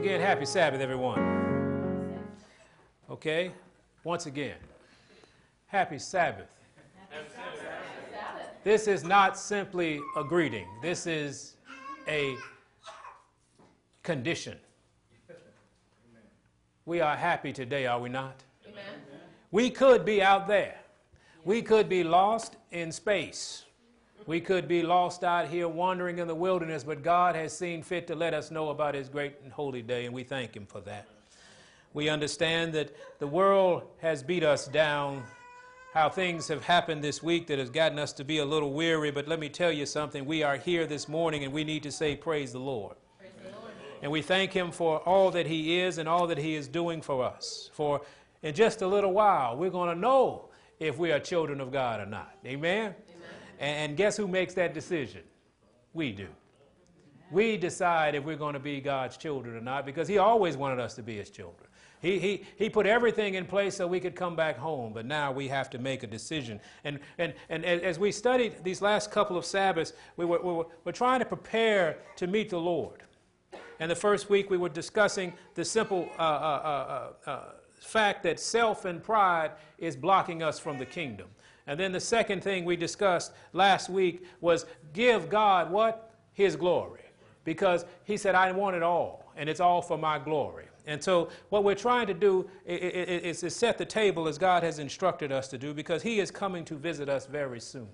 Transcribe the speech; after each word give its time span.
again, 0.00 0.18
happy 0.18 0.46
Sabbath, 0.46 0.80
everyone. 0.80 2.18
Okay, 3.10 3.52
once 4.02 4.24
again, 4.24 4.56
happy 5.66 5.98
Sabbath. 5.98 6.48
This 8.64 8.88
is 8.88 9.04
not 9.04 9.36
simply 9.36 10.00
a 10.16 10.24
greeting, 10.24 10.66
this 10.80 11.06
is 11.06 11.56
a 12.08 12.34
condition. 14.02 14.56
We 16.86 17.02
are 17.02 17.14
happy 17.14 17.52
today, 17.52 17.84
are 17.86 18.00
we 18.00 18.08
not? 18.08 18.42
Amen. 18.66 18.82
We 19.50 19.68
could 19.68 20.06
be 20.06 20.22
out 20.22 20.48
there. 20.48 20.78
We 21.44 21.60
could 21.60 21.90
be 21.90 22.04
lost 22.04 22.56
in 22.70 22.90
space. 22.90 23.66
We 24.26 24.40
could 24.40 24.68
be 24.68 24.82
lost 24.82 25.24
out 25.24 25.48
here 25.48 25.66
wandering 25.66 26.18
in 26.18 26.28
the 26.28 26.34
wilderness, 26.34 26.84
but 26.84 27.02
God 27.02 27.34
has 27.34 27.56
seen 27.56 27.82
fit 27.82 28.06
to 28.08 28.14
let 28.14 28.34
us 28.34 28.50
know 28.50 28.68
about 28.68 28.94
His 28.94 29.08
great 29.08 29.36
and 29.42 29.52
holy 29.52 29.82
day, 29.82 30.04
and 30.04 30.14
we 30.14 30.24
thank 30.24 30.54
Him 30.54 30.66
for 30.66 30.80
that. 30.82 31.06
We 31.94 32.08
understand 32.08 32.72
that 32.74 32.94
the 33.18 33.26
world 33.26 33.82
has 33.98 34.22
beat 34.22 34.44
us 34.44 34.68
down, 34.68 35.24
how 35.92 36.08
things 36.08 36.46
have 36.48 36.62
happened 36.62 37.02
this 37.02 37.22
week 37.22 37.46
that 37.48 37.58
has 37.58 37.70
gotten 37.70 37.98
us 37.98 38.12
to 38.14 38.24
be 38.24 38.38
a 38.38 38.44
little 38.44 38.72
weary, 38.72 39.10
but 39.10 39.26
let 39.26 39.40
me 39.40 39.48
tell 39.48 39.72
you 39.72 39.86
something. 39.86 40.24
We 40.24 40.42
are 40.42 40.56
here 40.56 40.86
this 40.86 41.08
morning, 41.08 41.44
and 41.44 41.52
we 41.52 41.64
need 41.64 41.82
to 41.82 41.90
say, 41.90 42.14
Praise 42.14 42.52
the 42.52 42.60
Lord. 42.60 42.96
And 44.02 44.10
we 44.10 44.22
thank 44.22 44.52
Him 44.52 44.70
for 44.70 44.98
all 45.00 45.30
that 45.32 45.46
He 45.46 45.80
is 45.80 45.98
and 45.98 46.08
all 46.08 46.26
that 46.28 46.38
He 46.38 46.54
is 46.54 46.68
doing 46.68 47.02
for 47.02 47.24
us. 47.24 47.70
For 47.72 48.00
in 48.42 48.54
just 48.54 48.82
a 48.82 48.86
little 48.86 49.12
while, 49.12 49.56
we're 49.56 49.70
going 49.70 49.92
to 49.94 50.00
know 50.00 50.48
if 50.78 50.96
we 50.96 51.12
are 51.12 51.18
children 51.18 51.60
of 51.60 51.70
God 51.70 52.00
or 52.00 52.06
not. 52.06 52.34
Amen? 52.46 52.94
And 53.60 53.96
guess 53.96 54.16
who 54.16 54.26
makes 54.26 54.54
that 54.54 54.74
decision? 54.74 55.22
We 55.92 56.12
do. 56.12 56.28
We 57.30 57.56
decide 57.56 58.14
if 58.14 58.24
we're 58.24 58.36
going 58.36 58.54
to 58.54 58.60
be 58.60 58.80
God's 58.80 59.16
children 59.16 59.54
or 59.54 59.60
not 59.60 59.86
because 59.86 60.08
He 60.08 60.18
always 60.18 60.56
wanted 60.56 60.80
us 60.80 60.94
to 60.94 61.02
be 61.02 61.16
His 61.18 61.30
children. 61.30 61.68
He, 62.00 62.18
he, 62.18 62.44
he 62.56 62.70
put 62.70 62.86
everything 62.86 63.34
in 63.34 63.44
place 63.44 63.76
so 63.76 63.86
we 63.86 64.00
could 64.00 64.16
come 64.16 64.34
back 64.34 64.56
home, 64.56 64.94
but 64.94 65.04
now 65.04 65.30
we 65.30 65.48
have 65.48 65.68
to 65.70 65.78
make 65.78 66.02
a 66.02 66.06
decision. 66.06 66.58
And, 66.82 66.98
and, 67.18 67.34
and 67.50 67.62
as 67.62 67.98
we 67.98 68.10
studied 68.10 68.64
these 68.64 68.80
last 68.80 69.10
couple 69.10 69.36
of 69.36 69.44
Sabbaths, 69.44 69.92
we 70.16 70.24
were, 70.24 70.40
we 70.42 70.52
were, 70.54 70.66
we're 70.84 70.92
trying 70.92 71.18
to 71.18 71.26
prepare 71.26 71.98
to 72.16 72.26
meet 72.26 72.48
the 72.48 72.58
Lord. 72.58 73.02
And 73.80 73.90
the 73.90 73.96
first 73.96 74.30
week 74.30 74.48
we 74.48 74.56
were 74.56 74.70
discussing 74.70 75.34
the 75.54 75.64
simple 75.64 76.08
uh, 76.18 76.22
uh, 76.22 77.12
uh, 77.26 77.30
uh 77.30 77.44
fact 77.80 78.22
that 78.22 78.38
self 78.38 78.84
and 78.84 79.02
pride 79.02 79.52
is 79.78 79.96
blocking 79.96 80.42
us 80.42 80.58
from 80.58 80.78
the 80.78 80.86
kingdom. 80.86 81.28
And 81.66 81.78
then 81.78 81.92
the 81.92 82.00
second 82.00 82.42
thing 82.42 82.64
we 82.64 82.76
discussed 82.76 83.32
last 83.52 83.88
week 83.88 84.24
was 84.40 84.66
give 84.92 85.28
God 85.28 85.70
what? 85.70 86.14
His 86.32 86.56
glory. 86.56 87.04
Because 87.44 87.84
he 88.04 88.16
said, 88.16 88.34
I 88.34 88.50
want 88.52 88.76
it 88.76 88.82
all, 88.82 89.32
and 89.36 89.48
it's 89.48 89.60
all 89.60 89.82
for 89.82 89.96
my 89.96 90.18
glory. 90.18 90.66
And 90.86 91.02
so, 91.02 91.28
what 91.50 91.62
we're 91.62 91.74
trying 91.74 92.06
to 92.06 92.14
do 92.14 92.48
is, 92.66 93.40
to 93.40 93.50
set 93.50 93.78
the 93.78 93.84
table 93.84 94.26
as 94.26 94.38
God 94.38 94.62
has 94.62 94.78
instructed 94.78 95.30
us 95.30 95.48
to 95.48 95.58
do, 95.58 95.74
because 95.74 96.02
He 96.02 96.20
is 96.20 96.30
coming 96.30 96.64
to 96.64 96.74
visit 96.74 97.08
us 97.08 97.26
very 97.26 97.60
soon. 97.60 97.88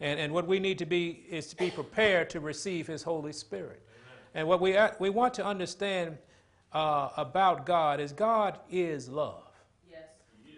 And, 0.00 0.18
and 0.18 0.32
what 0.32 0.46
we 0.46 0.58
need 0.58 0.78
to 0.78 0.86
be 0.86 1.24
is 1.28 1.48
to 1.48 1.56
be 1.56 1.70
prepared 1.70 2.30
to 2.30 2.40
receive 2.40 2.86
His 2.86 3.02
Holy 3.02 3.32
Spirit. 3.32 3.82
And 4.34 4.48
what 4.48 4.60
we, 4.60 4.76
we 4.98 5.10
want 5.10 5.34
to 5.34 5.44
understand 5.44 6.16
uh, 6.72 7.10
about 7.16 7.66
God 7.66 8.00
is 8.00 8.12
God 8.12 8.58
is 8.70 9.08
love. 9.08 9.50
Yes. 9.90 10.00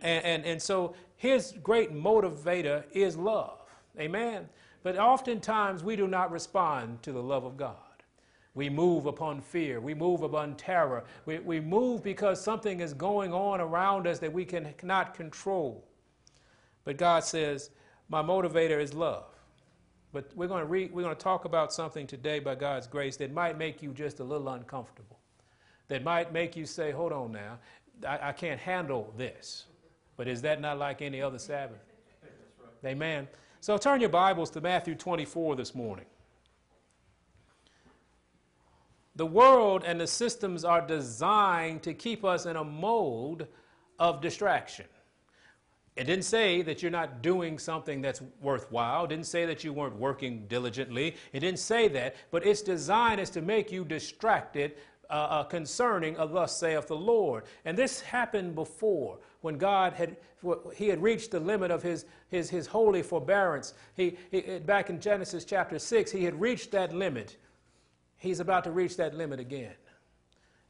And, 0.03 0.25
and, 0.25 0.45
and 0.45 0.63
so 0.63 0.95
his 1.17 1.55
great 1.63 1.93
motivator 1.93 2.85
is 2.93 3.17
love. 3.17 3.61
Amen. 3.99 4.49
But 4.83 4.99
oftentimes 4.99 5.83
we 5.83 5.97
do 5.97 6.07
not 6.07 6.31
respond 6.31 7.03
to 7.03 7.13
the 7.13 7.23
love 7.23 7.45
of 7.45 7.57
God. 7.57 7.77
We 8.55 8.71
move 8.71 9.07
upon 9.07 9.41
fear. 9.41 9.81
We 9.81 9.95
move 9.95 10.23
upon 10.23 10.55
terror. 10.55 11.05
We, 11.27 11.39
we 11.41 11.61
move 11.61 12.03
because 12.03 12.41
something 12.41 12.81
is 12.81 12.95
going 12.95 13.33
on 13.33 13.61
around 13.61 14.07
us 14.07 14.21
that 14.21 14.33
we 14.33 14.45
can, 14.45 14.73
cannot 14.79 15.15
control. 15.15 15.85
But 16.85 16.99
God 16.99 17.25
says, 17.25 17.71
My 18.09 18.23
motivator 18.23 18.81
is 18.81 18.95
love. 18.95 19.25
But 20.13 20.31
we're 20.37 20.47
going, 20.47 20.63
to 20.63 20.69
we're 20.69 21.03
going 21.03 21.17
to 21.17 21.21
talk 21.21 21.45
about 21.45 21.73
something 21.73 22.07
today 22.07 22.39
by 22.39 22.55
God's 22.55 22.87
grace 22.87 23.17
that 23.17 23.33
might 23.33 23.59
make 23.59 23.83
you 23.83 23.93
just 23.93 24.21
a 24.21 24.25
little 24.25 24.49
uncomfortable, 24.49 25.19
that 25.89 26.05
might 26.05 26.33
make 26.33 26.57
you 26.57 26.67
say, 26.67 26.93
Hold 26.93 27.13
on 27.13 27.33
now, 27.33 27.59
I, 28.07 28.29
I 28.29 28.33
can't 28.33 28.61
handle 28.61 29.13
this. 29.17 29.65
But 30.17 30.29
is 30.29 30.43
that 30.43 30.61
not 30.61 30.79
like 30.79 31.03
any 31.03 31.21
other 31.21 31.39
Sabbath? 31.39 31.83
Amen. 32.85 33.27
So 33.61 33.79
turn 33.79 34.01
your 34.01 34.11
Bibles 34.11 34.51
to 34.51 34.61
Matthew 34.61 34.95
24 34.95 35.57
this 35.57 35.75
morning. 35.75 36.05
The 39.17 39.27
world 39.27 39.85
and 39.87 40.01
the 40.01 40.07
systems 40.07 40.65
are 40.65 40.85
designed 40.85 41.83
to 41.85 41.95
keep 41.95 42.25
us 42.25 42.47
in 42.47 42.57
a 42.57 42.65
mode 42.65 43.49
of 43.99 44.21
distraction. 44.21 44.87
It 45.97 46.05
didn't 46.05 46.25
say 46.25 46.63
that 46.63 46.83
you're 46.83 46.91
not 46.91 47.23
doing 47.23 47.59
something 47.59 48.03
that's 48.03 48.21
worthwhile. 48.41 49.05
It 49.05 49.09
didn't 49.09 49.27
say 49.27 49.47
that 49.47 49.63
you 49.63 49.73
weren't 49.73 49.97
working 49.97 50.47
diligently. 50.49 51.15
It 51.33 51.41
didn't 51.41 51.61
say 51.61 51.87
that. 51.89 52.17
But 52.33 52.45
its 52.45 52.63
design 52.63 53.21
is 53.21 53.31
to 53.31 53.43
make 53.43 53.71
you 53.71 53.85
distracted 53.85 54.75
uh, 55.09 55.13
uh, 55.13 55.45
concerning 55.45 56.17
of 56.17 56.33
thus 56.33 56.57
saith 56.57 56.89
the 56.89 56.97
Lord. 56.97 57.45
And 57.65 57.79
this 57.79 58.01
happened 58.01 58.57
before 58.57 59.19
when 59.45 59.59
God 59.59 59.93
had, 59.93 60.17
he 60.75 60.89
had 60.89 61.03
reached 61.03 61.31
the 61.31 61.39
limit 61.39 61.71
of 61.71 61.83
his, 61.83 62.07
his, 62.31 62.49
his 62.49 62.67
holy 62.67 63.03
forbearance. 63.03 63.75
He, 63.95 64.17
he, 64.31 64.41
back 64.61 64.89
in 64.89 64.99
Genesis 64.99 65.45
chapter 65.45 65.79
6, 65.79 66.11
he 66.11 66.25
had 66.25 66.41
reached 66.41 66.71
that 66.71 66.95
limit. 66.95 67.37
He's 68.17 68.41
about 68.41 68.65
to 68.65 68.71
reach 68.71 68.97
that 68.97 69.15
limit 69.15 69.41
again. 69.41 69.75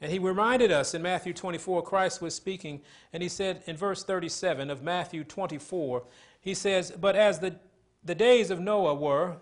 And 0.01 0.11
he 0.11 0.19
reminded 0.19 0.73
us 0.73 0.93
in 0.93 1.03
Matthew 1.03 1.33
24, 1.33 1.83
Christ 1.83 2.21
was 2.21 2.35
speaking, 2.35 2.81
and 3.13 3.23
he 3.23 3.29
said 3.29 3.63
in 3.67 3.77
verse 3.77 4.03
37 4.03 4.69
of 4.71 4.83
Matthew 4.83 5.23
24, 5.23 6.03
he 6.41 6.53
says, 6.53 6.91
But 6.91 7.15
as 7.15 7.39
the, 7.39 7.55
the 8.03 8.17
days 8.17 8.51
of 8.51 8.59
Noah 8.59 8.97
were, 8.97 9.37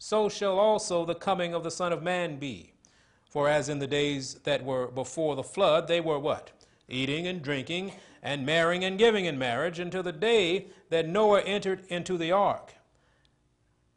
so 0.00 0.28
shall 0.28 0.58
also 0.58 1.04
the 1.04 1.14
coming 1.14 1.54
of 1.54 1.62
the 1.62 1.70
Son 1.70 1.92
of 1.92 2.02
Man 2.02 2.40
be. 2.40 2.72
For 3.28 3.48
as 3.48 3.68
in 3.68 3.78
the 3.78 3.86
days 3.86 4.34
that 4.42 4.64
were 4.64 4.88
before 4.88 5.36
the 5.36 5.44
flood, 5.44 5.86
they 5.86 6.00
were 6.00 6.18
what? 6.18 6.50
Eating 6.88 7.28
and 7.28 7.40
drinking 7.40 7.92
and 8.24 8.46
marrying 8.46 8.82
and 8.82 8.98
giving 8.98 9.26
in 9.26 9.38
marriage 9.38 9.78
until 9.78 10.02
the 10.02 10.10
day 10.10 10.68
that 10.88 11.06
Noah 11.06 11.42
entered 11.42 11.84
into 11.88 12.16
the 12.16 12.32
ark 12.32 12.72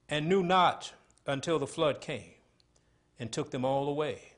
and 0.10 0.28
knew 0.28 0.44
not 0.44 0.92
until 1.26 1.58
the 1.58 1.66
flood 1.66 2.02
came 2.02 2.34
and 3.18 3.32
took 3.32 3.52
them 3.52 3.64
all 3.64 3.88
away. 3.88 4.34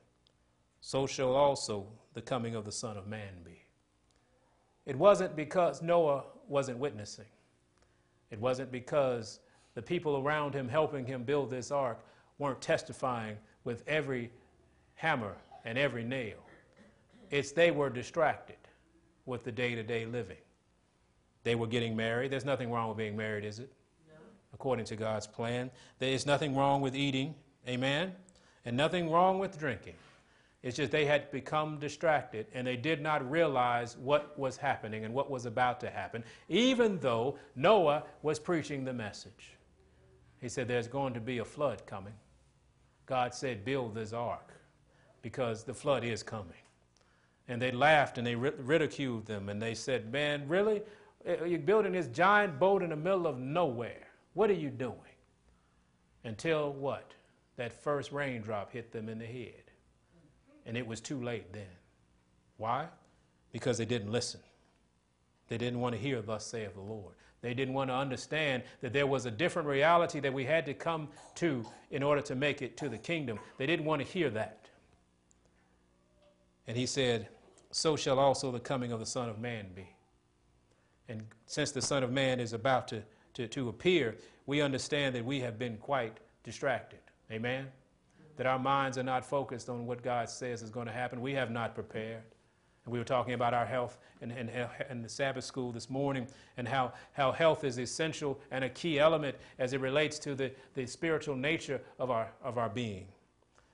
So 0.79 1.07
shall 1.07 1.35
also 1.35 1.87
the 2.13 2.21
coming 2.21 2.53
of 2.53 2.65
the 2.65 2.71
Son 2.71 2.97
of 2.97 3.07
Man 3.07 3.41
be. 3.43 3.63
It 4.85 4.95
wasn't 4.95 5.35
because 5.35 5.81
Noah 5.81 6.23
wasn't 6.47 6.77
witnessing. 6.77 7.25
It 8.29 8.39
wasn't 8.39 8.71
because 8.71 9.39
the 9.73 9.81
people 9.81 10.17
around 10.17 10.53
him 10.53 10.69
helping 10.69 11.05
him 11.05 11.23
build 11.23 11.49
this 11.49 11.71
ark 11.71 11.99
weren't 12.37 12.61
testifying 12.61 13.37
with 13.63 13.83
every 13.87 14.31
hammer 14.93 15.35
and 15.65 15.79
every 15.79 16.03
nail. 16.03 16.37
It's 17.31 17.51
they 17.51 17.71
were 17.71 17.89
distracted 17.89 18.58
with 19.29 19.43
the 19.45 19.51
day 19.51 19.75
to 19.75 19.83
day 19.83 20.05
living. 20.05 20.37
They 21.43 21.55
were 21.55 21.67
getting 21.67 21.95
married. 21.95 22.31
There's 22.31 22.43
nothing 22.43 22.71
wrong 22.71 22.89
with 22.89 22.97
being 22.97 23.15
married, 23.15 23.45
is 23.45 23.59
it? 23.59 23.71
No. 24.07 24.15
According 24.53 24.85
to 24.85 24.95
God's 24.97 25.27
plan. 25.27 25.71
There 25.99 26.11
is 26.11 26.25
nothing 26.25 26.55
wrong 26.55 26.81
with 26.81 26.95
eating. 26.95 27.35
Amen. 27.67 28.13
And 28.65 28.75
nothing 28.75 29.09
wrong 29.09 29.39
with 29.39 29.57
drinking. 29.57 29.95
It's 30.61 30.75
just 30.75 30.91
they 30.91 31.05
had 31.05 31.31
become 31.31 31.79
distracted 31.79 32.47
and 32.53 32.67
they 32.67 32.75
did 32.75 33.01
not 33.01 33.29
realize 33.31 33.95
what 33.95 34.37
was 34.37 34.57
happening 34.57 35.05
and 35.05 35.13
what 35.13 35.31
was 35.31 35.45
about 35.45 35.79
to 35.79 35.89
happen, 35.89 36.23
even 36.49 36.99
though 36.99 37.37
Noah 37.55 38.03
was 38.23 38.39
preaching 38.39 38.83
the 38.83 38.91
message. 38.91 39.53
He 40.41 40.49
said, 40.49 40.67
There's 40.67 40.87
going 40.87 41.13
to 41.13 41.21
be 41.21 41.37
a 41.37 41.45
flood 41.45 41.85
coming. 41.85 42.13
God 43.05 43.33
said, 43.33 43.63
Build 43.63 43.95
this 43.95 44.11
ark 44.11 44.53
because 45.21 45.63
the 45.63 45.73
flood 45.73 46.03
is 46.03 46.23
coming. 46.23 46.53
And 47.49 47.59
they 47.59 47.71
laughed 47.71 48.19
and 48.19 48.25
they 48.25 48.35
ridiculed 48.35 49.25
them 49.25 49.49
and 49.49 49.61
they 49.61 49.73
said, 49.73 50.11
Man, 50.11 50.47
really? 50.47 50.83
Uh, 51.27 51.43
you're 51.43 51.59
building 51.59 51.91
this 51.91 52.07
giant 52.07 52.59
boat 52.59 52.81
in 52.83 52.91
the 52.91 52.95
middle 52.95 53.27
of 53.27 53.39
nowhere. 53.39 54.07
What 54.35 54.49
are 54.49 54.53
you 54.53 54.69
doing? 54.69 54.95
Until 56.23 56.71
what? 56.73 57.13
That 57.57 57.73
first 57.73 58.11
raindrop 58.11 58.71
hit 58.71 58.91
them 58.91 59.09
in 59.09 59.19
the 59.19 59.25
head. 59.25 59.63
And 60.65 60.77
it 60.77 60.85
was 60.85 61.01
too 61.01 61.21
late 61.21 61.51
then. 61.51 61.65
Why? 62.57 62.85
Because 63.51 63.77
they 63.77 63.85
didn't 63.85 64.11
listen. 64.11 64.39
They 65.47 65.57
didn't 65.57 65.79
want 65.79 65.95
to 65.95 66.01
hear, 66.01 66.21
Thus 66.21 66.45
saith 66.45 66.75
the 66.75 66.81
Lord. 66.81 67.15
They 67.41 67.53
didn't 67.53 67.73
want 67.73 67.89
to 67.89 67.95
understand 67.95 68.63
that 68.81 68.93
there 68.93 69.07
was 69.07 69.25
a 69.25 69.31
different 69.31 69.67
reality 69.67 70.19
that 70.19 70.31
we 70.31 70.45
had 70.45 70.65
to 70.67 70.73
come 70.73 71.07
to 71.35 71.65
in 71.89 72.03
order 72.03 72.21
to 72.21 72.35
make 72.35 72.61
it 72.61 72.77
to 72.77 72.89
the 72.89 72.97
kingdom. 72.97 73.39
They 73.57 73.65
didn't 73.65 73.85
want 73.85 74.01
to 74.01 74.07
hear 74.07 74.29
that. 74.31 74.69
And 76.67 76.77
he 76.77 76.85
said, 76.85 77.29
so 77.71 77.95
shall 77.95 78.19
also 78.19 78.51
the 78.51 78.59
coming 78.59 78.91
of 78.91 78.99
the 78.99 79.05
Son 79.05 79.29
of 79.29 79.39
Man 79.39 79.67
be. 79.75 79.87
And 81.07 81.25
since 81.45 81.71
the 81.71 81.81
Son 81.81 82.03
of 82.03 82.11
Man 82.11 82.39
is 82.39 82.53
about 82.53 82.87
to, 82.89 83.03
to, 83.33 83.47
to 83.47 83.69
appear, 83.69 84.15
we 84.45 84.61
understand 84.61 85.15
that 85.15 85.25
we 85.25 85.39
have 85.39 85.57
been 85.57 85.77
quite 85.77 86.17
distracted. 86.43 86.99
Amen? 87.31 87.67
that 88.39 88.47
our 88.47 88.57
minds 88.57 88.97
are 88.97 89.03
not 89.03 89.25
focused 89.25 89.67
on 89.67 89.85
what 89.85 90.01
God 90.01 90.29
says 90.29 90.61
is 90.61 90.69
going 90.69 90.87
to 90.87 90.93
happen. 90.93 91.19
We 91.19 91.33
have 91.33 91.51
not 91.51 91.75
prepared. 91.75 92.21
And 92.85 92.93
we 92.93 92.97
were 92.97 93.03
talking 93.03 93.33
about 93.33 93.53
our 93.53 93.65
health 93.65 93.97
in, 94.21 94.31
in, 94.31 94.49
in, 94.89 95.01
the 95.01 95.09
Sabbath 95.09 95.43
school 95.43 95.73
this 95.73 95.89
morning 95.89 96.25
and 96.55 96.65
how, 96.65 96.93
how 97.11 97.33
health 97.33 97.65
is 97.65 97.77
essential 97.77 98.39
and 98.49 98.63
a 98.63 98.69
key 98.69 98.97
element 98.97 99.35
as 99.57 99.73
it 99.73 99.81
relates 99.81 100.17
to 100.19 100.35
the, 100.35 100.53
the 100.73 100.85
spiritual 100.85 101.35
nature 101.35 101.81
of 101.99 102.11
our, 102.11 102.31
of 102.41 102.57
our 102.57 102.69
being. 102.69 103.07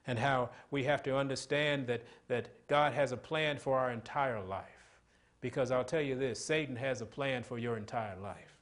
And 0.08 0.20
how 0.20 0.52
we 0.70 0.84
have 0.84 1.02
to 1.04 1.18
understand 1.18 1.88
that, 1.88 2.04
that 2.28 2.50
God 2.68 2.94
has 2.94 3.12
a 3.12 3.18
plan 3.18 3.58
for 3.58 3.78
our 3.78 3.92
entire 3.92 4.42
life. 4.44 5.00
Because 5.42 5.72
I'll 5.72 5.84
tell 5.84 6.02
you 6.02 6.16
this 6.16 6.44
Satan 6.44 6.76
has 6.76 7.02
a 7.02 7.06
plan 7.06 7.44
for 7.44 7.58
your 7.58 7.78
entire 7.78 8.18
life, 8.18 8.58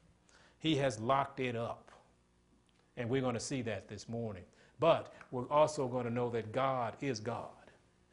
he 0.59 0.75
has 0.77 0.99
locked 0.99 1.39
it 1.39 1.55
up. 1.55 1.91
And 2.95 3.09
we're 3.09 3.21
going 3.21 3.33
to 3.33 3.39
see 3.39 3.61
that 3.63 3.87
this 3.87 4.07
morning. 4.07 4.43
But 4.79 5.13
we're 5.31 5.49
also 5.49 5.87
going 5.87 6.05
to 6.05 6.11
know 6.11 6.29
that 6.29 6.51
God 6.51 6.95
is 7.01 7.19
God. 7.19 7.49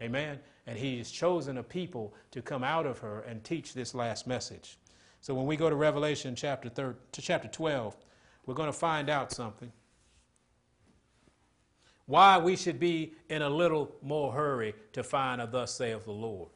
Amen? 0.01 0.39
And 0.67 0.79
He 0.79 0.99
has 0.99 1.11
chosen 1.11 1.59
a 1.59 1.63
people 1.63 2.15
to 2.31 2.41
come 2.41 2.65
out 2.65 2.87
of 2.87 2.99
her 3.01 3.21
and 3.23 3.43
teach 3.43 3.75
this 3.75 3.95
last 3.95 4.27
message. 4.27 4.79
So 5.21 5.35
when 5.35 5.47
we 5.47 5.57
go 5.57 5.69
to 5.69 5.77
Revelation 5.77 6.35
chapter, 6.35 6.69
thir- 6.69 6.97
to 7.13 7.23
chapter 7.23 7.49
12, 7.49 7.97
we're 8.47 8.55
going 8.55 8.69
to 8.69 8.73
find 8.73 9.11
out 9.11 9.33
something. 9.33 9.71
Why 12.11 12.39
we 12.39 12.57
should 12.57 12.81
be 12.81 13.13
in 13.29 13.41
a 13.41 13.49
little 13.49 13.95
more 14.03 14.33
hurry 14.33 14.75
to 14.95 15.05
find 15.05 15.41
a 15.41 15.47
thus 15.47 15.73
saith 15.73 16.07
the 16.07 16.11
Lord. 16.11 16.51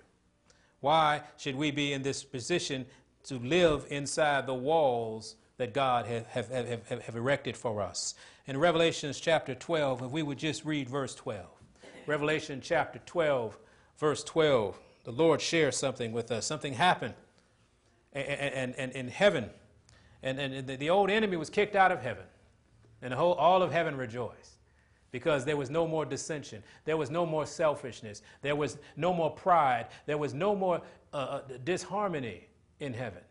Why 0.81 1.23
should 1.37 1.55
we 1.55 1.71
be 1.71 1.93
in 1.93 2.03
this 2.03 2.25
position 2.25 2.87
to 3.27 3.39
live 3.39 3.87
inside 3.89 4.49
the 4.49 4.55
walls 4.55 5.37
that 5.59 5.73
God 5.73 6.07
have, 6.07 6.27
have, 6.27 6.51
have, 6.51 7.03
have, 7.03 7.15
erected 7.15 7.57
for 7.57 7.81
us? 7.81 8.17
In 8.49 8.59
Revelations 8.59 9.21
chapter 9.21 9.55
12, 9.55 10.03
if 10.03 10.11
we 10.11 10.25
would 10.25 10.39
just 10.39 10.65
read 10.65 10.89
verse 10.89 11.15
12. 11.15 11.47
Revelation 12.09 12.61
chapter 12.61 13.01
12, 13.07 13.57
verse 13.97 14.25
12, 14.25 14.77
the 15.05 15.13
Lord 15.13 15.41
shares 15.41 15.77
something 15.77 16.11
with 16.11 16.33
us. 16.33 16.45
Something 16.45 16.73
happened 16.73 17.15
and, 18.13 18.75
and, 18.75 18.91
in 18.91 19.07
heaven. 19.07 19.51
And, 20.21 20.41
and 20.41 20.67
the 20.67 20.91
old 20.91 21.11
enemy 21.11 21.37
was 21.37 21.49
kicked 21.49 21.77
out 21.77 21.93
of 21.93 22.03
heaven. 22.03 22.25
And 23.01 23.13
the 23.13 23.17
whole, 23.17 23.35
all 23.35 23.63
of 23.63 23.71
heaven 23.71 23.97
rejoiced 23.97 24.54
because 25.15 25.45
there 25.45 25.57
was 25.57 25.71
no 25.71 25.87
more 25.87 26.05
dissension. 26.05 26.61
There 26.85 26.97
was 26.97 27.09
no 27.09 27.25
more 27.25 27.47
selfishness. 27.47 28.21
There 28.43 28.57
was 28.57 28.79
no 28.97 29.15
more 29.15 29.31
pride. 29.31 29.87
There 30.07 30.19
was 30.19 30.35
no 30.35 30.57
more 30.57 30.83
uh, 31.13 31.17
uh 31.17 31.41
disharmony 31.63 32.49
in 32.81 32.93
heaven 32.93 33.23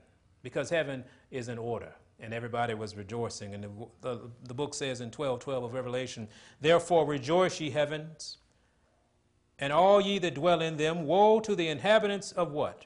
because 0.43 0.69
heaven 0.69 1.03
is 1.29 1.49
in 1.49 1.57
order 1.57 1.93
and 2.21 2.33
everybody 2.33 2.73
was 2.73 2.95
rejoicing. 2.95 3.53
And 3.53 3.65
the, 3.65 3.69
the, 3.99 4.21
the, 4.47 4.53
book 4.53 4.73
says 4.73 5.01
in 5.01 5.11
12 5.11 5.41
12 5.41 5.61
of 5.65 5.73
Revelation, 5.73 6.29
Therefore 6.61 7.05
rejoice, 7.05 7.59
ye 7.59 7.69
heavens, 7.69 8.37
and 9.59 9.73
all 9.73 9.99
ye 9.99 10.19
that 10.19 10.35
dwell 10.35 10.61
in 10.61 10.77
them. 10.77 11.05
Woe 11.05 11.41
to 11.41 11.53
the 11.53 11.67
inhabitants 11.67 12.31
of 12.31 12.53
what? 12.53 12.85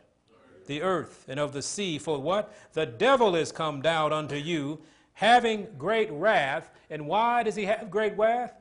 The 0.65 0.81
earth 0.81 1.23
and 1.27 1.39
of 1.39 1.53
the 1.53 1.61
sea. 1.61 1.99
For 1.99 2.19
what? 2.19 2.51
The 2.73 2.88
devil 2.88 3.35
is 3.35 3.51
come 3.51 3.79
down 3.79 4.11
unto 4.11 4.38
you, 4.38 4.79
having 5.13 5.67
great 5.77 6.09
wrath. 6.11 6.71
And 6.89 7.05
why 7.05 7.44
does 7.44 7.55
he 7.55 7.65
have 7.65 7.91
great 7.91 8.17
wrath? 8.17 8.55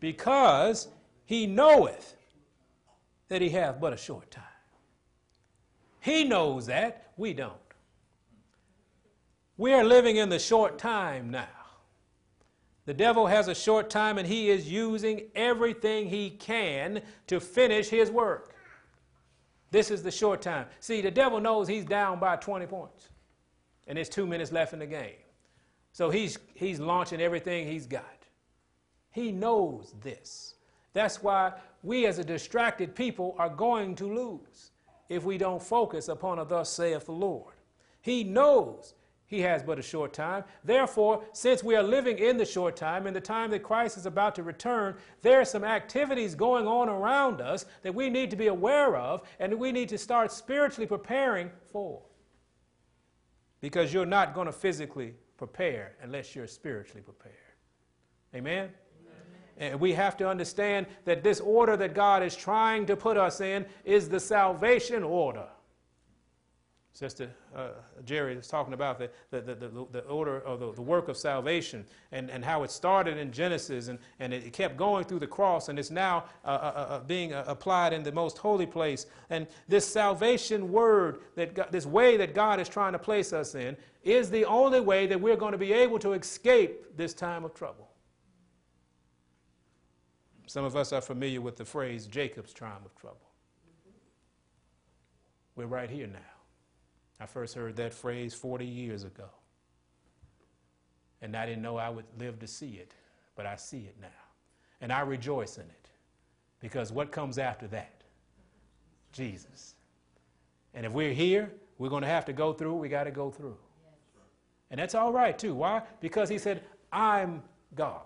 Because 0.00 0.88
he 1.24 1.46
knoweth 1.46 2.16
that 3.28 3.40
he 3.40 3.50
hath 3.50 3.80
but 3.80 3.92
a 3.92 3.96
short 3.96 4.30
time. 4.30 4.44
He 6.00 6.24
knows 6.24 6.66
that, 6.66 7.12
we 7.16 7.34
don't. 7.34 7.52
We 9.56 9.74
are 9.74 9.84
living 9.84 10.16
in 10.16 10.30
the 10.30 10.38
short 10.38 10.78
time 10.78 11.30
now. 11.30 11.46
The 12.86 12.94
devil 12.94 13.26
has 13.26 13.46
a 13.46 13.54
short 13.54 13.90
time 13.90 14.16
and 14.16 14.26
he 14.26 14.50
is 14.50 14.68
using 14.68 15.28
everything 15.34 16.08
he 16.08 16.30
can 16.30 17.02
to 17.26 17.38
finish 17.38 17.88
his 17.88 18.10
work. 18.10 18.54
This 19.70 19.90
is 19.90 20.02
the 20.02 20.10
short 20.10 20.42
time. 20.42 20.66
See, 20.80 21.00
the 21.00 21.10
devil 21.10 21.40
knows 21.40 21.68
he's 21.68 21.84
down 21.84 22.18
by 22.18 22.36
20 22.36 22.66
points 22.66 23.10
and 23.86 23.96
there's 23.96 24.08
two 24.08 24.26
minutes 24.26 24.50
left 24.50 24.72
in 24.72 24.78
the 24.78 24.86
game. 24.86 25.14
So 25.92 26.10
he's, 26.10 26.38
he's 26.54 26.80
launching 26.80 27.20
everything 27.20 27.66
he's 27.66 27.86
got. 27.86 28.19
He 29.10 29.32
knows 29.32 29.94
this. 30.00 30.54
That's 30.92 31.22
why 31.22 31.52
we 31.82 32.06
as 32.06 32.18
a 32.18 32.24
distracted 32.24 32.94
people 32.94 33.34
are 33.38 33.48
going 33.48 33.94
to 33.96 34.06
lose 34.06 34.70
if 35.08 35.24
we 35.24 35.38
don't 35.38 35.62
focus 35.62 36.08
upon 36.08 36.38
a 36.38 36.44
thus 36.44 36.70
saith 36.70 37.06
the 37.06 37.12
Lord. 37.12 37.54
He 38.00 38.24
knows 38.24 38.94
he 39.26 39.40
has 39.42 39.62
but 39.62 39.78
a 39.78 39.82
short 39.82 40.12
time. 40.12 40.42
Therefore, 40.64 41.22
since 41.32 41.62
we 41.62 41.76
are 41.76 41.82
living 41.84 42.18
in 42.18 42.36
the 42.36 42.44
short 42.44 42.74
time, 42.74 43.06
in 43.06 43.14
the 43.14 43.20
time 43.20 43.50
that 43.52 43.62
Christ 43.62 43.96
is 43.96 44.06
about 44.06 44.34
to 44.34 44.42
return, 44.42 44.96
there 45.22 45.40
are 45.40 45.44
some 45.44 45.62
activities 45.62 46.34
going 46.34 46.66
on 46.66 46.88
around 46.88 47.40
us 47.40 47.64
that 47.82 47.94
we 47.94 48.10
need 48.10 48.30
to 48.30 48.36
be 48.36 48.48
aware 48.48 48.96
of 48.96 49.22
and 49.38 49.52
that 49.52 49.56
we 49.56 49.70
need 49.70 49.88
to 49.90 49.98
start 49.98 50.32
spiritually 50.32 50.86
preparing 50.86 51.50
for. 51.70 52.02
Because 53.60 53.92
you're 53.92 54.04
not 54.04 54.34
going 54.34 54.46
to 54.46 54.52
physically 54.52 55.14
prepare 55.36 55.92
unless 56.02 56.34
you're 56.34 56.48
spiritually 56.48 57.02
prepared. 57.02 57.36
Amen? 58.34 58.70
And 59.60 59.78
we 59.78 59.92
have 59.92 60.16
to 60.16 60.28
understand 60.28 60.86
that 61.04 61.22
this 61.22 61.38
order 61.38 61.76
that 61.76 61.94
God 61.94 62.22
is 62.22 62.34
trying 62.34 62.86
to 62.86 62.96
put 62.96 63.16
us 63.18 63.40
in 63.42 63.66
is 63.84 64.08
the 64.08 64.18
salvation 64.18 65.04
order. 65.04 65.46
Sister 66.92 67.30
uh, 67.54 67.68
Jerry 68.04 68.34
is 68.34 68.48
talking 68.48 68.74
about 68.74 68.98
the, 68.98 69.10
the, 69.30 69.40
the, 69.40 69.86
the 69.92 70.00
order 70.00 70.40
of 70.40 70.60
the, 70.60 70.72
the, 70.72 70.82
work 70.82 71.08
of 71.08 71.16
salvation 71.16 71.84
and, 72.10 72.30
and 72.30 72.44
how 72.44 72.62
it 72.64 72.70
started 72.70 73.16
in 73.16 73.30
Genesis 73.30 73.88
and, 73.88 73.98
and 74.18 74.34
it 74.34 74.52
kept 74.52 74.76
going 74.76 75.04
through 75.04 75.20
the 75.20 75.26
cross 75.26 75.68
and 75.68 75.78
it's 75.78 75.90
now 75.90 76.24
uh, 76.44 76.48
uh, 76.48 76.50
uh, 76.50 76.94
uh 76.94 77.00
being 77.00 77.32
uh, 77.32 77.44
applied 77.46 77.92
in 77.92 78.02
the 78.02 78.10
most 78.10 78.38
holy 78.38 78.66
place. 78.66 79.06
And 79.30 79.46
this 79.68 79.86
salvation 79.86 80.72
word, 80.72 81.20
that 81.36 81.54
God, 81.54 81.68
this 81.70 81.86
way 81.86 82.16
that 82.16 82.34
God 82.34 82.60
is 82.60 82.68
trying 82.68 82.92
to 82.92 82.98
place 82.98 83.32
us 83.32 83.54
in, 83.54 83.76
is 84.02 84.28
the 84.28 84.44
only 84.44 84.80
way 84.80 85.06
that 85.06 85.20
we're 85.20 85.36
going 85.36 85.52
to 85.52 85.58
be 85.58 85.72
able 85.72 85.98
to 86.00 86.14
escape 86.14 86.96
this 86.96 87.14
time 87.14 87.44
of 87.44 87.54
trouble. 87.54 87.89
Some 90.50 90.64
of 90.64 90.74
us 90.74 90.92
are 90.92 91.00
familiar 91.00 91.40
with 91.40 91.54
the 91.54 91.64
phrase 91.64 92.08
Jacob's 92.08 92.52
time 92.52 92.80
of 92.84 92.92
trouble. 92.96 93.30
We're 95.54 95.66
right 95.66 95.88
here 95.88 96.08
now. 96.08 96.18
I 97.20 97.26
first 97.26 97.54
heard 97.54 97.76
that 97.76 97.94
phrase 97.94 98.34
40 98.34 98.66
years 98.66 99.04
ago. 99.04 99.28
And 101.22 101.36
I 101.36 101.46
didn't 101.46 101.62
know 101.62 101.76
I 101.76 101.88
would 101.88 102.04
live 102.18 102.40
to 102.40 102.48
see 102.48 102.80
it, 102.80 102.94
but 103.36 103.46
I 103.46 103.54
see 103.54 103.86
it 103.86 103.94
now. 104.02 104.08
And 104.80 104.92
I 104.92 105.02
rejoice 105.02 105.56
in 105.56 105.66
it 105.66 105.88
because 106.58 106.90
what 106.90 107.12
comes 107.12 107.38
after 107.38 107.68
that? 107.68 108.02
Jesus. 109.12 109.76
And 110.74 110.84
if 110.84 110.90
we're 110.90 111.12
here, 111.12 111.52
we're 111.78 111.90
going 111.90 112.02
to 112.02 112.08
have 112.08 112.24
to 112.24 112.32
go 112.32 112.52
through 112.52 112.74
we 112.74 112.88
got 112.88 113.04
to 113.04 113.12
go 113.12 113.30
through. 113.30 113.56
And 114.72 114.80
that's 114.80 114.96
all 114.96 115.12
right 115.12 115.38
too. 115.38 115.54
Why? 115.54 115.82
Because 116.00 116.28
he 116.28 116.38
said, 116.38 116.64
I'm 116.92 117.40
God. 117.76 118.02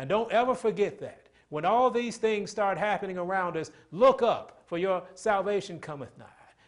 And 0.00 0.08
don't 0.08 0.32
ever 0.32 0.54
forget 0.54 0.98
that. 1.00 1.28
When 1.50 1.66
all 1.66 1.90
these 1.90 2.16
things 2.16 2.50
start 2.50 2.78
happening 2.78 3.18
around 3.18 3.58
us, 3.58 3.70
look 3.92 4.22
up, 4.22 4.62
for 4.64 4.78
your 4.78 5.02
salvation 5.14 5.78
cometh 5.78 6.16
nigh. 6.16 6.24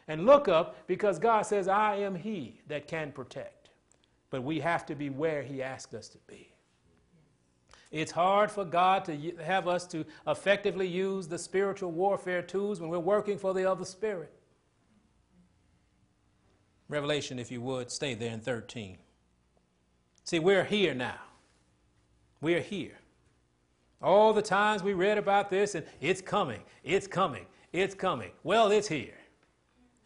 And 0.07 0.27
look 0.27 0.49
up 0.49 0.87
because 0.87 1.19
God 1.19 1.47
says, 1.47 1.67
I 1.67 1.97
am 1.97 2.15
He 2.15 2.61
that 2.69 2.87
can 2.87 3.11
protect. 3.11 3.71
But 4.29 4.43
we 4.43 4.61
have 4.61 4.85
to 4.85 4.95
be 4.95 5.09
where 5.09 5.43
He 5.43 5.63
asked 5.63 5.95
us 5.95 6.09
to 6.09 6.19
be. 6.27 6.53
It's 7.91 8.13
hard 8.13 8.51
for 8.51 8.67
God 8.67 9.07
to 9.07 9.33
have 9.43 9.67
us 9.67 9.87
to 9.87 10.05
effectively 10.27 10.87
use 10.87 11.27
the 11.27 11.39
spiritual 11.39 11.91
warfare 11.91 12.43
tools 12.43 12.81
when 12.81 12.91
we're 12.91 12.99
working 12.99 13.39
for 13.39 13.55
the 13.55 13.65
other 13.65 13.87
spirit. 13.87 14.35
Revelation, 16.91 17.39
if 17.39 17.51
you 17.51 17.63
would, 17.63 17.91
stay 17.91 18.15
there 18.15 18.33
in 18.33 18.41
13. 18.41 18.99
See, 20.25 20.39
we're 20.39 20.65
here 20.65 20.93
now. 20.93 21.21
We're 22.43 22.61
here. 22.61 22.99
All 24.03 24.33
the 24.33 24.43
times 24.43 24.83
we 24.83 24.95
read 24.95 25.19
about 25.19 25.49
this, 25.49 25.75
and 25.75 25.87
it's 26.01 26.21
coming, 26.21 26.61
it's 26.83 27.07
coming, 27.07 27.47
it's 27.73 27.95
coming. 27.95 28.33
Well, 28.43 28.71
it's 28.71 28.89
here. 28.89 29.15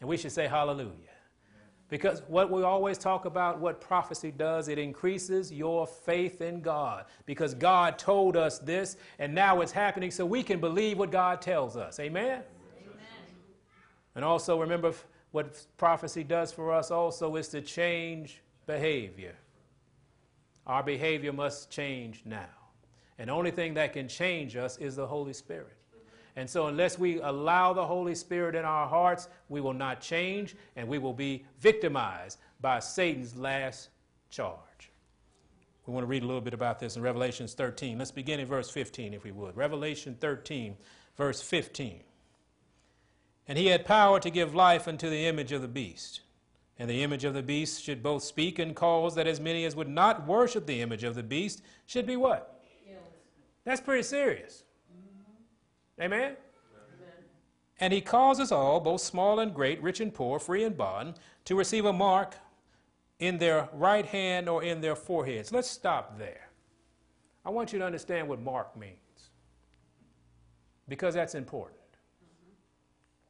And 0.01 0.09
we 0.09 0.17
should 0.17 0.33
say 0.33 0.47
hallelujah. 0.47 0.93
Because 1.89 2.23
what 2.27 2.51
we 2.51 2.63
always 2.65 2.99
talk 2.99 3.27
about, 3.27 3.61
what 3.61 3.81
prophecy 3.81 4.33
does, 4.33 4.67
it 4.69 4.77
increases 4.79 5.53
your 5.53 5.87
faith 5.87 6.41
in 6.41 6.61
God. 6.61 7.05
Because 7.27 7.55
God 7.55 7.97
told 7.97 8.37
us 8.37 8.59
this, 8.59 8.97
and 9.19 9.33
now 9.33 9.61
it's 9.61 9.73
happening, 9.73 10.11
so 10.11 10.27
we 10.27 10.43
can 10.43 10.59
believe 10.59 10.99
what 10.99 11.13
God 11.13 11.41
tells 11.41 11.77
us. 11.77 12.01
Amen? 12.01 12.43
Amen. 12.77 12.99
And 14.17 14.25
also 14.25 14.61
remember 14.61 14.93
what 15.31 15.65
prophecy 15.77 16.25
does 16.25 16.51
for 16.51 16.73
us 16.73 16.91
also 16.91 17.37
is 17.37 17.49
to 17.49 17.61
change 17.61 18.43
behavior. 18.67 19.37
Our 20.67 20.83
behavior 20.83 21.33
must 21.33 21.71
change 21.71 22.23
now. 22.25 22.56
And 23.19 23.29
the 23.29 23.33
only 23.33 23.51
thing 23.51 23.75
that 23.75 23.93
can 23.93 24.09
change 24.09 24.57
us 24.57 24.77
is 24.79 24.97
the 24.97 25.07
Holy 25.07 25.33
Spirit. 25.33 25.77
And 26.37 26.49
so, 26.49 26.67
unless 26.67 26.99
we 26.99 27.21
allow 27.21 27.73
the 27.73 27.87
Holy 27.87 28.15
Spirit 28.15 28.55
in 28.55 28.65
our 28.65 28.87
hearts, 28.87 29.29
we 29.49 29.63
will 29.63 29.73
not 29.73 30.03
change 30.03 30.55
and 30.77 30.87
we 30.87 30.99
will 30.99 31.15
be 31.15 31.47
victimized 31.61 32.39
by 32.61 32.79
Satan's 32.79 33.37
last 33.37 33.89
charge. 34.29 34.61
We 35.87 35.95
want 35.95 36.03
to 36.03 36.09
read 36.09 36.25
a 36.25 36.27
little 36.27 36.43
bit 36.43 36.53
about 36.53 36.79
this 36.79 36.97
in 36.97 37.03
Revelation 37.03 37.47
13. 37.47 37.97
Let's 37.97 38.11
begin 38.11 38.41
in 38.41 38.47
verse 38.47 38.69
15, 38.69 39.15
if 39.15 39.25
we 39.25 39.31
would. 39.31 39.57
Revelation 39.57 40.17
13, 40.21 40.77
verse 41.17 41.41
15. 41.41 42.01
And 43.49 43.57
he 43.57 43.67
had 43.67 43.85
power 43.87 44.21
to 44.21 44.29
give 44.29 44.55
life 44.55 44.89
unto 44.89 45.09
the 45.09 45.27
image 45.27 45.53
of 45.53 45.63
the 45.63 45.69
beast. 45.69 46.21
And 46.79 46.91
the 46.91 47.03
image 47.03 47.25
of 47.25 47.33
the 47.33 47.43
beast 47.43 47.83
should 47.83 48.03
both 48.03 48.25
speak 48.25 48.59
and 48.59 48.75
cause 48.75 49.15
that 49.15 49.27
as 49.27 49.41
many 49.41 49.65
as 49.65 49.77
would 49.77 49.89
not 49.89 50.27
worship 50.27 50.67
the 50.67 50.83
image 50.83 51.05
of 51.05 51.15
the 51.15 51.23
beast 51.23 51.63
should 51.87 52.07
be 52.07 52.17
what? 52.17 52.56
Killed. 53.67 53.73
That's 53.73 53.85
pretty 53.85 54.05
serious. 54.05 54.63
Mm-hmm. 54.93 56.03
Amen? 56.03 56.21
Amen? 56.21 56.37
And 57.81 57.93
he 57.93 58.01
causes 58.01 58.53
all, 58.53 58.81
both 58.81 59.01
small 59.01 59.41
and 59.41 59.53
great, 59.53 59.83
rich 59.83 60.01
and 60.01 60.15
poor, 60.15 60.39
free 60.39 60.65
and 60.65 60.77
bond, 60.77 61.15
to 61.47 61.57
receive 61.57 61.85
a 61.85 61.93
mark 61.93 62.37
in 63.19 63.39
their 63.39 63.69
right 63.73 64.07
hand 64.07 64.49
or 64.49 64.63
in 64.63 64.81
their 64.81 64.95
foreheads. 64.95 65.51
Let's 65.53 65.69
stop 65.69 66.17
there. 66.17 66.49
I 67.45 67.51
want 67.51 67.73
you 67.73 67.79
to 67.81 67.85
understand 67.85 68.29
what 68.29 68.41
mark 68.41 68.77
means 68.77 69.31
because 70.89 71.15
that's 71.15 71.35
important. 71.35 71.77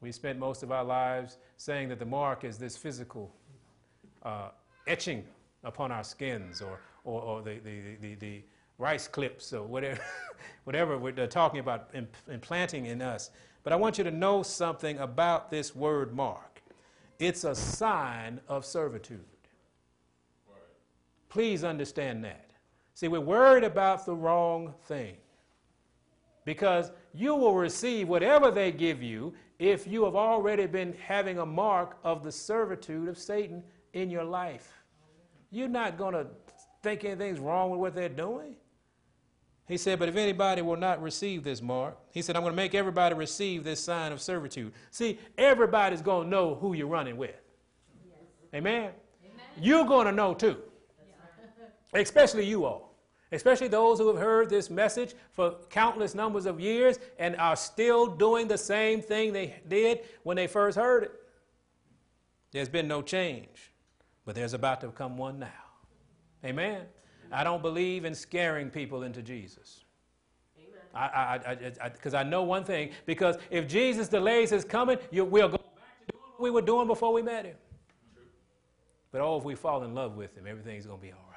We 0.01 0.11
spent 0.11 0.37
most 0.37 0.61
of 0.61 0.71
our 0.71 0.83
lives 0.83 1.37
saying 1.57 1.89
that 1.89 1.97
the 1.97 2.05
mark 2.05 2.43
is 2.43 2.59
this 2.59 2.77
physical 2.77 3.33
uh, 4.23 4.49
etching 4.85 5.23
upon 5.63 5.91
our 5.91 6.03
skins 6.03 6.61
or, 6.61 6.79
or, 7.03 7.21
or 7.21 7.41
the, 7.41 7.59
the, 7.63 7.95
the, 8.01 8.15
the, 8.15 8.43
rice 8.77 9.07
clips 9.07 9.53
or 9.53 9.63
whatever, 9.63 10.01
whatever 10.63 10.97
we're 10.97 11.27
talking 11.27 11.59
about 11.59 11.89
implanting 12.27 12.85
in 12.85 13.01
us. 13.01 13.31
But 13.63 13.73
I 13.73 13.75
want 13.75 13.97
you 13.97 14.03
to 14.03 14.11
know 14.11 14.43
something 14.43 14.97
about 14.99 15.49
this 15.49 15.75
word 15.75 16.15
mark. 16.15 16.61
It's 17.19 17.43
a 17.43 17.55
sign 17.55 18.39
of 18.47 18.65
servitude. 18.65 19.25
Please 21.29 21.63
understand 21.63 22.23
that. 22.23 22.51
See, 22.93 23.07
we're 23.07 23.19
worried 23.19 23.63
about 23.63 24.05
the 24.05 24.15
wrong 24.15 24.73
thing 24.85 25.17
because 26.45 26.91
you 27.13 27.35
will 27.35 27.55
receive 27.55 28.07
whatever 28.07 28.51
they 28.51 28.71
give 28.71 29.03
you 29.03 29.33
if 29.59 29.85
you 29.85 30.05
have 30.05 30.15
already 30.15 30.65
been 30.65 30.93
having 31.05 31.39
a 31.39 31.45
mark 31.45 31.97
of 32.03 32.23
the 32.23 32.31
servitude 32.31 33.09
of 33.09 33.17
Satan 33.17 33.61
in 33.93 34.09
your 34.09 34.23
life. 34.23 34.73
You're 35.51 35.67
not 35.67 35.97
going 35.97 36.13
to 36.13 36.27
think 36.83 37.03
anything's 37.03 37.39
wrong 37.39 37.69
with 37.69 37.79
what 37.79 37.95
they're 37.95 38.07
doing. 38.07 38.55
He 39.67 39.77
said, 39.77 39.99
But 39.99 40.09
if 40.09 40.15
anybody 40.15 40.61
will 40.61 40.77
not 40.77 41.01
receive 41.01 41.43
this 41.43 41.61
mark, 41.61 41.97
he 42.11 42.21
said, 42.21 42.35
I'm 42.35 42.41
going 42.41 42.53
to 42.53 42.57
make 42.57 42.73
everybody 42.73 43.15
receive 43.15 43.63
this 43.63 43.79
sign 43.79 44.11
of 44.11 44.21
servitude. 44.21 44.73
See, 44.91 45.19
everybody's 45.37 46.01
going 46.01 46.25
to 46.25 46.29
know 46.29 46.55
who 46.55 46.73
you're 46.73 46.87
running 46.87 47.17
with. 47.17 47.35
Yes. 48.05 48.15
Amen? 48.55 48.91
Amen? 49.23 49.45
You're 49.59 49.85
going 49.85 50.05
to 50.05 50.11
know 50.11 50.33
too, 50.33 50.57
especially 51.93 52.45
you 52.45 52.65
all 52.65 52.87
especially 53.31 53.67
those 53.67 53.99
who 53.99 54.07
have 54.07 54.17
heard 54.17 54.49
this 54.49 54.69
message 54.69 55.13
for 55.31 55.55
countless 55.69 56.15
numbers 56.15 56.45
of 56.45 56.59
years 56.59 56.99
and 57.19 57.35
are 57.37 57.55
still 57.55 58.07
doing 58.07 58.47
the 58.47 58.57
same 58.57 59.01
thing 59.01 59.33
they 59.33 59.55
did 59.67 59.99
when 60.23 60.37
they 60.37 60.47
first 60.47 60.77
heard 60.77 61.03
it. 61.03 61.11
There's 62.51 62.69
been 62.69 62.87
no 62.87 63.01
change, 63.01 63.73
but 64.25 64.35
there's 64.35 64.53
about 64.53 64.81
to 64.81 64.87
come 64.89 65.17
one 65.17 65.39
now. 65.39 65.51
Amen. 66.45 66.83
I 67.31 67.43
don't 67.43 67.61
believe 67.61 68.05
in 68.05 68.13
scaring 68.13 68.69
people 68.69 69.03
into 69.03 69.21
Jesus. 69.21 69.83
Because 70.55 72.13
I, 72.13 72.19
I, 72.19 72.19
I, 72.19 72.21
I, 72.21 72.23
know 72.23 72.43
one 72.43 72.63
thing, 72.63 72.91
because 73.05 73.37
if 73.51 73.67
Jesus 73.67 74.07
delays 74.07 74.49
his 74.49 74.65
coming, 74.65 74.97
you, 75.11 75.25
we'll 75.25 75.49
go 75.49 75.57
back 75.57 76.05
to 76.07 76.13
doing 76.13 76.23
what 76.31 76.41
we 76.41 76.49
were 76.49 76.61
doing 76.61 76.87
before 76.87 77.13
we 77.13 77.21
met 77.21 77.45
him. 77.45 77.55
True. 78.15 78.23
But 79.11 79.21
oh, 79.21 79.37
if 79.37 79.43
we 79.43 79.53
fall 79.53 79.83
in 79.83 79.93
love 79.93 80.15
with 80.15 80.35
him, 80.35 80.47
everything's 80.47 80.85
going 80.87 80.99
to 80.99 81.05
be 81.05 81.11
all 81.11 81.19
right. 81.19 81.27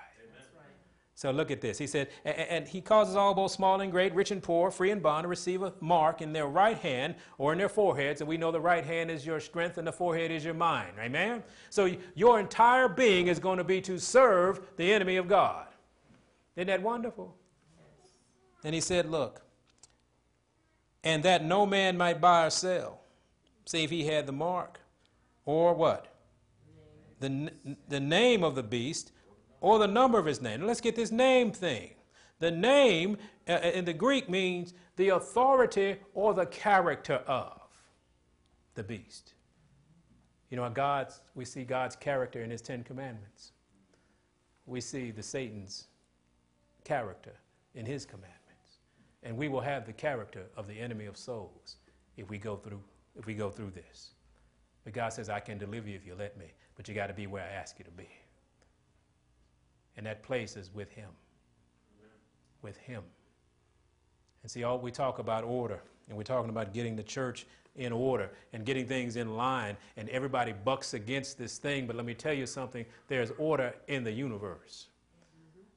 So 1.20 1.30
look 1.30 1.50
at 1.50 1.60
this. 1.60 1.76
He 1.76 1.86
said, 1.86 2.08
and 2.24 2.66
he 2.66 2.80
causes 2.80 3.14
all 3.14 3.34
both 3.34 3.50
small 3.50 3.82
and 3.82 3.92
great, 3.92 4.14
rich 4.14 4.30
and 4.30 4.42
poor, 4.42 4.70
free 4.70 4.90
and 4.90 5.02
bond 5.02 5.24
to 5.24 5.28
receive 5.28 5.60
a 5.60 5.74
mark 5.78 6.22
in 6.22 6.32
their 6.32 6.46
right 6.46 6.78
hand 6.78 7.14
or 7.36 7.52
in 7.52 7.58
their 7.58 7.68
foreheads. 7.68 8.22
And 8.22 8.28
we 8.28 8.38
know 8.38 8.50
the 8.50 8.58
right 8.58 8.86
hand 8.86 9.10
is 9.10 9.26
your 9.26 9.38
strength 9.38 9.76
and 9.76 9.86
the 9.86 9.92
forehead 9.92 10.30
is 10.30 10.46
your 10.46 10.54
mind. 10.54 10.92
Amen? 10.98 11.42
So 11.68 11.94
your 12.14 12.40
entire 12.40 12.88
being 12.88 13.26
is 13.26 13.38
going 13.38 13.58
to 13.58 13.64
be 13.64 13.82
to 13.82 13.98
serve 13.98 14.62
the 14.78 14.90
enemy 14.90 15.16
of 15.16 15.28
God. 15.28 15.66
Isn't 16.60 16.66
that 16.66 16.82
wonderful? 16.82 17.34
And 18.64 18.74
he 18.74 18.82
said, 18.82 19.10
look, 19.10 19.40
and 21.02 21.22
that 21.22 21.42
no 21.42 21.64
man 21.64 21.96
might 21.96 22.20
buy 22.20 22.44
or 22.44 22.50
sell, 22.50 23.00
save 23.64 23.88
he 23.88 24.04
had 24.04 24.26
the 24.26 24.32
mark 24.32 24.78
or 25.46 25.72
what? 25.72 26.14
The, 27.18 27.50
the 27.88 27.98
name 27.98 28.44
of 28.44 28.56
the 28.56 28.62
beast 28.62 29.12
or 29.62 29.78
the 29.78 29.86
number 29.86 30.18
of 30.18 30.26
his 30.26 30.42
name. 30.42 30.60
Now 30.60 30.66
let's 30.66 30.82
get 30.82 30.94
this 30.94 31.10
name 31.10 31.50
thing. 31.50 31.92
The 32.40 32.50
name 32.50 33.16
uh, 33.48 33.52
uh, 33.52 33.70
in 33.72 33.86
the 33.86 33.94
Greek 33.94 34.28
means 34.28 34.74
the 34.96 35.08
authority 35.10 35.96
or 36.12 36.34
the 36.34 36.44
character 36.44 37.22
of 37.26 37.58
the 38.74 38.82
beast. 38.82 39.32
You 40.50 40.58
know, 40.58 40.68
God's, 40.68 41.22
we 41.34 41.46
see 41.46 41.64
God's 41.64 41.96
character 41.96 42.42
in 42.42 42.50
his 42.50 42.60
Ten 42.60 42.84
Commandments. 42.84 43.52
We 44.66 44.82
see 44.82 45.10
the 45.10 45.22
Satan's 45.22 45.86
character 46.90 47.36
in 47.76 47.86
his 47.86 48.04
commandments. 48.04 48.78
And 49.22 49.36
we 49.36 49.48
will 49.48 49.60
have 49.60 49.86
the 49.86 49.92
character 49.92 50.46
of 50.56 50.66
the 50.66 50.74
enemy 50.74 51.06
of 51.06 51.16
souls 51.16 51.76
if 52.16 52.28
we 52.28 52.36
go 52.36 52.56
through, 52.56 52.82
if 53.16 53.26
we 53.26 53.34
go 53.34 53.48
through 53.48 53.70
this. 53.70 54.10
But 54.82 54.92
God 54.92 55.12
says, 55.12 55.28
I 55.28 55.38
can 55.38 55.56
deliver 55.56 55.88
you 55.88 55.94
if 55.94 56.04
you 56.04 56.16
let 56.18 56.36
me, 56.36 56.46
but 56.74 56.88
you 56.88 56.94
got 56.94 57.06
to 57.06 57.14
be 57.14 57.28
where 57.28 57.44
I 57.44 57.52
ask 57.52 57.78
you 57.78 57.84
to 57.84 57.92
be. 57.92 58.08
And 59.96 60.04
that 60.04 60.24
place 60.24 60.56
is 60.56 60.74
with 60.74 60.90
Him. 60.90 61.10
With 62.60 62.78
Him. 62.78 63.04
And 64.42 64.50
see, 64.50 64.64
all 64.64 64.80
we 64.80 64.90
talk 64.90 65.20
about 65.20 65.44
order, 65.44 65.80
and 66.08 66.16
we're 66.16 66.24
talking 66.24 66.50
about 66.50 66.74
getting 66.74 66.96
the 66.96 67.04
church 67.04 67.46
in 67.76 67.92
order 67.92 68.30
and 68.52 68.66
getting 68.66 68.88
things 68.88 69.14
in 69.14 69.36
line, 69.36 69.76
and 69.96 70.08
everybody 70.08 70.52
bucks 70.64 70.94
against 70.94 71.38
this 71.38 71.56
thing. 71.58 71.86
But 71.86 71.94
let 71.94 72.04
me 72.04 72.14
tell 72.14 72.34
you 72.34 72.46
something 72.46 72.84
there's 73.06 73.30
order 73.38 73.74
in 73.86 74.02
the 74.02 74.10
universe. 74.10 74.88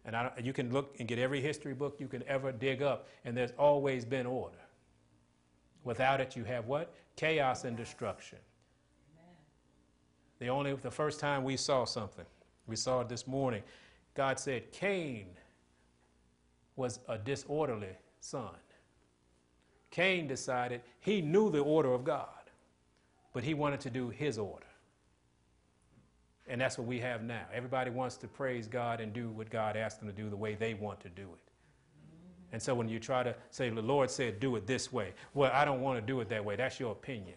And 0.06 0.16
you 0.46 0.52
can 0.52 0.72
look 0.72 0.96
and 1.00 1.08
get 1.08 1.18
every 1.18 1.40
history 1.40 1.74
book 1.74 1.96
you 2.00 2.08
can 2.08 2.24
ever 2.28 2.52
dig 2.52 2.82
up, 2.82 3.08
and 3.24 3.36
there's 3.36 3.54
always 3.58 4.04
been 4.04 4.26
order. 4.26 4.58
Without 5.84 6.20
it, 6.20 6.36
you 6.36 6.44
have 6.44 6.66
what? 6.66 6.94
Chaos 7.16 7.64
and 7.64 7.78
destruction. 7.78 8.40
Amen. 9.14 9.36
The 10.40 10.48
only 10.48 10.74
the 10.76 10.92
first 10.92 11.20
time 11.20 11.44
we 11.44 11.56
saw 11.58 11.86
something, 11.86 12.26
we 12.68 12.76
saw 12.76 13.02
it 13.02 13.10
this 13.10 13.28
morning. 13.28 13.64
God 14.14 14.40
said 14.40 14.72
Cain 14.72 15.28
was 16.76 17.00
a 17.08 17.18
disorderly 17.18 17.96
son. 18.20 18.56
Cain 19.90 20.28
decided 20.28 20.82
he 21.00 21.22
knew 21.22 21.52
the 21.52 21.60
order 21.60 21.94
of 21.94 22.04
God, 22.04 22.28
but 23.32 23.44
he 23.44 23.54
wanted 23.54 23.80
to 23.82 23.90
do 23.90 24.10
his 24.10 24.38
order. 24.38 24.66
And 26.48 26.60
that's 26.60 26.78
what 26.78 26.88
we 26.88 27.00
have 27.00 27.24
now. 27.24 27.46
Everybody 27.54 27.90
wants 27.90 28.18
to 28.18 28.28
praise 28.28 28.68
God 28.68 29.00
and 29.00 29.14
do 29.14 29.30
what 29.30 29.50
God 29.50 29.78
asked 29.78 30.00
them 30.00 30.10
to 30.10 30.16
do 30.16 30.30
the 30.30 30.36
way 30.36 30.56
they 30.56 30.74
want 30.74 31.00
to 31.02 31.10
do 31.10 31.24
it. 31.24 31.54
And 32.52 32.62
so 32.62 32.76
when 32.76 32.88
you 32.88 33.00
try 33.00 33.24
to 33.24 33.36
say, 33.50 33.70
the 33.70 33.82
Lord 33.82 34.12
said, 34.12 34.40
do 34.40 34.56
it 34.58 34.68
this 34.68 34.94
way, 34.94 35.14
well, 35.34 35.52
I 35.54 35.66
don't 35.66 35.82
want 35.82 36.00
to 36.00 36.06
do 36.06 36.20
it 36.20 36.30
that 36.30 36.44
way. 36.44 36.56
That's 36.56 36.80
your 36.80 36.92
opinion. 36.92 37.36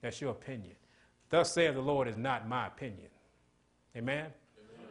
That's 0.00 0.20
your 0.20 0.32
opinion. 0.32 0.74
Thus 1.30 1.52
saith 1.52 1.74
the 1.74 1.80
Lord 1.80 2.08
is 2.08 2.16
not 2.16 2.48
my 2.48 2.66
opinion. 2.66 3.08
Amen? 3.96 4.26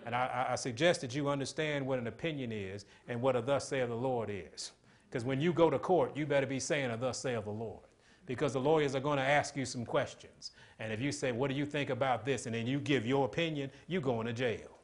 And 0.06 0.16
I, 0.16 0.48
I, 0.52 0.56
suggest 0.56 1.02
that 1.02 1.14
you 1.14 1.30
understand 1.30 1.86
what 1.86 2.00
an 2.00 2.08
opinion 2.08 2.52
is 2.52 2.86
and 3.08 3.22
what 3.22 3.36
a 3.36 3.42
thus 3.42 3.68
saith 3.68 3.90
the 3.90 3.96
Lord 3.96 4.32
is. 4.32 4.72
Because 5.10 5.24
when 5.24 5.40
you 5.40 5.54
go 5.54 5.70
to 5.70 5.78
court, 5.78 6.18
you 6.18 6.26
better 6.26 6.48
be 6.48 6.60
saying 6.60 6.90
a 6.90 6.98
thus 6.98 7.20
saith 7.20 7.44
the 7.44 7.52
Lord. 7.52 7.84
Because 8.26 8.54
the 8.54 8.60
lawyers 8.60 8.96
are 8.96 9.00
going 9.00 9.18
to 9.18 9.24
ask 9.24 9.56
you 9.56 9.66
some 9.66 9.86
questions. 9.86 10.52
And 10.82 10.92
if 10.92 11.00
you 11.00 11.12
say, 11.12 11.32
What 11.32 11.50
do 11.50 11.56
you 11.56 11.66
think 11.66 11.92
about 11.92 12.26
this? 12.26 12.48
and 12.48 12.56
then 12.56 12.66
you 12.66 12.80
give 12.80 13.06
your 13.06 13.26
opinion, 13.26 13.70
you're 13.88 14.02
going 14.02 14.26
to 14.26 14.34
jail. 14.34 14.80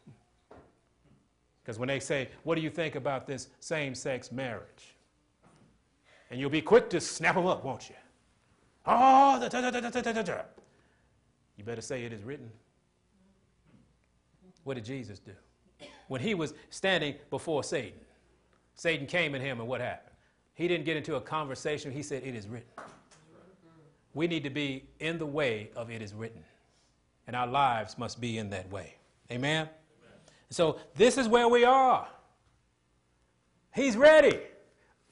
Because 1.64 1.80
when 1.80 1.88
they 1.88 2.00
say, 2.00 2.30
What 2.44 2.56
do 2.56 2.62
you 2.62 2.70
think 2.70 2.94
about 2.96 3.26
this 3.26 3.50
same 3.60 3.96
sex 3.96 4.32
marriage? 4.32 4.96
And 6.30 6.40
you'll 6.40 6.52
be 6.52 6.62
quick 6.62 6.90
to 6.92 7.02
snap 7.02 7.36
them 7.36 7.48
up, 7.48 7.64
won't 7.66 7.90
you? 7.90 7.96
Oh, 8.86 9.40
da, 9.40 9.50
da, 9.50 9.72
da, 9.72 10.42
you 11.58 11.64
better 11.64 11.82
say 11.82 12.04
it 12.04 12.14
is 12.14 12.22
written. 12.24 12.52
What 14.64 14.76
did 14.76 14.86
Jesus 14.86 15.18
do? 15.18 15.32
When 16.08 16.22
he 16.22 16.36
was 16.36 16.54
standing 16.70 17.16
before 17.32 17.64
Satan, 17.64 18.00
Satan 18.76 19.08
came 19.08 19.34
at 19.34 19.42
him, 19.42 19.60
and 19.60 19.68
what 19.68 19.82
happened? 19.82 20.16
He 20.54 20.68
didn't 20.68 20.86
get 20.86 20.96
into 20.96 21.16
a 21.16 21.22
conversation. 21.22 21.92
He 21.92 22.04
said, 22.04 22.24
It 22.24 22.36
is 22.36 22.48
written. 22.48 22.70
We 24.18 24.26
need 24.26 24.44
to 24.46 24.50
be 24.50 24.90
in 25.00 25.20
the 25.20 25.28
way 25.28 25.70
of 25.76 25.92
it 25.92 26.02
is 26.02 26.12
written. 26.12 26.44
And 27.28 27.36
our 27.36 27.46
lives 27.46 28.00
must 28.00 28.20
be 28.20 28.40
in 28.40 28.50
that 28.50 28.68
way. 28.72 28.96
Amen? 29.32 29.68
Amen. 29.68 29.70
So 30.50 30.80
this 30.96 31.20
is 31.20 31.28
where 31.28 31.48
we 31.48 31.64
are. 31.64 32.08
He's 33.76 33.96
ready. 33.96 34.40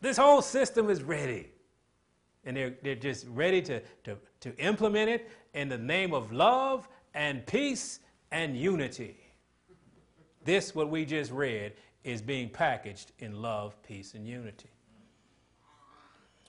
This 0.02 0.18
whole 0.18 0.42
system 0.42 0.90
is 0.90 1.04
ready. 1.04 1.52
And 2.46 2.58
they're, 2.58 2.74
they're 2.82 2.96
just 2.96 3.28
ready 3.28 3.62
to, 3.62 3.80
to, 4.06 4.18
to 4.40 4.58
implement 4.58 5.12
it 5.12 5.30
in 5.54 5.70
the 5.70 5.78
name 5.78 6.12
of 6.12 6.32
love 6.32 6.88
and 7.14 7.46
peace 7.46 8.00
and 8.32 8.58
unity. 8.58 9.18
This, 10.44 10.74
what 10.74 10.90
we 10.90 11.06
just 11.06 11.32
read, 11.32 11.74
is 12.04 12.24
being 12.24 12.50
packaged 12.50 13.12
in 13.20 13.40
love, 13.40 13.80
peace, 13.84 14.16
and 14.16 14.28
unity. 14.28 14.70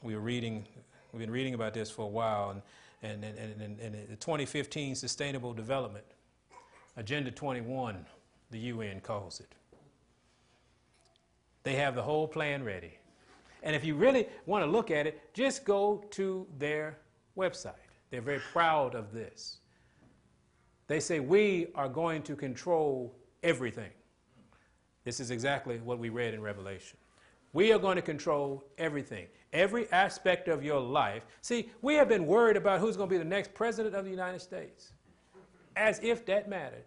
We 0.03 0.15
were 0.15 0.23
reading, 0.23 0.67
we've 1.17 1.27
been 1.27 1.33
reading 1.33 1.55
about 1.55 1.73
this 1.73 1.91
for 1.91 2.03
a 2.03 2.09
while, 2.09 2.51
and, 2.51 3.25
and, 3.25 3.39
and, 3.39 3.81
and, 3.81 3.95
the 4.09 4.17
2015 4.17 4.95
Sustainable 4.95 5.55
Development 5.55 6.05
Agenda 6.99 7.31
21, 7.31 8.05
the 8.51 8.59
UN 8.59 9.01
calls 9.01 9.41
it. 9.41 9.55
They 11.63 11.77
have 11.77 11.95
the 11.95 12.03
whole 12.03 12.29
plan 12.29 12.65
ready. 12.65 12.99
And 13.63 13.75
if 13.75 13.83
you 13.83 13.95
really 13.95 14.29
want 14.45 14.63
to 14.63 14.71
look 14.71 14.91
at 14.91 15.07
it, 15.07 15.33
just 15.33 15.65
go 15.65 16.05
to 16.11 16.47
their 16.59 16.99
website. 17.37 17.73
They're 18.11 18.21
very 18.21 18.41
proud 18.53 18.95
of 18.95 19.13
this. 19.13 19.59
They 20.87 21.01
say, 21.01 21.21
We 21.21 21.69
are 21.75 21.89
going 21.89 22.23
to 22.25 22.37
control 22.37 23.15
everything. 23.43 23.91
This 25.05 25.19
is 25.19 25.31
exactly 25.31 25.79
what 25.79 25.99
we 25.99 26.11
read 26.11 26.35
in 26.35 26.43
Revelation. 26.43 26.99
We 27.55 27.73
are 27.73 27.79
going 27.79 27.97
to 27.97 28.03
control 28.03 28.65
everything, 28.77 29.27
every 29.53 29.91
aspect 29.93 30.49
of 30.49 30.63
your 30.63 30.81
life. 30.81 31.25
See, 31.41 31.71
we 31.83 31.95
have 31.95 32.09
been 32.09 32.27
worried 32.27 32.57
about 32.57 32.81
who's 32.81 32.97
going 32.97 33.09
to 33.09 33.15
be 33.15 33.19
the 33.19 33.25
next 33.25 33.55
president 33.55 33.95
of 33.95 34.05
the 34.05 34.11
United 34.11 34.41
States, 34.41 34.93
as 35.77 36.01
if 36.03 36.25
that 36.27 36.49
mattered. 36.49 36.85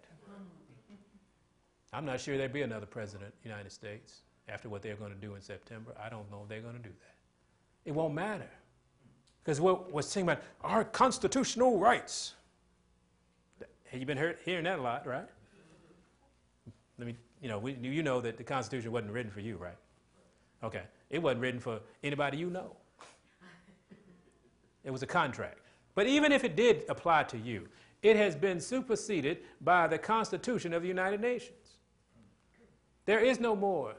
I'm 1.92 2.06
not 2.06 2.20
sure 2.20 2.38
there'd 2.38 2.54
be 2.54 2.62
another 2.62 2.86
president 2.86 3.30
of 3.30 3.42
the 3.42 3.50
United 3.50 3.72
States 3.72 4.22
after 4.48 4.70
what 4.70 4.82
they're 4.82 4.96
going 4.96 5.14
to 5.14 5.18
do 5.18 5.36
in 5.36 5.42
September. 5.42 5.96
I 6.04 6.10
don't 6.10 6.30
know 6.32 6.42
if 6.44 6.50
they're 6.50 6.62
going 6.62 6.76
to 6.76 6.82
do 6.82 6.90
that. 6.90 7.16
It 7.86 7.92
won't 7.94 8.14
matter. 8.14 8.50
Because 9.44 9.60
we're, 9.60 9.78
we're 9.92 10.02
saying 10.02 10.26
about 10.28 10.44
our 10.62 10.84
constitutional 10.84 11.80
rights. 11.80 12.36
Have 13.86 14.00
you 14.00 14.06
been 14.06 14.18
heard, 14.18 14.38
hearing 14.46 14.66
that 14.66 14.78
a 14.78 14.82
lot, 14.82 15.08
right? 15.08 15.28
Let 17.00 17.08
me, 17.08 17.16
you 17.42 17.48
know, 17.48 17.58
we, 17.58 17.74
you 17.82 18.04
know 18.04 18.22
that 18.22 18.38
the 18.38 18.44
Constitution 18.44 18.92
wasn't 18.92 19.14
written 19.14 19.32
for 19.32 19.40
you, 19.40 19.58
right? 19.58 19.78
Okay. 20.64 20.84
It 21.10 21.22
wasn't 21.22 21.42
written 21.42 21.60
for 21.60 21.80
anybody 22.04 22.38
you 22.38 22.50
know. 22.50 22.76
It 24.84 24.92
was 24.92 25.04
a 25.04 25.08
contract. 25.08 25.60
But 25.96 26.08
even 26.08 26.32
if 26.32 26.44
it 26.44 26.56
did 26.56 26.84
apply 26.88 27.24
to 27.24 27.38
you, 27.38 27.68
it 28.02 28.16
has 28.16 28.36
been 28.36 28.60
superseded 28.60 29.40
by 29.62 29.88
the 29.88 29.98
Constitution 29.98 30.74
of 30.74 30.82
the 30.82 30.88
United 30.88 31.20
Nations. 31.20 31.78
There 33.06 33.20
is 33.20 33.40
no 33.40 33.56
more 33.56 33.96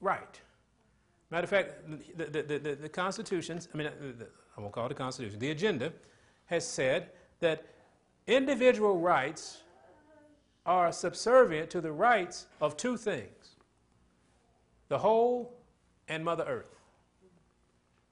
right. 0.00 0.40
Matter 1.30 1.44
of 1.44 1.50
fact, 1.50 1.74
the, 2.16 2.26
the, 2.26 2.58
the, 2.58 2.74
the 2.82 2.88
constitutions, 2.88 3.68
I 3.72 3.76
mean, 3.78 3.86
uh, 3.86 4.24
I 4.56 4.60
won't 4.60 4.72
call 4.72 4.86
it 4.86 4.90
the 4.90 4.94
constitution, 4.94 5.38
the 5.38 5.50
agenda 5.50 5.92
has 6.46 6.66
said 6.66 7.08
that 7.40 7.64
individual 8.26 8.98
rights 8.98 9.62
are 10.66 10.92
subservient 10.92 11.70
to 11.70 11.80
the 11.80 11.90
rights 11.90 12.46
of 12.60 12.76
two 12.76 12.96
things 12.96 13.56
the 14.88 14.98
whole 14.98 15.54
and 16.12 16.22
Mother 16.24 16.44
Earth. 16.44 16.76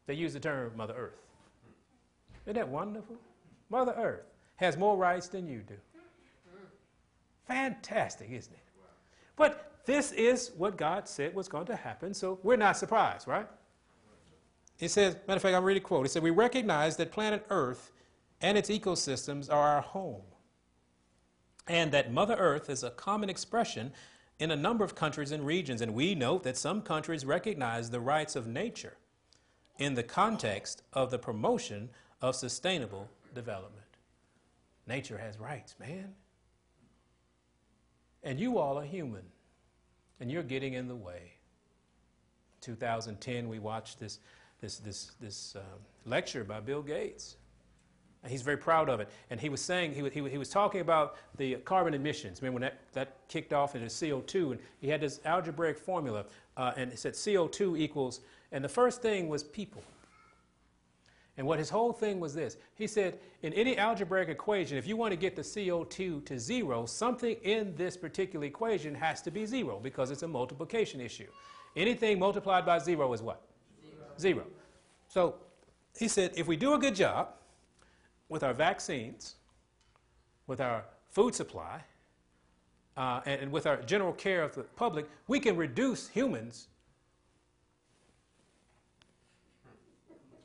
They 0.06 0.14
use 0.14 0.32
the 0.32 0.40
term 0.40 0.72
Mother 0.74 0.94
Earth. 0.96 1.20
Isn't 2.46 2.54
that 2.54 2.68
wonderful? 2.68 3.16
Mother 3.68 3.94
Earth 3.96 4.24
has 4.56 4.76
more 4.76 4.96
rights 4.96 5.28
than 5.28 5.46
you 5.46 5.58
do. 5.58 5.74
Fantastic, 7.46 8.30
isn't 8.30 8.52
it? 8.52 8.60
But 9.36 9.82
this 9.84 10.12
is 10.12 10.52
what 10.56 10.76
God 10.76 11.08
said 11.08 11.34
was 11.34 11.48
going 11.48 11.66
to 11.66 11.76
happen, 11.76 12.14
so 12.14 12.38
we're 12.42 12.56
not 12.56 12.76
surprised, 12.76 13.28
right? 13.28 13.46
It 14.78 14.90
says, 14.90 15.16
matter 15.26 15.36
of 15.36 15.42
fact, 15.42 15.54
I'll 15.54 15.62
read 15.62 15.76
a 15.76 15.80
quote. 15.80 16.06
It 16.06 16.08
said, 16.08 16.22
We 16.22 16.30
recognize 16.30 16.96
that 16.96 17.12
planet 17.12 17.44
Earth 17.50 17.92
and 18.40 18.56
its 18.56 18.70
ecosystems 18.70 19.52
are 19.52 19.68
our 19.68 19.82
home, 19.82 20.22
and 21.68 21.92
that 21.92 22.12
Mother 22.12 22.36
Earth 22.36 22.70
is 22.70 22.82
a 22.82 22.90
common 22.90 23.28
expression 23.28 23.92
in 24.40 24.50
a 24.50 24.56
number 24.56 24.82
of 24.82 24.94
countries 24.94 25.32
and 25.32 25.44
regions, 25.44 25.82
and 25.82 25.94
we 25.94 26.14
note 26.14 26.42
that 26.44 26.56
some 26.56 26.80
countries 26.80 27.26
recognize 27.26 27.90
the 27.90 28.00
rights 28.00 28.34
of 28.34 28.46
nature 28.46 28.96
in 29.78 29.94
the 29.94 30.02
context 30.02 30.82
of 30.94 31.10
the 31.10 31.18
promotion 31.18 31.90
of 32.22 32.34
sustainable 32.34 33.08
development. 33.34 33.76
Nature 34.86 35.18
has 35.18 35.38
rights, 35.38 35.76
man. 35.78 36.14
And 38.22 38.40
you 38.40 38.58
all 38.58 38.78
are 38.78 38.84
human, 38.84 39.24
and 40.18 40.30
you're 40.30 40.42
getting 40.42 40.72
in 40.72 40.88
the 40.88 40.96
way. 40.96 41.34
2010, 42.62 43.46
we 43.46 43.58
watched 43.58 44.00
this, 44.00 44.20
this, 44.60 44.78
this, 44.78 45.12
this 45.20 45.54
uh, 45.54 45.60
lecture 46.06 46.44
by 46.44 46.60
Bill 46.60 46.82
Gates 46.82 47.36
He's 48.26 48.42
very 48.42 48.58
proud 48.58 48.88
of 48.90 49.00
it. 49.00 49.08
And 49.30 49.40
he 49.40 49.48
was 49.48 49.62
saying, 49.62 49.94
he, 49.94 50.06
he, 50.10 50.28
he 50.28 50.38
was 50.38 50.50
talking 50.50 50.82
about 50.82 51.16
the 51.38 51.54
carbon 51.56 51.94
emissions. 51.94 52.42
Remember 52.42 52.60
when 52.60 52.62
that, 52.62 52.80
that 52.92 53.16
kicked 53.28 53.52
off 53.52 53.74
into 53.74 53.86
CO2, 53.86 54.52
and 54.52 54.60
he 54.78 54.88
had 54.88 55.00
this 55.00 55.20
algebraic 55.24 55.78
formula, 55.78 56.26
uh, 56.56 56.72
and 56.76 56.90
he 56.90 56.96
said 56.96 57.14
CO2 57.14 57.78
equals, 57.78 58.20
and 58.52 58.62
the 58.62 58.68
first 58.68 59.00
thing 59.00 59.28
was 59.28 59.42
people. 59.42 59.82
And 61.38 61.46
what 61.46 61.58
his 61.58 61.70
whole 61.70 61.92
thing 61.92 62.20
was 62.20 62.34
this 62.34 62.58
he 62.74 62.86
said, 62.86 63.18
in 63.42 63.54
any 63.54 63.78
algebraic 63.78 64.28
equation, 64.28 64.76
if 64.76 64.86
you 64.86 64.96
want 64.96 65.12
to 65.12 65.16
get 65.16 65.36
the 65.36 65.42
CO2 65.42 66.26
to 66.26 66.38
zero, 66.38 66.84
something 66.84 67.36
in 67.42 67.74
this 67.76 67.96
particular 67.96 68.44
equation 68.44 68.94
has 68.94 69.22
to 69.22 69.30
be 69.30 69.46
zero 69.46 69.80
because 69.82 70.10
it's 70.10 70.22
a 70.22 70.28
multiplication 70.28 71.00
issue. 71.00 71.28
Anything 71.76 72.18
multiplied 72.18 72.66
by 72.66 72.78
zero 72.78 73.10
is 73.14 73.22
what? 73.22 73.40
Zero. 73.82 74.04
zero. 74.18 74.44
So 75.08 75.36
he 75.98 76.08
said, 76.08 76.32
if 76.36 76.46
we 76.46 76.56
do 76.56 76.74
a 76.74 76.78
good 76.78 76.94
job, 76.94 77.30
with 78.30 78.42
our 78.42 78.54
vaccines, 78.54 79.34
with 80.46 80.62
our 80.62 80.84
food 81.10 81.34
supply, 81.34 81.82
uh, 82.96 83.20
and, 83.26 83.42
and 83.42 83.52
with 83.52 83.66
our 83.66 83.76
general 83.82 84.12
care 84.12 84.42
of 84.42 84.54
the 84.54 84.62
public, 84.62 85.06
we 85.26 85.38
can 85.38 85.56
reduce 85.56 86.08
humans. 86.08 86.68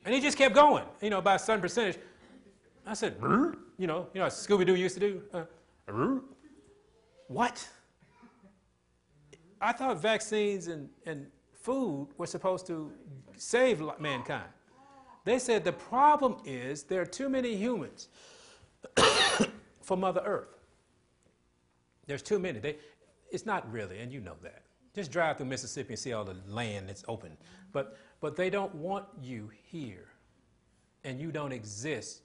And 0.03 0.13
he 0.13 0.19
just 0.19 0.37
kept 0.37 0.53
going, 0.53 0.83
you 1.01 1.09
know, 1.09 1.21
by 1.21 1.35
a 1.35 1.39
certain 1.39 1.61
percentage. 1.61 1.97
I 2.85 2.93
said, 2.93 3.15
you 3.77 3.87
know, 3.87 4.07
you 4.13 4.19
know, 4.19 4.27
Scooby 4.27 4.65
Doo 4.65 4.75
used 4.75 4.95
to 4.95 4.99
do. 4.99 5.21
Uh, 5.33 6.19
what? 7.27 7.67
I 9.59 9.71
thought 9.71 9.99
vaccines 9.99 10.67
and, 10.67 10.89
and 11.05 11.27
food 11.53 12.09
were 12.17 12.27
supposed 12.27 12.67
to 12.67 12.91
save 13.37 13.81
mankind. 13.99 14.45
They 15.25 15.39
said 15.39 15.63
the 15.63 15.73
problem 15.73 16.37
is 16.45 16.83
there 16.83 17.01
are 17.01 17.05
too 17.05 17.29
many 17.29 17.55
humans 17.55 18.09
for 19.81 19.97
Mother 19.97 20.21
Earth. 20.23 20.55
There's 22.05 22.21
too 22.21 22.39
many. 22.39 22.59
They, 22.59 22.77
it's 23.31 23.45
not 23.45 23.69
really, 23.71 23.99
and 23.99 24.13
you 24.13 24.21
know 24.21 24.35
that. 24.43 24.61
Just 24.93 25.11
drive 25.11 25.37
through 25.37 25.47
Mississippi 25.47 25.93
and 25.93 25.99
see 25.99 26.13
all 26.13 26.23
the 26.23 26.37
land 26.47 26.87
that's 26.87 27.03
open. 27.07 27.35
But, 27.73 27.97
but 28.21 28.35
they 28.35 28.49
don't 28.49 28.73
want 28.75 29.05
you 29.21 29.49
here, 29.65 30.07
and 31.03 31.19
you 31.19 31.31
don't 31.31 31.51
exist 31.51 32.21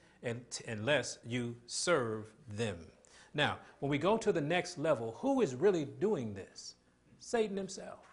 unless 0.68 1.18
you 1.26 1.56
serve 1.66 2.26
them. 2.56 2.76
Now, 3.32 3.58
when 3.78 3.90
we 3.90 3.96
go 3.96 4.18
to 4.18 4.30
the 4.30 4.40
next 4.40 4.78
level, 4.78 5.16
who 5.18 5.40
is 5.40 5.54
really 5.54 5.86
doing 5.86 6.34
this? 6.34 6.74
Satan 7.18 7.56
himself 7.56 8.09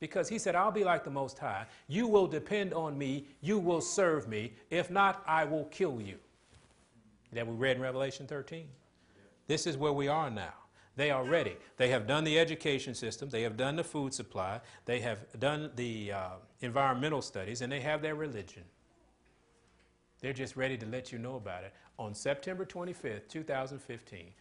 because 0.00 0.28
he 0.28 0.38
said, 0.38 0.54
I'll 0.54 0.70
be 0.70 0.84
like 0.84 1.04
the 1.04 1.10
Most 1.10 1.38
High. 1.38 1.66
You 1.88 2.06
will 2.06 2.26
depend 2.26 2.72
on 2.72 2.96
me. 2.96 3.26
You 3.40 3.58
will 3.58 3.80
serve 3.80 4.28
me. 4.28 4.52
If 4.70 4.90
not, 4.90 5.22
I 5.26 5.44
will 5.44 5.64
kill 5.64 6.00
you. 6.00 6.16
That 7.32 7.46
we 7.46 7.54
read 7.54 7.76
in 7.76 7.82
Revelation 7.82 8.26
13. 8.26 8.66
This 9.48 9.66
is 9.66 9.76
where 9.76 9.92
we 9.92 10.08
are 10.08 10.30
now. 10.30 10.54
They 10.96 11.10
are 11.10 11.24
ready. 11.24 11.56
They 11.76 11.90
have 11.90 12.06
done 12.06 12.24
the 12.24 12.38
education 12.38 12.92
system, 12.92 13.30
they 13.30 13.42
have 13.42 13.56
done 13.56 13.76
the 13.76 13.84
food 13.84 14.12
supply, 14.12 14.60
they 14.84 14.98
have 14.98 15.20
done 15.38 15.70
the 15.76 16.10
uh, 16.10 16.28
environmental 16.60 17.22
studies, 17.22 17.60
and 17.60 17.70
they 17.70 17.78
have 17.80 18.02
their 18.02 18.16
religion. 18.16 18.64
They're 20.20 20.32
just 20.32 20.56
ready 20.56 20.76
to 20.76 20.86
let 20.86 21.12
you 21.12 21.20
know 21.20 21.36
about 21.36 21.62
it. 21.62 21.72
On 22.00 22.14
September 22.14 22.64
25th, 22.64 23.28
2015, 23.28 24.32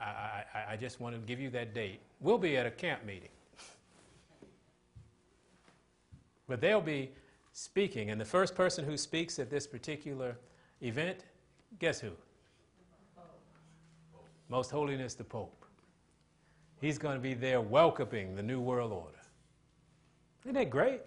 I, 0.00 0.04
I, 0.04 0.44
I 0.70 0.76
just 0.76 1.00
want 1.00 1.14
to 1.14 1.20
give 1.20 1.38
you 1.38 1.50
that 1.50 1.74
date. 1.74 2.00
We'll 2.20 2.38
be 2.38 2.56
at 2.56 2.64
a 2.64 2.70
camp 2.70 3.04
meeting. 3.04 3.28
But 6.48 6.60
they'll 6.60 6.80
be 6.80 7.12
speaking, 7.52 8.10
and 8.10 8.20
the 8.20 8.24
first 8.24 8.54
person 8.54 8.84
who 8.84 8.96
speaks 8.96 9.38
at 9.38 9.50
this 9.50 9.66
particular 9.66 10.36
event, 10.80 11.24
guess 11.78 12.00
who? 12.00 12.12
Most 14.48 14.70
Holiness 14.70 15.14
the 15.14 15.24
Pope. 15.24 15.64
He's 16.80 16.98
going 16.98 17.16
to 17.16 17.20
be 17.20 17.34
there 17.34 17.60
welcoming 17.60 18.36
the 18.36 18.42
New 18.42 18.60
World 18.60 18.92
Order. 18.92 19.18
Isn't 20.44 20.54
that 20.54 20.70
great? 20.70 21.00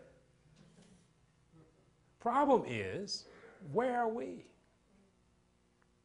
Problem 2.20 2.64
is, 2.68 3.26
where 3.72 3.98
are 3.98 4.10
we? 4.10 4.46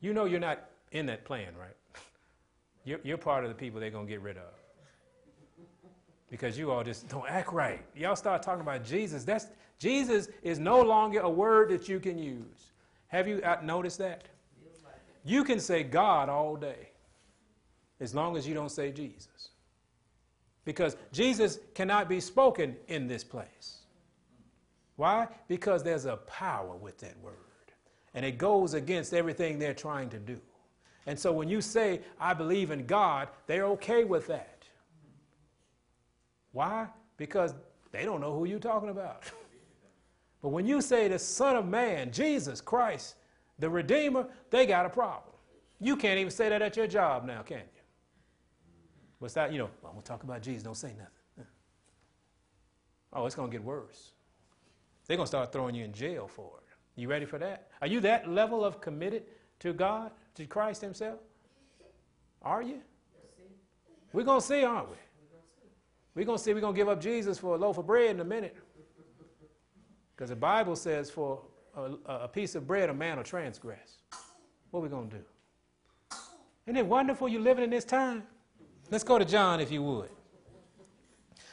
You 0.00 0.12
know 0.12 0.26
you're 0.26 0.38
not 0.38 0.68
in 0.92 1.06
that 1.06 1.24
plan, 1.24 1.54
right? 1.58 1.76
You're, 2.84 3.00
you're 3.02 3.16
part 3.16 3.44
of 3.44 3.48
the 3.48 3.54
people 3.54 3.80
they're 3.80 3.88
going 3.88 4.06
to 4.06 4.12
get 4.12 4.20
rid 4.20 4.36
of 4.36 4.52
because 6.30 6.58
you 6.58 6.70
all 6.70 6.82
just 6.82 7.08
don't 7.08 7.28
act 7.28 7.52
right. 7.52 7.84
Y'all 7.94 8.16
start 8.16 8.42
talking 8.42 8.60
about 8.60 8.84
Jesus. 8.84 9.24
That's 9.24 9.46
Jesus 9.78 10.28
is 10.42 10.58
no 10.58 10.80
longer 10.80 11.20
a 11.20 11.30
word 11.30 11.70
that 11.70 11.88
you 11.88 12.00
can 12.00 12.18
use. 12.18 12.72
Have 13.08 13.28
you 13.28 13.40
uh, 13.42 13.58
noticed 13.62 13.98
that? 13.98 14.24
You 15.24 15.44
can 15.44 15.58
say 15.58 15.82
God 15.82 16.28
all 16.28 16.56
day 16.56 16.90
as 18.00 18.14
long 18.14 18.36
as 18.36 18.46
you 18.46 18.54
don't 18.54 18.70
say 18.70 18.92
Jesus. 18.92 19.50
Because 20.64 20.96
Jesus 21.12 21.58
cannot 21.74 22.08
be 22.08 22.20
spoken 22.20 22.76
in 22.88 23.06
this 23.06 23.24
place. 23.24 23.80
Why? 24.96 25.28
Because 25.48 25.82
there's 25.82 26.04
a 26.04 26.16
power 26.18 26.76
with 26.76 26.98
that 26.98 27.18
word. 27.20 27.34
And 28.14 28.24
it 28.24 28.38
goes 28.38 28.74
against 28.74 29.12
everything 29.12 29.58
they're 29.58 29.74
trying 29.74 30.08
to 30.10 30.18
do. 30.18 30.38
And 31.06 31.18
so 31.18 31.32
when 31.32 31.48
you 31.48 31.60
say, 31.60 32.00
I 32.18 32.32
believe 32.32 32.70
in 32.70 32.86
God, 32.86 33.28
they're 33.46 33.66
okay 33.66 34.04
with 34.04 34.26
that. 34.28 34.53
Why? 36.54 36.86
Because 37.16 37.52
they 37.90 38.04
don't 38.04 38.20
know 38.20 38.32
who 38.32 38.46
you're 38.46 38.58
talking 38.58 38.88
about. 38.88 39.24
but 40.40 40.48
when 40.48 40.66
you 40.66 40.80
say 40.80 41.08
the 41.08 41.18
Son 41.18 41.56
of 41.56 41.66
Man, 41.66 42.10
Jesus 42.10 42.60
Christ, 42.60 43.16
the 43.58 43.68
Redeemer, 43.68 44.28
they 44.50 44.64
got 44.64 44.86
a 44.86 44.88
problem. 44.88 45.34
You 45.80 45.96
can't 45.96 46.18
even 46.18 46.30
say 46.30 46.48
that 46.48 46.62
at 46.62 46.76
your 46.76 46.86
job 46.86 47.26
now, 47.26 47.42
can 47.42 47.58
you? 47.58 47.82
What's 49.18 49.34
that? 49.34 49.52
You 49.52 49.58
know, 49.58 49.70
well, 49.82 49.90
I'm 49.90 49.92
going 49.92 50.02
to 50.02 50.08
talk 50.08 50.22
about 50.22 50.42
Jesus, 50.42 50.62
don't 50.62 50.76
say 50.76 50.92
nothing. 50.96 51.46
Oh, 53.12 53.26
it's 53.26 53.34
going 53.34 53.50
to 53.50 53.52
get 53.56 53.64
worse. 53.64 54.12
They're 55.06 55.16
going 55.16 55.24
to 55.24 55.28
start 55.28 55.52
throwing 55.52 55.74
you 55.74 55.84
in 55.84 55.92
jail 55.92 56.26
for 56.26 56.50
it. 56.58 57.00
You 57.00 57.08
ready 57.08 57.26
for 57.26 57.38
that? 57.38 57.68
Are 57.80 57.86
you 57.86 58.00
that 58.00 58.28
level 58.28 58.64
of 58.64 58.80
committed 58.80 59.24
to 59.60 59.72
God, 59.72 60.10
to 60.34 60.46
Christ 60.46 60.80
Himself? 60.80 61.20
Are 62.42 62.62
you? 62.62 62.80
We're 64.12 64.24
going 64.24 64.40
to 64.40 64.46
see, 64.46 64.64
aren't 64.64 64.90
we? 64.90 64.96
We're 66.14 66.24
going 66.24 66.38
to 66.38 66.42
see 66.42 66.54
we're 66.54 66.60
going 66.60 66.74
to 66.74 66.78
give 66.78 66.88
up 66.88 67.00
Jesus 67.00 67.38
for 67.38 67.54
a 67.54 67.58
loaf 67.58 67.78
of 67.78 67.86
bread 67.86 68.10
in 68.10 68.20
a 68.20 68.24
minute. 68.24 68.56
Because 70.14 70.30
the 70.30 70.36
Bible 70.36 70.76
says 70.76 71.10
for 71.10 71.40
a, 71.76 71.92
a, 72.06 72.28
piece 72.28 72.54
of 72.54 72.66
bread 72.66 72.88
a 72.88 72.94
man 72.94 73.16
will 73.16 73.24
transgress. 73.24 73.98
What 74.70 74.80
are 74.80 74.82
we 74.84 74.88
going 74.88 75.10
to 75.10 75.16
do? 75.16 75.24
Isn't 76.66 76.76
it 76.76 76.86
wonderful 76.86 77.28
you're 77.28 77.40
living 77.40 77.64
in 77.64 77.70
this 77.70 77.84
time? 77.84 78.22
Let's 78.90 79.04
go 79.04 79.18
to 79.18 79.24
John 79.24 79.60
if 79.60 79.72
you 79.72 79.82
would. 79.82 80.10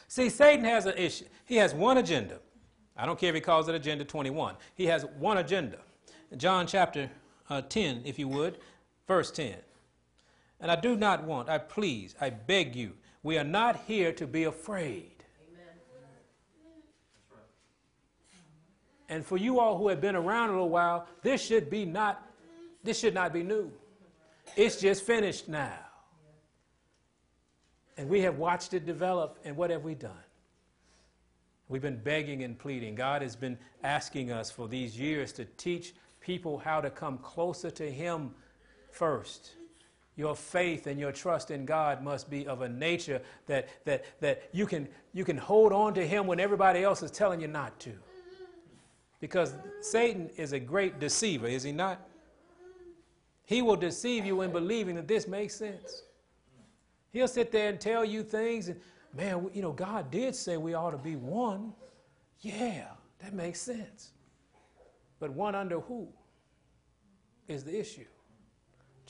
See, 0.08 0.30
Satan 0.30 0.66
has 0.66 0.86
an 0.86 0.98
issue. 0.98 1.26
He 1.46 1.56
has 1.56 1.74
one 1.74 1.98
agenda. 1.98 2.40
I 2.96 3.06
don't 3.06 3.18
care 3.18 3.30
if 3.30 3.36
he 3.36 3.42
calls 3.42 3.68
it 3.68 3.76
Agenda 3.76 4.06
21. 4.06 4.56
He 4.76 4.86
has 4.86 5.06
one 5.18 5.38
agenda. 5.38 5.78
John 6.38 6.68
chapter 6.68 7.10
uh, 7.50 7.62
10, 7.62 8.02
if 8.06 8.20
you 8.20 8.28
would, 8.28 8.60
verse 9.08 9.32
10. 9.32 9.56
And 10.60 10.70
I 10.70 10.76
do 10.76 10.96
not 10.96 11.24
want, 11.24 11.50
I 11.50 11.58
please, 11.58 12.16
I 12.22 12.30
beg 12.30 12.76
you, 12.76 12.94
we 13.24 13.38
are 13.38 13.44
not 13.44 13.84
here 13.88 14.12
to 14.14 14.28
be 14.28 14.46
afraid. 14.46 15.12
And 19.10 19.26
for 19.26 19.38
you 19.38 19.60
all 19.60 19.78
who 19.78 19.90
have 19.90 20.00
been 20.00 20.16
around 20.16 20.50
a 20.50 20.54
little 20.54 20.70
while, 20.70 21.06
this 21.22 21.46
should 21.46 21.70
be 21.70 21.86
not, 21.86 22.26
this 22.82 22.98
should 22.98 23.14
not 23.14 23.34
be 23.34 23.44
new. 23.44 23.70
It's 24.56 24.78
just 24.78 25.04
finished 25.04 25.50
now. 25.50 25.78
And 27.98 28.08
we 28.10 28.22
have 28.22 28.38
watched 28.38 28.74
it 28.74 28.86
develop, 28.86 29.38
and 29.44 29.58
what 29.58 29.70
have 29.70 29.84
we 29.84 29.96
done? 29.96 30.12
We've 31.68 31.82
been 31.82 32.00
begging 32.00 32.44
and 32.44 32.58
pleading. 32.58 32.96
God 32.96 33.22
has 33.22 33.36
been 33.36 33.58
asking 33.84 34.32
us 34.32 34.50
for 34.50 34.68
these 34.68 34.98
years 34.98 35.34
to 35.34 35.46
teach 35.58 35.94
people 36.22 36.58
how 36.58 36.82
to 36.82 36.90
come 36.90 37.18
closer 37.18 37.70
to 37.72 37.92
Him 37.92 38.32
first. 38.92 39.52
Your 40.16 40.36
faith 40.36 40.88
and 40.88 41.00
your 41.00 41.12
trust 41.12 41.52
in 41.52 41.66
God 41.66 42.04
must 42.04 42.30
be 42.30 42.46
of 42.46 42.62
a 42.62 42.70
nature 42.70 43.22
that, 43.48 43.70
that, 43.86 44.06
that 44.20 44.50
you, 44.52 44.66
can, 44.66 44.88
you 45.14 45.24
can 45.24 45.38
hold 45.38 45.72
on 45.72 45.94
to 45.94 46.06
Him 46.06 46.28
when 46.28 46.40
everybody 46.40 46.84
else 46.84 47.02
is 47.02 47.12
telling 47.12 47.40
you 47.40 47.48
not 47.48 47.80
to. 47.82 47.94
Because 49.20 49.54
Satan 49.82 50.30
is 50.36 50.52
a 50.52 50.60
great 50.60 51.00
deceiver, 51.00 51.48
is 51.48 51.64
he 51.64 51.72
not? 51.72 52.02
He 53.46 53.62
will 53.62 53.76
deceive 53.76 54.26
you 54.26 54.42
in 54.42 54.52
believing 54.52 54.96
that 54.96 55.08
this 55.08 55.28
makes 55.28 55.56
sense. 55.56 56.04
He'll 57.12 57.28
sit 57.28 57.52
there 57.52 57.70
and 57.70 57.80
tell 57.80 58.04
you 58.04 58.24
things 58.24 58.70
and 58.70 58.80
man, 59.16 59.50
you 59.54 59.62
know, 59.62 59.72
God 59.72 60.10
did 60.12 60.36
say 60.36 60.58
we 60.58 60.74
ought 60.74 60.92
to 60.92 60.98
be 60.98 61.16
one. 61.16 61.74
Yeah, 62.40 62.88
that 63.20 63.34
makes 63.34 63.62
sense. 63.62 64.12
But 65.20 65.32
one 65.32 65.54
under 65.54 65.80
who 65.82 66.08
is 67.48 67.64
the 67.64 67.78
issue? 67.80 68.06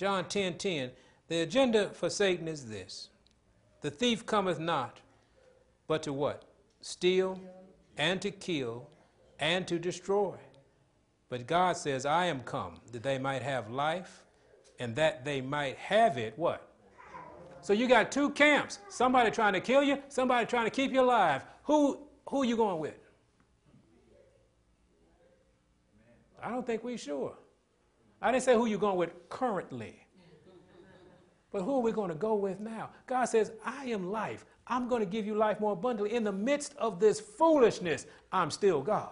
John 0.01 0.25
10 0.25 0.57
10. 0.57 0.89
The 1.27 1.41
agenda 1.41 1.91
for 1.91 2.09
Satan 2.09 2.47
is 2.47 2.67
this 2.67 3.09
The 3.81 3.91
thief 3.91 4.25
cometh 4.25 4.59
not, 4.59 4.99
but 5.85 6.01
to 6.01 6.11
what? 6.11 6.45
Steal 6.81 7.39
and 7.97 8.19
to 8.23 8.31
kill 8.31 8.89
and 9.39 9.67
to 9.67 9.77
destroy. 9.77 10.37
But 11.29 11.45
God 11.45 11.77
says, 11.77 12.07
I 12.07 12.25
am 12.25 12.41
come 12.41 12.79
that 12.91 13.03
they 13.03 13.19
might 13.19 13.43
have 13.43 13.69
life 13.69 14.23
and 14.79 14.95
that 14.95 15.23
they 15.23 15.39
might 15.39 15.77
have 15.77 16.17
it 16.17 16.33
what? 16.35 16.67
So 17.61 17.71
you 17.71 17.87
got 17.87 18.11
two 18.11 18.31
camps. 18.31 18.79
Somebody 18.89 19.29
trying 19.29 19.53
to 19.53 19.61
kill 19.61 19.83
you, 19.83 19.99
somebody 20.09 20.47
trying 20.47 20.65
to 20.65 20.71
keep 20.71 20.91
you 20.91 21.01
alive. 21.01 21.43
Who 21.65 21.99
who 22.27 22.41
are 22.41 22.45
you 22.45 22.57
going 22.57 22.79
with? 22.79 22.97
I 26.41 26.49
don't 26.49 26.65
think 26.65 26.83
we 26.83 26.97
sure. 26.97 27.37
I 28.21 28.31
didn't 28.31 28.43
say 28.43 28.53
who 28.53 28.65
you're 28.65 28.79
going 28.79 28.97
with 28.97 29.11
currently. 29.29 30.05
But 31.51 31.63
who 31.63 31.75
are 31.75 31.81
we 31.81 31.91
going 31.91 32.09
to 32.09 32.15
go 32.15 32.35
with 32.35 32.59
now? 32.59 32.91
God 33.07 33.25
says, 33.25 33.51
I 33.65 33.85
am 33.87 34.09
life. 34.09 34.45
I'm 34.67 34.87
going 34.87 35.01
to 35.01 35.05
give 35.05 35.25
you 35.25 35.35
life 35.35 35.59
more 35.59 35.73
abundantly. 35.73 36.15
In 36.15 36.23
the 36.23 36.31
midst 36.31 36.75
of 36.77 36.99
this 36.99 37.19
foolishness, 37.19 38.05
I'm 38.31 38.51
still 38.51 38.81
God. 38.81 39.09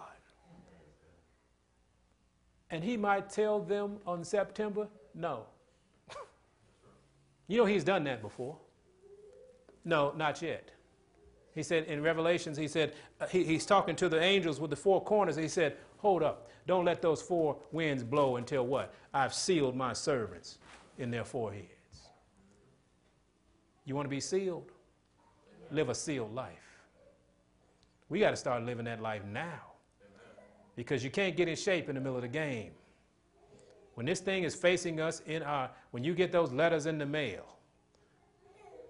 And 2.70 2.82
he 2.84 2.96
might 2.96 3.28
tell 3.28 3.60
them 3.60 3.98
on 4.06 4.24
September, 4.24 4.88
no, 5.14 5.44
you 7.48 7.58
know, 7.58 7.64
he's 7.64 7.84
done 7.84 8.04
that 8.04 8.22
before. 8.22 8.56
No, 9.84 10.12
not 10.16 10.40
yet. 10.40 10.70
He 11.54 11.62
said 11.62 11.84
in 11.84 12.02
Revelations, 12.02 12.56
he 12.56 12.68
said, 12.68 12.94
uh, 13.20 13.26
he, 13.26 13.44
he's 13.44 13.66
talking 13.66 13.96
to 13.96 14.08
the 14.08 14.20
angels 14.20 14.60
with 14.60 14.70
the 14.70 14.76
four 14.76 15.02
corners. 15.02 15.36
He 15.36 15.48
said, 15.48 15.76
Hold 15.98 16.22
up. 16.22 16.48
Don't 16.66 16.84
let 16.84 17.02
those 17.02 17.20
four 17.20 17.56
winds 17.72 18.04
blow 18.04 18.36
until 18.36 18.66
what? 18.66 18.94
I've 19.12 19.34
sealed 19.34 19.74
my 19.74 19.92
servants 19.92 20.58
in 20.98 21.10
their 21.10 21.24
foreheads. 21.24 21.66
You 23.84 23.94
want 23.94 24.06
to 24.06 24.10
be 24.10 24.20
sealed? 24.20 24.70
Live 25.70 25.88
a 25.88 25.94
sealed 25.94 26.34
life. 26.34 26.70
We 28.08 28.20
got 28.20 28.30
to 28.30 28.36
start 28.36 28.64
living 28.64 28.84
that 28.84 29.02
life 29.02 29.24
now. 29.24 29.72
Because 30.76 31.02
you 31.02 31.10
can't 31.10 31.36
get 31.36 31.48
in 31.48 31.56
shape 31.56 31.88
in 31.88 31.96
the 31.96 32.00
middle 32.00 32.16
of 32.16 32.22
the 32.22 32.28
game. 32.28 32.72
When 33.94 34.06
this 34.06 34.20
thing 34.20 34.44
is 34.44 34.54
facing 34.54 35.00
us 35.00 35.20
in 35.26 35.42
our, 35.42 35.70
when 35.90 36.04
you 36.04 36.14
get 36.14 36.32
those 36.32 36.52
letters 36.52 36.86
in 36.86 36.98
the 36.98 37.06
mail, 37.06 37.44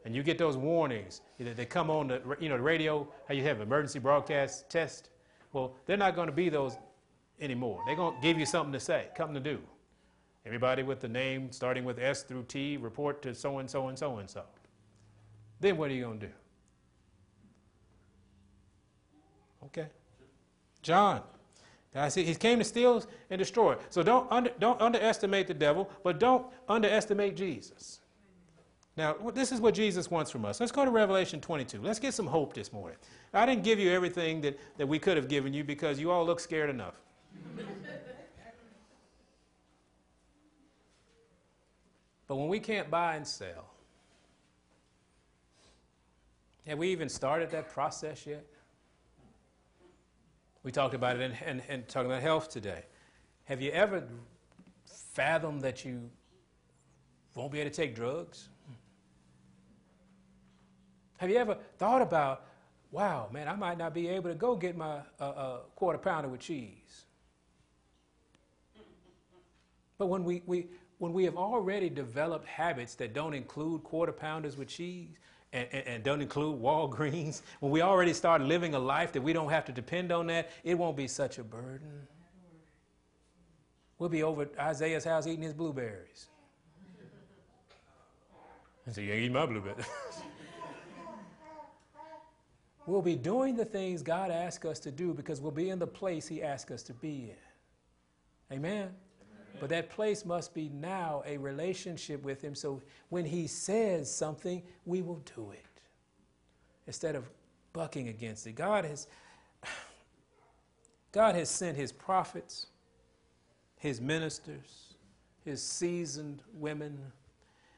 and 0.05 0.15
you 0.15 0.23
get 0.23 0.39
those 0.39 0.57
warnings 0.57 1.21
they 1.39 1.67
come 1.67 1.91
on 1.91 2.09
the, 2.09 2.21
you 2.41 2.49
know, 2.49 2.57
the 2.57 2.63
radio, 2.63 3.07
how 3.29 3.35
you 3.35 3.43
have 3.43 3.61
emergency 3.61 3.99
broadcast 3.99 4.69
test. 4.71 5.11
Well, 5.53 5.75
they're 5.87 5.97
not 5.97 6.15
going 6.15 6.29
to 6.29 6.35
be 6.35 6.49
those 6.49 6.77
anymore. 7.41 7.83
They're 7.87 7.97
going 7.97 8.15
to 8.15 8.21
give 8.21 8.39
you 8.39 8.47
something 8.47 8.73
to 8.73 8.81
say, 8.81 9.09
something 9.17 9.35
to 9.35 9.41
do. 9.41 9.61
Everybody 10.47 10.83
with 10.83 11.01
the 11.01 11.09
name 11.09 11.53
starting 11.53 11.85
with 11.85 11.99
S 11.99 12.23
through 12.23 12.45
T, 12.45 12.77
report 12.77 13.21
to 13.23 13.35
so 13.35 13.59
and 13.59 13.69
so 13.69 13.89
and 13.89 13.99
so 13.99 14.17
and 14.19 14.29
so. 14.29 14.43
Then 15.61 15.77
what 15.77 15.91
are 15.91 15.95
you 15.95 16.05
going 16.05 16.21
to 16.21 16.27
do? 16.27 16.33
Okay. 19.67 19.87
John 20.83 21.23
Guys, 21.93 22.15
he 22.15 22.35
came 22.37 22.59
to 22.59 22.65
steal 22.65 23.05
and 23.31 23.39
destroy. 23.39 23.77
So 23.89 24.03
don't, 24.03 24.31
under, 24.31 24.51
don't 24.61 24.81
underestimate 24.81 25.49
the 25.49 25.55
devil, 25.55 25.91
but 26.05 26.21
don't 26.21 26.47
underestimate 26.69 27.37
Jesus. 27.37 28.01
Now, 28.97 29.15
this 29.35 29.53
is 29.53 29.61
what 29.61 29.75
Jesus 29.75 30.11
wants 30.11 30.31
from 30.31 30.45
us. 30.45 30.59
Let's 30.61 30.73
go 30.73 30.85
to 30.85 30.91
Revelation 30.91 31.41
22. 31.41 31.81
Let's 31.81 32.01
get 32.01 32.13
some 32.13 32.27
hope 32.27 32.53
this 32.55 32.73
morning. 32.73 32.99
I 33.33 33.47
didn't 33.47 33.63
give 33.63 33.79
you 33.79 33.91
everything 33.91 34.41
that, 34.41 34.59
that 34.79 34.87
we 34.87 34.99
could 34.99 35.17
have 35.17 35.29
given 35.29 35.55
you 35.55 35.63
because 35.65 36.01
you 36.01 36.11
all 36.11 36.27
look 36.27 36.41
scared 36.41 36.71
enough. 36.71 37.01
but 42.27 42.37
when 42.37 42.49
we 42.49 42.59
can't 42.59 42.91
buy 42.91 43.15
and 43.15 43.27
sell, 43.27 43.71
have 46.67 46.79
we 46.79 46.89
even 46.89 47.09
started 47.09 47.51
that 47.53 47.69
process 47.69 48.27
yet? 48.27 48.45
We 50.63 50.71
talked 50.73 50.95
about 50.95 51.19
it 51.19 51.33
and, 51.45 51.89
talking 51.89 52.11
about 52.11 52.21
health 52.23 52.51
today. 52.51 52.85
Have 53.45 53.63
you 53.63 53.71
ever 53.71 54.05
fathomed 55.15 55.63
that 55.63 55.87
you 55.87 56.11
won't 57.35 57.51
be 57.51 57.61
able 57.61 57.71
to 57.71 57.77
take 57.77 57.95
drugs? 57.95 58.50
Have 61.21 61.29
you 61.29 61.37
ever 61.37 61.59
thought 61.77 62.01
about, 62.01 62.47
wow, 62.91 63.29
man, 63.31 63.47
I 63.47 63.55
might 63.55 63.77
not 63.77 63.93
be 63.93 64.09
able 64.09 64.31
to 64.31 64.35
go 64.35 64.57
get 64.57 64.75
my 64.75 65.01
uh, 65.21 65.23
uh, 65.23 65.57
quarter 65.77 65.99
pounder 65.99 66.31
with 66.31 66.41
cheese? 66.41 67.05
But 69.99 70.07
when 70.07 70.25
we, 70.25 70.43
we, 70.47 70.69
when 70.97 71.13
we 71.13 71.25
have 71.25 71.37
already 71.37 71.91
developed 71.91 72.47
habits 72.47 72.95
that 72.95 73.13
don't 73.13 73.35
include 73.35 73.85
quarter 73.85 74.13
pounders 74.13 74.57
with 74.57 74.69
cheese, 74.69 75.19
and, 75.53 75.69
and, 75.73 75.87
and, 75.87 76.03
don't 76.03 76.23
include 76.23 76.59
Walgreens, 76.59 77.43
when 77.61 77.71
we 77.71 77.83
already 77.83 78.15
start 78.15 78.41
living 78.41 78.75
a 78.75 78.79
life 78.79 79.13
that 79.13 79.21
we 79.21 79.35
don't 79.35 79.51
have 79.51 79.67
to 79.67 79.73
depend 79.73 80.13
on 80.13 80.27
that, 80.29 80.49
it 80.65 80.79
won't 80.79 80.97
be 80.97 81.07
such 81.07 81.37
a 81.37 81.45
burden. 81.45 82.09
We'll 83.99 84.09
be 84.09 84.23
over 84.23 84.43
at 84.43 84.59
Isaiah's 84.59 85.05
house 85.05 85.27
eating 85.27 85.43
his 85.43 85.53
blueberries. 85.53 86.29
And 88.87 88.95
so 88.95 89.03
you 89.03 89.13
ain't 89.13 89.21
eating 89.21 89.35
my 89.35 89.45
blueberries. 89.45 89.85
We'll 92.87 93.03
be 93.03 93.17
doing 93.17 93.57
the 93.57 93.65
things 93.65 94.03
God 94.03 94.31
asks 94.31 94.65
us 94.65 94.79
to 94.81 94.91
do 94.91 95.13
because 95.15 95.41
we'll 95.41 95.53
be 95.53 95.71
in 95.71 95.79
the 95.79 95.87
place 95.87 96.27
He 96.27 96.43
asks 96.43 96.71
us 96.71 96.83
to 96.85 96.95
be 96.95 97.31
in. 97.31 98.57
Amen? 98.57 98.91
But 99.61 99.69
that 99.69 99.91
place 99.91 100.25
must 100.25 100.55
be 100.55 100.71
now 100.71 101.23
a 101.27 101.37
relationship 101.37 102.23
with 102.23 102.41
Him. 102.41 102.55
So 102.55 102.81
when 103.11 103.25
He 103.25 103.47
says 103.47 104.13
something, 104.13 104.63
we 104.87 105.03
will 105.03 105.23
do 105.37 105.51
it 105.53 105.65
instead 106.87 107.15
of 107.15 107.29
bucking 107.73 108.09
against 108.09 108.47
it. 108.47 108.53
God 108.53 108.85
has, 108.85 109.07
God 111.13 111.35
has 111.35 111.51
sent 111.51 111.77
His 111.77 111.93
prophets, 111.93 112.67
His 113.79 114.01
ministers, 114.01 114.95
His 115.45 115.63
seasoned 115.63 116.43
women. 116.55 116.99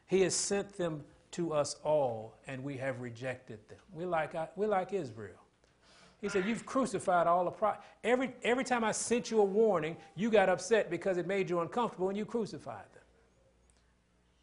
He 0.06 0.20
has 0.20 0.34
sent 0.34 0.76
them 0.76 1.02
to 1.32 1.52
us 1.52 1.76
all, 1.82 2.36
and 2.46 2.62
we 2.62 2.76
have 2.76 3.00
rejected 3.00 3.58
them. 3.68 3.78
We're 3.92 4.06
like, 4.06 4.34
uh, 4.34 4.46
we're 4.56 4.68
like 4.68 4.92
Israel. 4.92 5.36
He 6.20 6.28
said, 6.28 6.46
You've 6.46 6.64
crucified 6.64 7.26
all 7.26 7.44
the 7.44 7.50
prophets. 7.50 7.84
Every, 8.04 8.32
every 8.44 8.64
time 8.64 8.84
I 8.84 8.92
sent 8.92 9.30
you 9.30 9.40
a 9.40 9.44
warning, 9.44 9.96
you 10.14 10.30
got 10.30 10.48
upset 10.48 10.88
because 10.88 11.18
it 11.18 11.26
made 11.26 11.50
you 11.50 11.60
uncomfortable 11.60 12.08
and 12.08 12.16
you 12.16 12.24
crucified 12.24 12.84
them. 12.94 13.02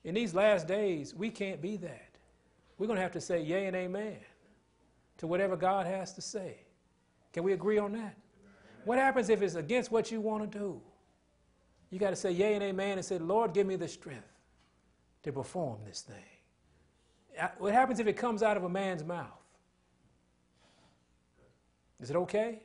In 0.03 0.13
these 0.13 0.33
last 0.33 0.67
days, 0.67 1.15
we 1.15 1.29
can't 1.29 1.61
be 1.61 1.77
that. 1.77 2.17
We're 2.77 2.87
going 2.87 2.97
to 2.97 3.03
have 3.03 3.13
to 3.13 3.21
say 3.21 3.41
yea 3.41 3.65
and 3.65 3.75
amen 3.75 4.17
to 5.17 5.27
whatever 5.27 5.55
God 5.55 5.85
has 5.85 6.13
to 6.13 6.21
say. 6.21 6.57
Can 7.33 7.43
we 7.43 7.53
agree 7.53 7.77
on 7.77 7.93
that? 7.93 8.15
What 8.85 8.97
happens 8.97 9.29
if 9.29 9.41
it's 9.41 9.55
against 9.55 9.91
what 9.91 10.11
you 10.11 10.21
want 10.21 10.49
to 10.51 10.59
do? 10.59 10.81
You 11.91 11.99
got 11.99 12.11
to 12.11 12.15
say 12.15 12.31
yea 12.31 12.55
and 12.55 12.63
amen 12.63 12.97
and 12.97 13.05
say, 13.05 13.17
Lord, 13.17 13.53
give 13.53 13.67
me 13.67 13.75
the 13.75 13.87
strength 13.87 14.31
to 15.23 15.31
perform 15.31 15.79
this 15.85 16.01
thing. 16.01 16.15
What 17.57 17.73
happens 17.73 17.99
if 17.99 18.07
it 18.07 18.17
comes 18.17 18.43
out 18.43 18.57
of 18.57 18.63
a 18.63 18.69
man's 18.69 19.03
mouth? 19.03 19.27
Is 22.01 22.09
it 22.09 22.15
okay? 22.15 22.61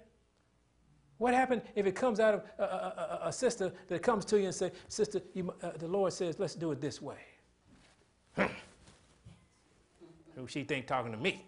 What 1.18 1.34
happens 1.34 1.62
if 1.74 1.87
it 1.87 1.94
comes 1.94 2.20
out 2.20 2.34
of 2.34 2.42
a, 2.58 2.62
a, 2.62 2.66
a, 2.66 3.28
a 3.28 3.32
sister 3.32 3.72
that 3.88 4.02
comes 4.02 4.24
to 4.26 4.38
you 4.38 4.46
and 4.46 4.54
says, 4.54 4.72
Sister, 4.88 5.20
you, 5.32 5.54
uh, 5.62 5.70
the 5.78 5.87
Lord 5.87 6.12
says, 6.12 6.38
let's 6.38 6.54
do 6.54 6.72
it 6.72 6.80
this 6.80 7.00
way? 7.00 7.18
Who 10.37 10.48
she 10.48 10.64
think 10.64 10.87
talking 10.87 11.12
to 11.12 11.18
me? 11.18 11.44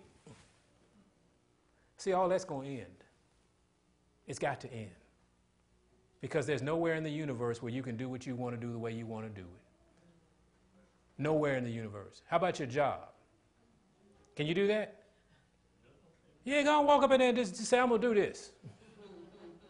See, 1.97 2.13
all 2.13 2.29
that's 2.29 2.45
going 2.45 2.69
to 2.69 2.83
end. 2.83 2.91
It's 4.29 4.39
got 4.39 4.61
to 4.61 4.73
end. 4.73 4.91
Because 6.21 6.47
there's 6.47 6.63
nowhere 6.63 6.95
in 6.95 7.03
the 7.05 7.11
universe 7.11 7.63
where 7.63 7.73
you 7.73 7.83
can 7.83 7.97
do 7.97 8.09
what 8.09 8.27
you 8.27 8.37
want 8.37 8.55
to 8.59 8.61
do 8.65 8.73
the 8.73 8.79
way 8.79 8.93
you 8.93 9.07
want 9.07 9.27
to 9.27 9.41
do 9.41 9.47
it. 9.47 9.63
Nowhere 11.19 11.57
in 11.57 11.65
the 11.65 11.71
universe. 11.71 12.23
How 12.27 12.37
about 12.37 12.59
your 12.59 12.69
job? 12.69 13.09
Can 14.37 14.47
you 14.47 14.55
do 14.55 14.67
that? 14.69 15.03
You 16.45 16.55
ain't 16.55 16.67
gonna 16.67 16.87
walk 16.87 17.03
up 17.03 17.11
in 17.11 17.19
there 17.19 17.31
and 17.31 17.37
just, 17.39 17.57
say, 17.57 17.79
I'm 17.79 17.89
gonna 17.89 18.01
do 18.01 18.15
this. 18.15 18.53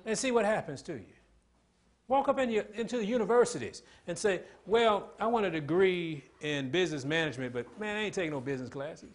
and 0.05 0.19
see 0.19 0.31
what 0.31 0.45
happens 0.45 0.83
to 0.83 0.93
you. 0.95 1.07
Walk 2.09 2.29
up 2.29 2.39
in 2.39 2.51
your, 2.51 2.65
into 2.75 2.99
the 2.99 3.05
universities 3.05 3.83
and 4.07 4.17
say, 4.17 4.43
Well, 4.67 5.11
I 5.19 5.27
want 5.27 5.47
a 5.47 5.51
degree 5.51 6.23
in 6.41 6.71
business 6.71 7.05
management, 7.05 7.53
but 7.53 7.81
man, 7.81 7.97
I 7.97 8.01
ain't 8.01 8.15
taking 8.15 8.33
no 8.33 8.41
business 8.41 8.69
classes. 8.69 9.15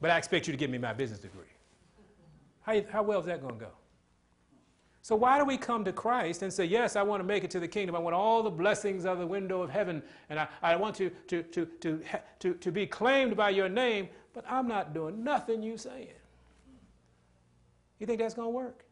but 0.00 0.10
I 0.10 0.18
expect 0.18 0.46
you 0.46 0.52
to 0.52 0.56
give 0.56 0.70
me 0.70 0.78
my 0.78 0.92
business 0.92 1.18
degree. 1.18 1.44
How, 2.62 2.80
how 2.90 3.02
well 3.02 3.20
is 3.20 3.26
that 3.26 3.46
to 3.46 3.54
go? 3.54 3.68
So, 5.08 5.16
why 5.16 5.38
do 5.38 5.46
we 5.46 5.56
come 5.56 5.86
to 5.86 5.92
Christ 5.92 6.42
and 6.42 6.52
say, 6.52 6.66
Yes, 6.66 6.94
I 6.94 7.02
want 7.02 7.20
to 7.20 7.24
make 7.24 7.42
it 7.42 7.50
to 7.52 7.60
the 7.60 7.66
kingdom. 7.66 7.96
I 7.96 7.98
want 7.98 8.14
all 8.14 8.42
the 8.42 8.50
blessings 8.50 9.06
of 9.06 9.18
the 9.18 9.26
window 9.26 9.62
of 9.62 9.70
heaven, 9.70 10.02
and 10.28 10.38
I, 10.38 10.46
I 10.60 10.76
want 10.76 10.94
to, 10.96 11.08
to, 11.28 11.42
to, 11.44 11.64
to, 11.64 12.02
to, 12.40 12.52
to 12.52 12.70
be 12.70 12.86
claimed 12.86 13.34
by 13.34 13.48
your 13.48 13.70
name, 13.70 14.10
but 14.34 14.44
I'm 14.46 14.68
not 14.68 14.92
doing 14.92 15.24
nothing 15.24 15.62
you 15.62 15.78
saying. 15.78 16.08
You 17.98 18.06
think 18.06 18.18
that's 18.18 18.34
going 18.34 18.48
to 18.48 18.50
work? 18.50 18.84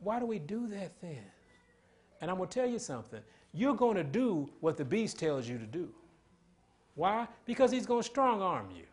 Why 0.00 0.20
do 0.20 0.26
we 0.26 0.38
do 0.38 0.66
that 0.66 1.00
then? 1.00 1.24
And 2.20 2.30
I'm 2.30 2.36
going 2.36 2.50
to 2.50 2.54
tell 2.54 2.68
you 2.68 2.78
something. 2.78 3.22
You're 3.54 3.76
going 3.76 3.96
to 3.96 4.04
do 4.04 4.50
what 4.60 4.76
the 4.76 4.84
beast 4.84 5.18
tells 5.18 5.48
you 5.48 5.56
to 5.56 5.64
do. 5.64 5.88
Why? 6.96 7.28
Because 7.46 7.70
he's 7.70 7.86
going 7.86 8.02
to 8.02 8.06
strong 8.06 8.42
arm 8.42 8.68
you. 8.76 8.84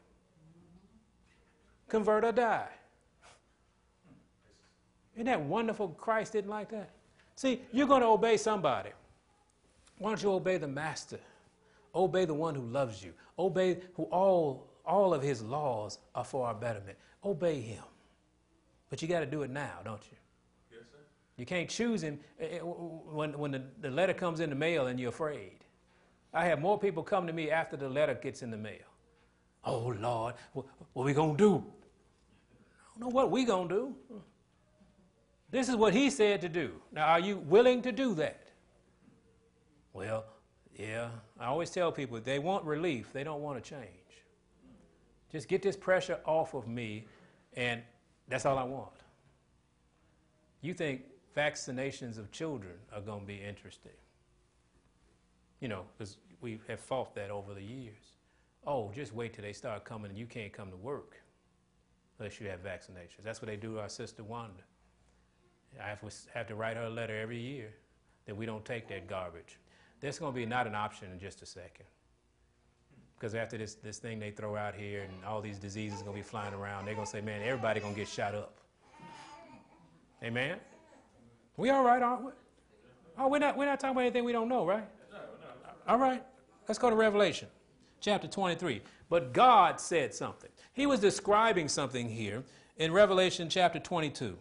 Convert 1.89 2.23
or 2.23 2.31
die. 2.31 2.69
Isn't 5.15 5.25
that 5.25 5.41
wonderful? 5.41 5.89
Christ 5.89 6.33
didn't 6.33 6.49
like 6.49 6.69
that. 6.71 6.91
See, 7.35 7.61
you're 7.71 7.87
going 7.87 8.01
to 8.01 8.07
obey 8.07 8.37
somebody. 8.37 8.89
Why 9.97 10.09
don't 10.09 10.23
you 10.23 10.31
obey 10.31 10.57
the 10.57 10.67
master? 10.67 11.19
Obey 11.95 12.25
the 12.25 12.33
one 12.33 12.55
who 12.55 12.63
loves 12.63 13.03
you. 13.03 13.13
Obey 13.37 13.79
who 13.95 14.03
all, 14.03 14.69
all 14.85 15.13
of 15.13 15.21
his 15.21 15.41
laws 15.41 15.99
are 16.15 16.23
for 16.23 16.47
our 16.47 16.53
betterment. 16.53 16.97
Obey 17.23 17.59
him. 17.59 17.83
But 18.89 19.01
you 19.01 19.07
got 19.07 19.21
to 19.21 19.25
do 19.25 19.43
it 19.43 19.49
now, 19.49 19.79
don't 19.83 20.01
you? 20.11 20.17
Yes, 20.71 20.81
sir. 20.91 20.97
You 21.37 21.45
can't 21.45 21.69
choose 21.69 22.01
him 22.03 22.19
eh, 22.39 22.57
eh, 22.57 22.59
when, 22.59 23.37
when 23.37 23.51
the, 23.51 23.63
the 23.81 23.89
letter 23.89 24.13
comes 24.13 24.39
in 24.39 24.49
the 24.49 24.55
mail 24.55 24.87
and 24.87 24.99
you're 24.99 25.09
afraid. 25.09 25.63
I 26.33 26.45
have 26.45 26.59
more 26.59 26.79
people 26.79 27.03
come 27.03 27.27
to 27.27 27.33
me 27.33 27.51
after 27.51 27.77
the 27.77 27.89
letter 27.89 28.15
gets 28.15 28.41
in 28.41 28.49
the 28.49 28.57
mail. 28.57 28.85
Oh, 29.65 29.95
Lord, 29.99 30.35
what, 30.53 30.65
what 30.93 31.05
we 31.05 31.13
going 31.13 31.37
to 31.37 31.43
do? 31.43 31.55
I 31.55 32.99
don't 32.99 33.09
know 33.09 33.15
what 33.15 33.31
we 33.31 33.45
going 33.45 33.69
to 33.69 33.75
do. 33.75 33.95
This 35.53 35.69
is 35.69 35.75
what 35.75 35.93
he 35.93 36.09
said 36.09 36.41
to 36.41 36.49
do. 36.49 36.71
Now, 36.91 37.05
are 37.05 37.19
you 37.19 37.37
willing 37.37 37.83
to 37.83 37.91
do 37.91 38.15
that? 38.15 38.47
Well, 39.93 40.25
yeah. 40.75 41.09
I 41.39 41.45
always 41.45 41.69
tell 41.69 41.91
people 41.91 42.19
they 42.19 42.39
want 42.39 42.65
relief, 42.65 43.13
they 43.13 43.23
don't 43.23 43.43
want 43.43 43.63
to 43.63 43.69
change. 43.69 43.87
Just 45.31 45.47
get 45.47 45.61
this 45.61 45.77
pressure 45.77 46.19
off 46.25 46.55
of 46.55 46.67
me, 46.67 47.05
and 47.55 47.83
that's 48.27 48.47
all 48.47 48.57
I 48.57 48.63
want. 48.63 48.93
You 50.61 50.73
think 50.73 51.03
vaccinations 51.37 52.17
of 52.17 52.31
children 52.31 52.73
are 52.91 53.01
going 53.01 53.19
to 53.19 53.27
be 53.27 53.39
interesting? 53.39 53.91
You 55.59 55.67
know, 55.67 55.83
because 55.95 56.17
we 56.41 56.59
have 56.67 56.79
fought 56.79 57.13
that 57.13 57.29
over 57.29 57.53
the 57.53 57.61
years. 57.61 58.17
Oh, 58.65 58.91
just 58.95 59.13
wait 59.13 59.33
till 59.33 59.43
they 59.43 59.53
start 59.53 59.83
coming 59.83 60.09
and 60.09 60.17
you 60.17 60.25
can't 60.25 60.51
come 60.51 60.71
to 60.71 60.77
work 60.77 61.21
unless 62.17 62.39
you 62.39 62.47
have 62.47 62.63
vaccinations. 62.63 63.21
That's 63.21 63.39
what 63.39 63.49
they 63.49 63.55
do 63.55 63.73
to 63.73 63.81
our 63.81 63.89
sister 63.89 64.23
Wanda. 64.23 64.63
I 65.81 65.87
have, 65.87 66.01
have 66.33 66.47
to 66.47 66.55
write 66.55 66.77
her 66.77 66.83
a 66.83 66.89
letter 66.89 67.19
every 67.19 67.39
year 67.39 67.73
that 68.25 68.35
we 68.35 68.45
don't 68.45 68.63
take 68.63 68.87
that 68.89 69.07
garbage. 69.07 69.59
That's 69.99 70.19
going 70.19 70.33
to 70.33 70.35
be 70.35 70.45
not 70.45 70.67
an 70.67 70.75
option 70.75 71.11
in 71.11 71.19
just 71.19 71.41
a 71.41 71.45
second. 71.45 71.85
Because 73.15 73.35
after 73.35 73.57
this, 73.57 73.75
this 73.75 73.99
thing 73.99 74.19
they 74.19 74.31
throw 74.31 74.55
out 74.55 74.75
here 74.75 75.01
and 75.01 75.25
all 75.25 75.41
these 75.41 75.57
diseases 75.57 76.01
going 76.01 76.13
to 76.13 76.19
be 76.19 76.27
flying 76.27 76.53
around, 76.53 76.85
they're 76.85 76.93
going 76.93 77.05
to 77.05 77.11
say, 77.11 77.21
man, 77.21 77.41
everybody 77.41 77.79
going 77.79 77.93
to 77.93 77.99
get 77.99 78.09
shot 78.09 78.35
up. 78.35 78.57
Amen? 80.21 80.57
We 81.55 81.69
all 81.69 81.83
right, 81.83 82.01
aren't 82.01 82.25
we? 82.25 82.31
Oh, 83.17 83.27
we're 83.27 83.39
not, 83.39 83.57
we're 83.57 83.65
not 83.65 83.79
talking 83.79 83.95
about 83.95 84.01
anything 84.01 84.23
we 84.23 84.31
don't 84.31 84.49
know, 84.49 84.65
right? 84.65 84.87
All 85.87 85.97
right. 85.97 86.23
Let's 86.67 86.79
go 86.79 86.89
to 86.89 86.95
Revelation 86.95 87.47
chapter 87.99 88.27
23. 88.27 88.81
But 89.09 89.33
God 89.33 89.79
said 89.79 90.13
something. 90.13 90.49
He 90.73 90.85
was 90.85 90.99
describing 90.99 91.67
something 91.67 92.09
here 92.09 92.43
in 92.77 92.91
Revelation 92.91 93.49
chapter 93.49 93.79
22. 93.79 94.37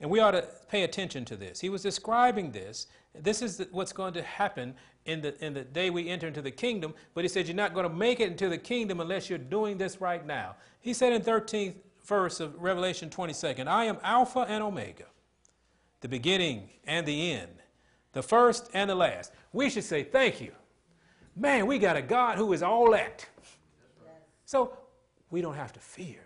And 0.00 0.10
we 0.10 0.20
ought 0.20 0.32
to 0.32 0.46
pay 0.68 0.84
attention 0.84 1.24
to 1.26 1.36
this. 1.36 1.60
He 1.60 1.68
was 1.68 1.82
describing 1.82 2.52
this. 2.52 2.86
This 3.14 3.42
is 3.42 3.66
what's 3.72 3.92
going 3.92 4.14
to 4.14 4.22
happen 4.22 4.74
in 5.06 5.20
the, 5.22 5.44
in 5.44 5.54
the 5.54 5.64
day 5.64 5.90
we 5.90 6.08
enter 6.08 6.28
into 6.28 6.42
the 6.42 6.50
kingdom. 6.50 6.94
But 7.14 7.24
he 7.24 7.28
said, 7.28 7.48
You're 7.48 7.56
not 7.56 7.74
going 7.74 7.88
to 7.88 7.94
make 7.94 8.20
it 8.20 8.30
into 8.30 8.48
the 8.48 8.58
kingdom 8.58 9.00
unless 9.00 9.28
you're 9.28 9.38
doing 9.38 9.76
this 9.76 10.00
right 10.00 10.24
now. 10.24 10.54
He 10.80 10.92
said 10.92 11.12
in 11.12 11.22
13th 11.22 11.74
verse 12.04 12.40
of 12.40 12.54
Revelation 12.60 13.10
22nd, 13.10 13.66
I 13.66 13.86
am 13.86 13.98
Alpha 14.02 14.46
and 14.48 14.62
Omega, 14.62 15.06
the 16.00 16.08
beginning 16.08 16.70
and 16.86 17.04
the 17.06 17.32
end, 17.32 17.62
the 18.12 18.22
first 18.22 18.70
and 18.74 18.88
the 18.88 18.94
last. 18.94 19.32
We 19.52 19.68
should 19.68 19.84
say, 19.84 20.04
Thank 20.04 20.40
you. 20.40 20.52
Man, 21.34 21.66
we 21.66 21.78
got 21.78 21.96
a 21.96 22.02
God 22.02 22.36
who 22.36 22.52
is 22.52 22.62
all 22.62 22.90
that. 22.92 23.26
So 24.44 24.76
we 25.30 25.40
don't 25.40 25.54
have 25.54 25.72
to 25.74 25.80
fear. 25.80 26.24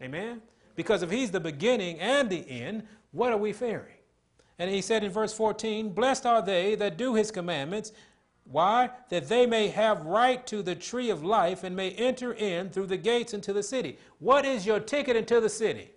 Amen? 0.00 0.40
Because 0.76 1.02
if 1.02 1.10
he's 1.10 1.30
the 1.30 1.40
beginning 1.40 2.00
and 2.00 2.28
the 2.28 2.48
end, 2.48 2.84
what 3.12 3.32
are 3.32 3.38
we 3.38 3.52
fearing? 3.52 3.94
And 4.58 4.70
he 4.70 4.80
said 4.80 5.04
in 5.04 5.10
verse 5.10 5.32
14, 5.32 5.92
Blessed 5.92 6.26
are 6.26 6.42
they 6.42 6.74
that 6.76 6.96
do 6.96 7.14
his 7.14 7.30
commandments. 7.30 7.92
Why? 8.44 8.90
That 9.08 9.28
they 9.28 9.46
may 9.46 9.68
have 9.68 10.04
right 10.04 10.46
to 10.48 10.62
the 10.62 10.74
tree 10.74 11.10
of 11.10 11.24
life 11.24 11.64
and 11.64 11.74
may 11.74 11.90
enter 11.92 12.32
in 12.32 12.70
through 12.70 12.86
the 12.86 12.96
gates 12.96 13.34
into 13.34 13.52
the 13.52 13.62
city. 13.62 13.98
What 14.18 14.44
is 14.44 14.66
your 14.66 14.80
ticket 14.80 15.16
into 15.16 15.40
the 15.40 15.48
city? 15.48 15.90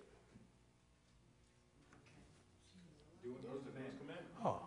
Oh, 4.44 4.60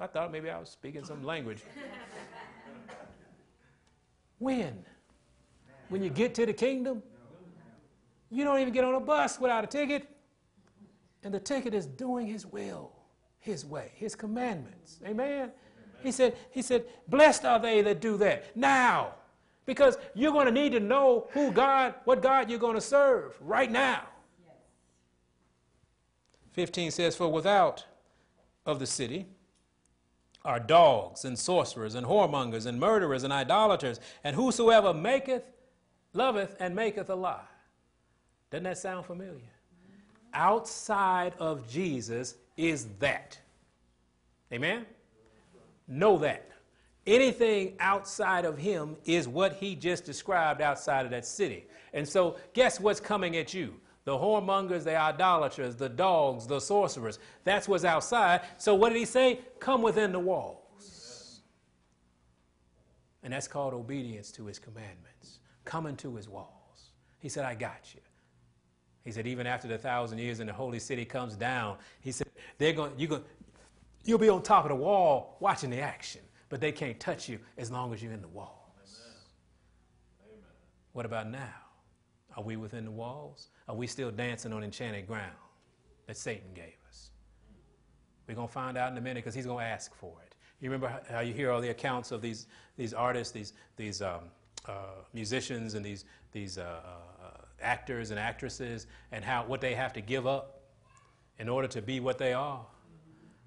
I 0.00 0.06
thought 0.06 0.32
maybe 0.32 0.50
I 0.50 0.58
was 0.58 0.70
speaking 0.70 1.04
some 1.04 1.22
language. 1.22 1.62
when? 4.38 4.84
When 5.90 6.02
you 6.02 6.10
get 6.10 6.34
to 6.36 6.46
the 6.46 6.52
kingdom? 6.52 7.02
You 8.30 8.44
don't 8.44 8.60
even 8.60 8.72
get 8.72 8.84
on 8.84 8.94
a 8.94 9.00
bus 9.00 9.38
without 9.38 9.64
a 9.64 9.66
ticket. 9.66 10.08
And 11.22 11.32
the 11.32 11.40
ticket 11.40 11.74
is 11.74 11.86
doing 11.86 12.26
his 12.26 12.46
will, 12.46 12.92
his 13.38 13.64
way, 13.64 13.92
his 13.94 14.14
commandments. 14.14 14.98
Amen. 15.04 15.30
Amen. 15.30 15.50
He 16.02 16.12
said, 16.12 16.36
he 16.50 16.60
said, 16.60 16.84
blessed 17.08 17.44
are 17.44 17.58
they 17.58 17.80
that 17.82 18.00
do 18.00 18.16
that. 18.18 18.54
Now, 18.56 19.14
Because 19.66 19.96
you're 20.14 20.32
going 20.32 20.46
to 20.46 20.52
need 20.52 20.72
to 20.72 20.80
know 20.80 21.28
who 21.30 21.50
God, 21.50 21.94
what 22.04 22.22
God 22.22 22.50
you're 22.50 22.58
going 22.58 22.74
to 22.74 22.80
serve 22.80 23.34
right 23.40 23.70
now. 23.70 24.02
15 26.52 26.90
says, 26.90 27.16
For 27.16 27.28
without 27.28 27.86
of 28.66 28.78
the 28.78 28.86
city 28.86 29.26
are 30.44 30.60
dogs 30.60 31.24
and 31.24 31.38
sorcerers 31.38 31.94
and 31.94 32.06
whoremongers 32.06 32.66
and 32.66 32.78
murderers 32.78 33.24
and 33.24 33.32
idolaters, 33.32 33.98
and 34.22 34.36
whosoever 34.36 34.92
maketh, 34.92 35.42
loveth, 36.12 36.54
and 36.60 36.74
maketh 36.74 37.08
a 37.08 37.14
lie. 37.14 37.40
Doesn't 38.54 38.62
that 38.62 38.78
sound 38.78 39.04
familiar? 39.04 39.50
Outside 40.32 41.32
of 41.40 41.68
Jesus 41.68 42.36
is 42.56 42.86
that. 43.00 43.36
Amen? 44.52 44.86
Know 45.88 46.18
that. 46.18 46.52
Anything 47.04 47.74
outside 47.80 48.44
of 48.44 48.56
him 48.56 48.94
is 49.06 49.26
what 49.26 49.54
he 49.54 49.74
just 49.74 50.04
described 50.04 50.60
outside 50.60 51.04
of 51.04 51.10
that 51.10 51.26
city. 51.26 51.66
And 51.94 52.08
so, 52.08 52.36
guess 52.52 52.78
what's 52.78 53.00
coming 53.00 53.36
at 53.38 53.52
you? 53.54 53.74
The 54.04 54.12
whoremongers, 54.12 54.84
the 54.84 54.94
idolaters, 54.94 55.74
the 55.74 55.88
dogs, 55.88 56.46
the 56.46 56.60
sorcerers. 56.60 57.18
That's 57.42 57.66
what's 57.66 57.84
outside. 57.84 58.42
So, 58.58 58.76
what 58.76 58.90
did 58.90 58.98
he 58.98 59.04
say? 59.04 59.40
Come 59.58 59.82
within 59.82 60.12
the 60.12 60.20
walls. 60.20 61.40
And 63.24 63.32
that's 63.32 63.48
called 63.48 63.74
obedience 63.74 64.30
to 64.30 64.46
his 64.46 64.60
commandments. 64.60 65.40
Come 65.64 65.86
into 65.86 66.14
his 66.14 66.28
walls. 66.28 66.92
He 67.18 67.28
said, 67.28 67.44
I 67.44 67.56
got 67.56 67.92
you. 67.92 68.00
He 69.04 69.12
said, 69.12 69.26
even 69.26 69.46
after 69.46 69.68
the 69.68 69.78
thousand 69.78 70.18
years 70.18 70.40
and 70.40 70.48
the 70.48 70.54
holy 70.54 70.78
city 70.78 71.04
comes 71.04 71.36
down, 71.36 71.76
he 72.00 72.10
said, 72.10 72.26
they're 72.58 72.72
going, 72.72 72.92
you're 72.96 73.08
going, 73.08 73.24
you'll 74.04 74.18
be 74.18 74.28
on 74.28 74.42
top 74.42 74.64
of 74.64 74.70
the 74.70 74.76
wall 74.76 75.36
watching 75.40 75.70
the 75.70 75.80
action 75.80 76.20
but 76.54 76.60
they 76.60 76.70
can't 76.70 77.00
touch 77.00 77.28
you 77.28 77.40
as 77.58 77.72
long 77.72 77.92
as 77.92 78.00
you're 78.00 78.12
in 78.12 78.20
the 78.20 78.28
walls. 78.28 79.00
Amen. 80.24 80.40
What 80.92 81.04
about 81.04 81.28
now? 81.28 81.52
Are 82.36 82.44
we 82.44 82.56
within 82.56 82.84
the 82.84 82.92
walls? 82.92 83.48
Are 83.68 83.74
we 83.74 83.88
still 83.88 84.12
dancing 84.12 84.52
on 84.52 84.62
enchanted 84.62 85.08
ground 85.08 85.34
that 86.06 86.16
Satan 86.16 86.52
gave 86.54 86.76
us? 86.88 87.10
We're 88.28 88.36
going 88.36 88.46
to 88.46 88.54
find 88.54 88.78
out 88.78 88.92
in 88.92 88.98
a 88.98 89.00
minute 89.00 89.24
because 89.24 89.34
he's 89.34 89.46
going 89.46 89.64
to 89.64 89.68
ask 89.68 89.92
for 89.96 90.14
it. 90.24 90.36
You 90.60 90.70
remember 90.70 91.00
how 91.10 91.20
you 91.20 91.34
hear 91.34 91.50
all 91.50 91.60
the 91.60 91.70
accounts 91.70 92.12
of 92.12 92.22
these, 92.22 92.46
these 92.76 92.94
artists, 92.94 93.32
these, 93.32 93.52
these 93.76 94.00
um, 94.00 94.20
uh, 94.68 95.02
musicians, 95.12 95.74
and 95.74 95.84
these, 95.84 96.04
these 96.30 96.56
uh, 96.56 96.62
uh, 96.84 97.13
actors 97.64 98.10
and 98.10 98.20
actresses, 98.20 98.86
and 99.10 99.24
how, 99.24 99.44
what 99.44 99.60
they 99.60 99.74
have 99.74 99.92
to 99.94 100.00
give 100.00 100.26
up 100.26 100.62
in 101.38 101.48
order 101.48 101.68
to 101.68 101.82
be 101.82 102.00
what 102.00 102.18
they 102.18 102.32
are? 102.32 102.64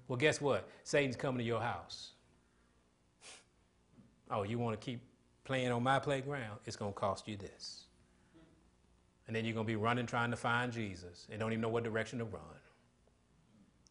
Well, 0.08 0.16
guess 0.16 0.40
what? 0.40 0.68
Satan's 0.84 1.16
coming 1.16 1.38
to 1.38 1.44
your 1.44 1.60
house. 1.60 2.12
Oh, 4.30 4.42
you 4.42 4.58
want 4.58 4.78
to 4.78 4.84
keep 4.84 5.00
playing 5.44 5.70
on 5.72 5.82
my 5.82 5.98
playground? 5.98 6.58
It's 6.66 6.76
going 6.76 6.92
to 6.92 6.98
cost 6.98 7.28
you 7.28 7.36
this. 7.36 7.84
And 9.26 9.36
then 9.36 9.44
you're 9.44 9.54
going 9.54 9.66
to 9.66 9.70
be 9.70 9.76
running 9.76 10.06
trying 10.06 10.30
to 10.30 10.36
find 10.36 10.72
Jesus 10.72 11.26
and 11.30 11.38
don't 11.38 11.52
even 11.52 11.60
know 11.60 11.68
what 11.68 11.84
direction 11.84 12.18
to 12.18 12.24
run. 12.24 12.42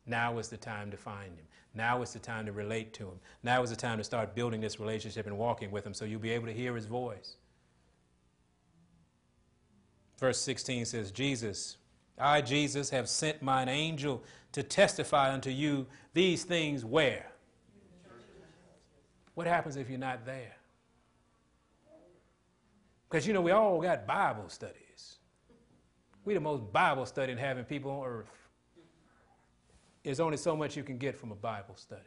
Now 0.07 0.39
is 0.39 0.47
the 0.47 0.57
time 0.57 0.89
to 0.91 0.97
find 0.97 1.35
him. 1.35 1.45
Now 1.75 2.01
is 2.01 2.13
the 2.13 2.19
time 2.19 2.45
to 2.47 2.51
relate 2.51 2.93
to 2.93 3.03
him. 3.03 3.19
Now 3.43 3.61
is 3.61 3.69
the 3.69 3.75
time 3.75 3.99
to 3.99 4.03
start 4.03 4.33
building 4.33 4.61
this 4.61 4.79
relationship 4.79 5.27
and 5.27 5.37
walking 5.37 5.69
with 5.69 5.85
him 5.85 5.93
so 5.93 6.05
you'll 6.05 6.19
be 6.19 6.31
able 6.31 6.47
to 6.47 6.53
hear 6.53 6.75
his 6.75 6.85
voice. 6.85 7.35
Verse 10.17 10.39
16 10.39 10.85
says, 10.85 11.11
Jesus, 11.11 11.77
I, 12.17 12.41
Jesus, 12.41 12.89
have 12.89 13.07
sent 13.07 13.41
mine 13.41 13.69
angel 13.69 14.23
to 14.53 14.63
testify 14.63 15.31
unto 15.31 15.49
you 15.49 15.85
these 16.13 16.43
things 16.43 16.83
where? 16.83 17.31
What 19.35 19.45
happens 19.45 19.75
if 19.75 19.89
you're 19.89 19.99
not 19.99 20.25
there? 20.25 20.55
Because 23.07 23.27
you 23.27 23.33
know, 23.33 23.41
we 23.41 23.51
all 23.51 23.79
got 23.79 24.07
Bible 24.07 24.49
studies. 24.49 25.17
We 26.25 26.33
the 26.33 26.39
most 26.39 26.73
Bible 26.73 27.05
studying 27.05 27.37
having 27.37 27.63
people 27.63 27.91
on 27.91 28.05
earth. 28.07 28.49
There's 30.03 30.19
only 30.19 30.37
so 30.37 30.55
much 30.55 30.75
you 30.75 30.83
can 30.83 30.97
get 30.97 31.15
from 31.15 31.31
a 31.31 31.35
Bible 31.35 31.75
study. 31.75 32.01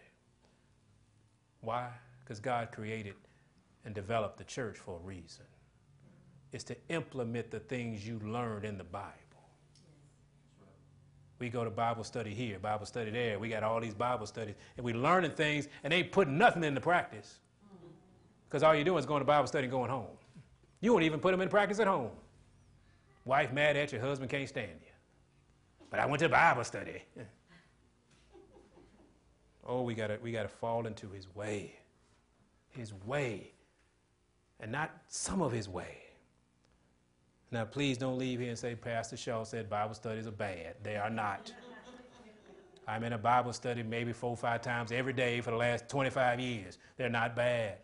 Why? 1.61 1.89
Because 2.25 2.41
God 2.41 2.73
created 2.73 3.15
and 3.85 3.95
developed 3.95 4.37
the 4.37 4.45
church 4.45 4.77
for 4.77 4.97
a 4.97 5.07
reason. 5.07 5.45
It's 6.53 6.65
to 6.65 6.77
implement 6.89 7.51
the 7.51 7.61
things 7.61 8.07
you 8.07 8.19
learned 8.25 8.65
in 8.65 8.77
the 8.77 8.85
Bible. 8.85 9.15
We 11.39 11.49
go 11.49 11.65
to 11.65 11.71
Bible 11.71 12.05
study 12.05 12.35
here, 12.35 12.59
Bible 12.59 12.85
study 12.85 13.11
there. 13.11 13.39
We 13.39 13.49
got 13.49 13.63
all 13.63 13.81
these 13.81 13.95
Bible 13.95 14.27
studies, 14.27 14.57
and 14.77 14.85
we 14.85 14.93
learning 14.93 15.31
things, 15.31 15.69
and 15.83 15.93
they 15.93 15.99
ain't 15.99 16.13
putting 16.13 16.37
nothing 16.37 16.63
into 16.65 16.81
practice. 16.81 17.39
Because 18.47 18.63
all 18.63 18.75
you're 18.75 18.85
doing 18.85 18.99
is 18.99 19.07
going 19.07 19.21
to 19.21 19.25
Bible 19.25 19.47
study 19.47 19.65
and 19.65 19.73
going 19.73 19.91
home. 19.91 20.19
You 20.81 20.93
won't 20.93 21.05
even 21.05 21.21
put 21.21 21.31
them 21.31 21.41
in 21.41 21.49
practice 21.49 21.81
at 21.81 21.87
home. 21.87 22.11
Wife 23.25 23.53
mad 23.53 23.77
at 23.77 23.93
you, 23.93 24.01
husband 24.01 24.31
can't 24.31 24.49
stand 24.49 24.73
you. 24.83 24.93
But 25.89 26.01
I 26.01 26.07
went 26.07 26.21
to 26.21 26.29
Bible 26.29 26.65
study. 26.65 27.03
oh, 29.67 29.83
we 29.83 29.95
gotta 29.95 30.19
we 30.23 30.33
gotta 30.33 30.49
fall 30.49 30.87
into 30.87 31.09
his 31.11 31.33
way. 31.35 31.75
His 32.71 32.93
way. 33.07 33.53
And 34.59 34.71
not 34.71 34.91
some 35.09 35.43
of 35.43 35.53
his 35.53 35.69
way. 35.69 36.10
Now, 37.53 37.65
please 37.65 37.99
don't 37.99 38.19
leave 38.19 38.39
here 38.41 38.51
and 38.51 38.59
say, 38.59 38.77
Pastor 38.77 39.17
Shaw 39.17 39.43
said 39.45 39.69
Bible 39.69 39.95
studies 39.95 40.27
are 40.27 40.33
bad. 40.33 40.77
They 40.83 40.97
are 40.97 41.11
not. 41.11 41.53
I'm 42.87 43.05
in 43.05 43.13
a 43.13 43.19
Bible 43.19 43.53
study 43.53 43.83
maybe 43.83 44.13
four 44.13 44.31
or 44.31 44.37
five 44.37 44.63
times 44.63 44.93
every 44.93 45.13
day 45.13 45.41
for 45.41 45.51
the 45.51 45.57
last 45.57 45.89
25 45.89 46.41
years. 46.41 46.79
They're 46.97 47.09
not 47.09 47.35
bad. 47.37 47.79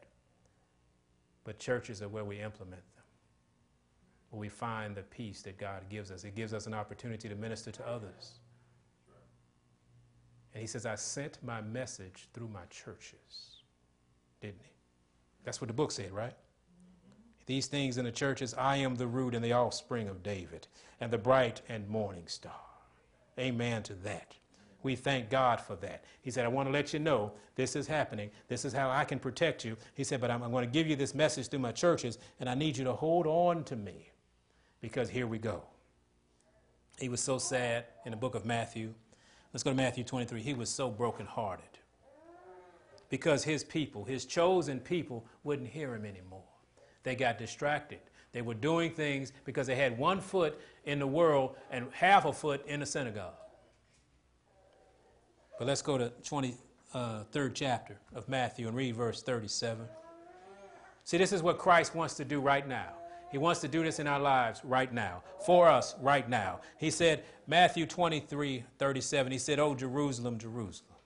But 1.45 1.59
churches 1.59 2.03
are 2.03 2.09
where 2.09 2.25
we 2.25 2.41
implement 2.41 2.83
them, 2.95 3.05
where 4.31 4.41
we 4.41 4.49
find 4.49 4.97
the 4.97 5.03
peace 5.03 5.43
that 5.43 5.59
God 5.59 5.83
gives 5.89 6.11
us. 6.11 6.25
It 6.25 6.35
gives 6.35 6.53
us 6.53 6.67
an 6.67 6.75
opportunity 6.75 7.29
to 7.29 7.35
minister 7.37 7.71
to 7.73 7.89
others. 7.89 8.41
And 10.55 10.61
he 10.61 10.67
says, 10.67 10.87
I 10.87 10.95
sent 10.95 11.39
my 11.45 11.61
message 11.61 12.29
through 12.33 12.49
my 12.49 12.65
churches, 12.71 13.63
didn't 14.41 14.63
he? 14.63 14.71
That's 15.45 15.61
what 15.61 15.69
the 15.69 15.75
book 15.75 15.93
said, 15.93 16.13
right? 16.13 16.35
These 17.47 17.69
things 17.69 17.97
in 17.97 18.05
the 18.05 18.13
churches, 18.13 18.55
I 18.55 18.77
am 18.77 18.97
the 18.97 19.07
root 19.07 19.35
and 19.35 19.45
the 19.45 19.53
offspring 19.53 20.09
of 20.09 20.23
David, 20.23 20.67
and 21.01 21.13
the 21.13 21.19
bright 21.19 21.63
and 21.69 21.89
morning 21.89 22.27
star. 22.27 22.53
Amen 23.39 23.83
to 23.85 23.95
that. 23.95 24.35
We 24.83 24.95
thank 24.95 25.31
God 25.31 25.61
for 25.61 25.77
that. 25.77 26.05
He 26.23 26.31
said, 26.31 26.45
I 26.45 26.49
want 26.49 26.69
to 26.69 26.73
let 26.73 26.93
you 26.93 26.99
know 26.99 27.33
this 27.55 27.75
is 27.77 27.87
happening. 27.87 28.31
This 28.49 28.65
is 28.65 28.73
how 28.73 28.91
I 28.91 29.05
can 29.05 29.19
protect 29.19 29.65
you. 29.65 29.77
He 29.95 30.05
said, 30.05 30.21
but 30.21 30.31
I'm, 30.31 30.43
I'm 30.43 30.51
going 30.51 30.65
to 30.65 30.71
give 30.71 30.87
you 30.87 30.97
this 30.97 31.15
message 31.15 31.49
through 31.49 31.61
my 31.61 31.73
churches, 31.73 32.19
and 32.41 32.49
I 32.49 32.55
need 32.55 32.77
you 32.77 32.85
to 32.85 32.93
hold 32.93 33.27
on 33.27 33.65
to 33.65 33.77
me 33.77 34.11
because 34.81 35.09
here 35.09 35.27
we 35.27 35.39
go. 35.39 35.63
He 36.99 37.09
was 37.09 37.21
so 37.21 37.39
sad 37.39 37.85
in 38.05 38.11
the 38.11 38.17
book 38.17 38.35
of 38.35 38.45
Matthew. 38.45 38.95
Let's 39.53 39.63
go 39.63 39.71
to 39.71 39.77
Matthew 39.77 40.05
23. 40.05 40.41
He 40.41 40.55
was 40.55 40.71
so 40.71 40.91
brokenhearted 40.91 41.79
because 43.09 43.45
his 43.45 43.65
people, 43.65 44.05
his 44.05 44.25
chosen 44.25 44.81
people, 44.81 45.25
wouldn't 45.45 45.69
hear 45.69 45.95
him 45.95 46.05
anymore. 46.05 46.43
They 47.07 47.15
got 47.15 47.39
distracted. 47.39 48.01
They 48.33 48.43
were 48.43 48.55
doing 48.55 48.91
things 48.91 49.33
because 49.45 49.69
they 49.69 49.77
had 49.77 49.97
one 49.97 50.21
foot 50.21 50.61
in 50.87 50.99
the 50.99 51.07
world 51.07 51.55
and 51.71 51.87
half 51.93 52.25
a 52.25 52.33
foot 52.33 52.67
in 52.67 52.81
the 52.81 52.87
synagogue. 52.87 53.37
But 55.57 55.69
let's 55.69 55.83
go 55.83 55.97
to 55.99 56.11
23rd 56.25 56.57
uh, 56.93 57.49
chapter 57.55 58.01
of 58.13 58.29
Matthew 58.29 58.67
and 58.67 58.77
read 58.77 58.97
verse 58.97 59.23
37. 59.23 59.87
See, 61.05 61.17
this 61.17 61.33
is 61.33 61.45
what 61.45 61.59
Christ 61.59 61.95
wants 61.95 62.15
to 62.15 62.25
do 62.25 62.41
right 62.41 62.67
now. 62.67 62.95
He 63.31 63.39
wants 63.39 63.61
to 63.61 63.69
do 63.69 63.85
this 63.85 64.01
in 64.01 64.09
our 64.09 64.19
lives 64.19 64.61
right 64.65 64.93
now, 64.93 65.23
for 65.47 65.69
us 65.69 65.95
right 66.01 66.29
now. 66.29 66.59
He 66.77 66.91
said, 66.91 67.23
Matthew 67.47 67.87
23 67.87 68.65
37, 68.81 69.31
he 69.31 69.39
said, 69.39 69.61
Oh, 69.61 69.77
Jerusalem, 69.77 70.39
Jerusalem, 70.39 70.97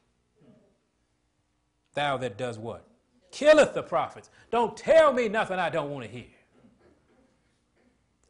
thou 1.93 2.17
that 2.17 2.39
does 2.39 2.59
what? 2.59 2.90
Killeth 3.31 3.75
the 3.75 3.83
prophets. 3.83 4.31
Don't 4.51 4.77
tell 4.77 5.13
me 5.13 5.29
nothing 5.29 5.59
I 5.59 5.71
don't 5.71 5.91
want 5.91 6.05
to 6.05 6.11
hear. 6.11 6.27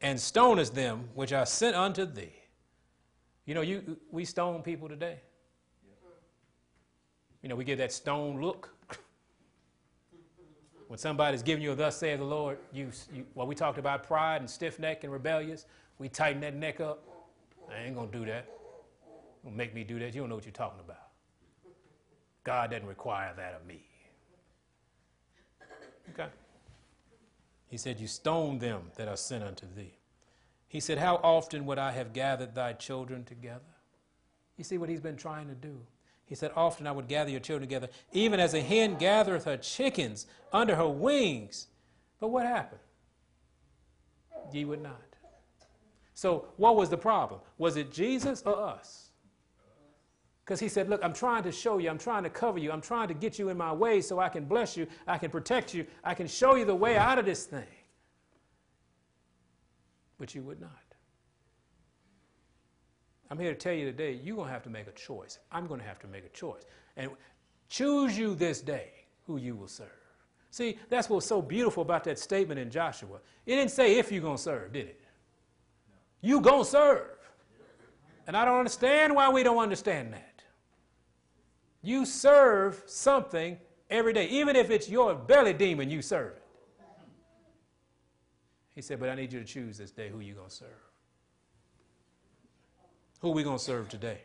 And 0.01 0.19
stonest 0.19 0.73
them 0.73 1.09
which 1.13 1.31
are 1.31 1.45
sent 1.45 1.75
unto 1.75 2.05
thee. 2.05 2.33
You 3.45 3.53
know, 3.53 3.61
you, 3.61 3.97
we 4.11 4.25
stone 4.25 4.61
people 4.61 4.87
today. 4.87 5.19
You 7.41 7.49
know, 7.49 7.55
we 7.55 7.63
get 7.63 7.77
that 7.79 7.91
stone 7.91 8.39
look. 8.39 8.69
when 10.87 10.99
somebody's 10.99 11.41
giving 11.41 11.63
you 11.63 11.71
a 11.71 11.75
thus 11.75 11.97
saith 11.97 12.19
the 12.19 12.25
Lord, 12.25 12.59
you, 12.71 12.91
you 13.13 13.25
well, 13.33 13.47
we 13.47 13.55
talked 13.55 13.77
about 13.77 14.03
pride 14.03 14.41
and 14.41 14.49
stiff 14.49 14.79
neck 14.79 15.03
and 15.03 15.11
rebellious. 15.11 15.65
We 15.97 16.09
tighten 16.09 16.41
that 16.41 16.55
neck 16.55 16.79
up. 16.79 17.03
I 17.71 17.83
ain't 17.83 17.95
gonna 17.95 18.11
do 18.11 18.25
that. 18.25 18.47
Don't 19.43 19.55
make 19.55 19.73
me 19.73 19.83
do 19.83 19.97
that. 19.99 20.13
You 20.13 20.21
don't 20.21 20.29
know 20.29 20.35
what 20.35 20.45
you're 20.45 20.51
talking 20.51 20.79
about. 20.79 21.09
God 22.43 22.71
doesn't 22.71 22.87
require 22.87 23.33
that 23.37 23.53
of 23.53 23.65
me. 23.65 23.83
Okay. 26.09 26.29
He 27.67 27.77
said, 27.77 27.99
You 27.99 28.07
stone 28.07 28.59
them 28.59 28.91
that 28.95 29.07
are 29.07 29.17
sent 29.17 29.43
unto 29.43 29.65
thee. 29.65 29.97
He 30.67 30.79
said, 30.79 30.97
How 30.97 31.15
often 31.23 31.65
would 31.65 31.77
I 31.77 31.91
have 31.91 32.13
gathered 32.13 32.55
thy 32.55 32.73
children 32.73 33.23
together? 33.23 33.61
You 34.57 34.63
see 34.63 34.77
what 34.77 34.89
he's 34.89 35.01
been 35.01 35.17
trying 35.17 35.47
to 35.47 35.55
do. 35.55 35.79
He 36.25 36.35
said, 36.35 36.51
Often 36.55 36.87
I 36.87 36.91
would 36.91 37.07
gather 37.07 37.29
your 37.29 37.39
children 37.39 37.67
together, 37.67 37.89
even 38.11 38.39
as 38.39 38.53
a 38.53 38.61
hen 38.61 38.95
gathereth 38.95 39.45
her 39.45 39.57
chickens 39.57 40.27
under 40.51 40.75
her 40.75 40.87
wings. 40.87 41.67
But 42.19 42.29
what 42.29 42.45
happened? 42.45 42.81
Ye 44.51 44.65
would 44.65 44.81
not. 44.81 45.01
So, 46.13 46.45
what 46.57 46.75
was 46.75 46.89
the 46.89 46.97
problem? 46.97 47.39
Was 47.57 47.77
it 47.77 47.91
Jesus 47.91 48.43
or 48.45 48.61
us? 48.61 49.10
Because 50.51 50.59
he 50.59 50.67
said, 50.67 50.89
Look, 50.89 51.01
I'm 51.01 51.13
trying 51.13 51.43
to 51.43 51.51
show 51.53 51.77
you, 51.77 51.89
I'm 51.89 51.97
trying 51.97 52.23
to 52.23 52.29
cover 52.29 52.59
you, 52.59 52.73
I'm 52.73 52.81
trying 52.81 53.07
to 53.07 53.13
get 53.13 53.39
you 53.39 53.47
in 53.47 53.57
my 53.57 53.71
way 53.71 54.01
so 54.01 54.19
I 54.19 54.27
can 54.27 54.43
bless 54.43 54.75
you, 54.75 54.85
I 55.07 55.17
can 55.17 55.31
protect 55.31 55.73
you, 55.73 55.85
I 56.03 56.13
can 56.13 56.27
show 56.27 56.55
you 56.55 56.65
the 56.65 56.75
way 56.75 56.97
out 56.97 57.17
of 57.17 57.23
this 57.23 57.45
thing. 57.45 57.63
But 60.19 60.35
you 60.35 60.41
would 60.41 60.59
not. 60.59 60.71
I'm 63.29 63.39
here 63.39 63.53
to 63.53 63.57
tell 63.57 63.71
you 63.71 63.85
today, 63.85 64.19
you're 64.21 64.35
going 64.35 64.49
to 64.49 64.53
have 64.53 64.63
to 64.63 64.69
make 64.69 64.87
a 64.87 64.91
choice. 64.91 65.39
I'm 65.53 65.67
going 65.67 65.79
to 65.79 65.87
have 65.87 65.99
to 65.99 66.07
make 66.07 66.25
a 66.25 66.29
choice. 66.35 66.63
And 66.97 67.11
choose 67.69 68.17
you 68.17 68.35
this 68.35 68.59
day 68.59 68.91
who 69.27 69.37
you 69.37 69.55
will 69.55 69.69
serve. 69.69 69.87
See, 70.49 70.77
that's 70.89 71.09
what's 71.09 71.27
so 71.27 71.41
beautiful 71.41 71.81
about 71.81 72.03
that 72.03 72.19
statement 72.19 72.59
in 72.59 72.69
Joshua. 72.69 73.21
It 73.45 73.55
didn't 73.55 73.71
say 73.71 73.99
if 73.99 74.11
you're 74.11 74.21
going 74.21 74.35
to 74.35 74.43
serve, 74.43 74.73
did 74.73 74.87
it? 74.87 75.01
You 76.19 76.41
going 76.41 76.65
to 76.65 76.69
serve. 76.69 77.07
And 78.27 78.35
I 78.35 78.43
don't 78.43 78.57
understand 78.57 79.15
why 79.15 79.29
we 79.29 79.43
don't 79.43 79.57
understand 79.57 80.11
that. 80.11 80.30
You 81.81 82.05
serve 82.05 82.83
something 82.85 83.57
every 83.89 84.13
day. 84.13 84.27
Even 84.27 84.55
if 84.55 84.69
it's 84.69 84.89
your 84.89 85.15
belly 85.15 85.53
demon, 85.53 85.89
you 85.89 86.01
serve 86.01 86.33
it. 86.33 86.43
He 88.75 88.81
said, 88.81 88.99
But 88.99 89.09
I 89.09 89.15
need 89.15 89.33
you 89.33 89.39
to 89.39 89.45
choose 89.45 89.77
this 89.77 89.91
day 89.91 90.09
who 90.09 90.19
you're 90.19 90.35
going 90.35 90.49
to 90.49 90.55
serve. 90.55 90.69
Who 93.19 93.29
are 93.29 93.33
we 93.33 93.43
going 93.43 93.57
to 93.57 93.63
serve 93.63 93.89
today? 93.89 94.19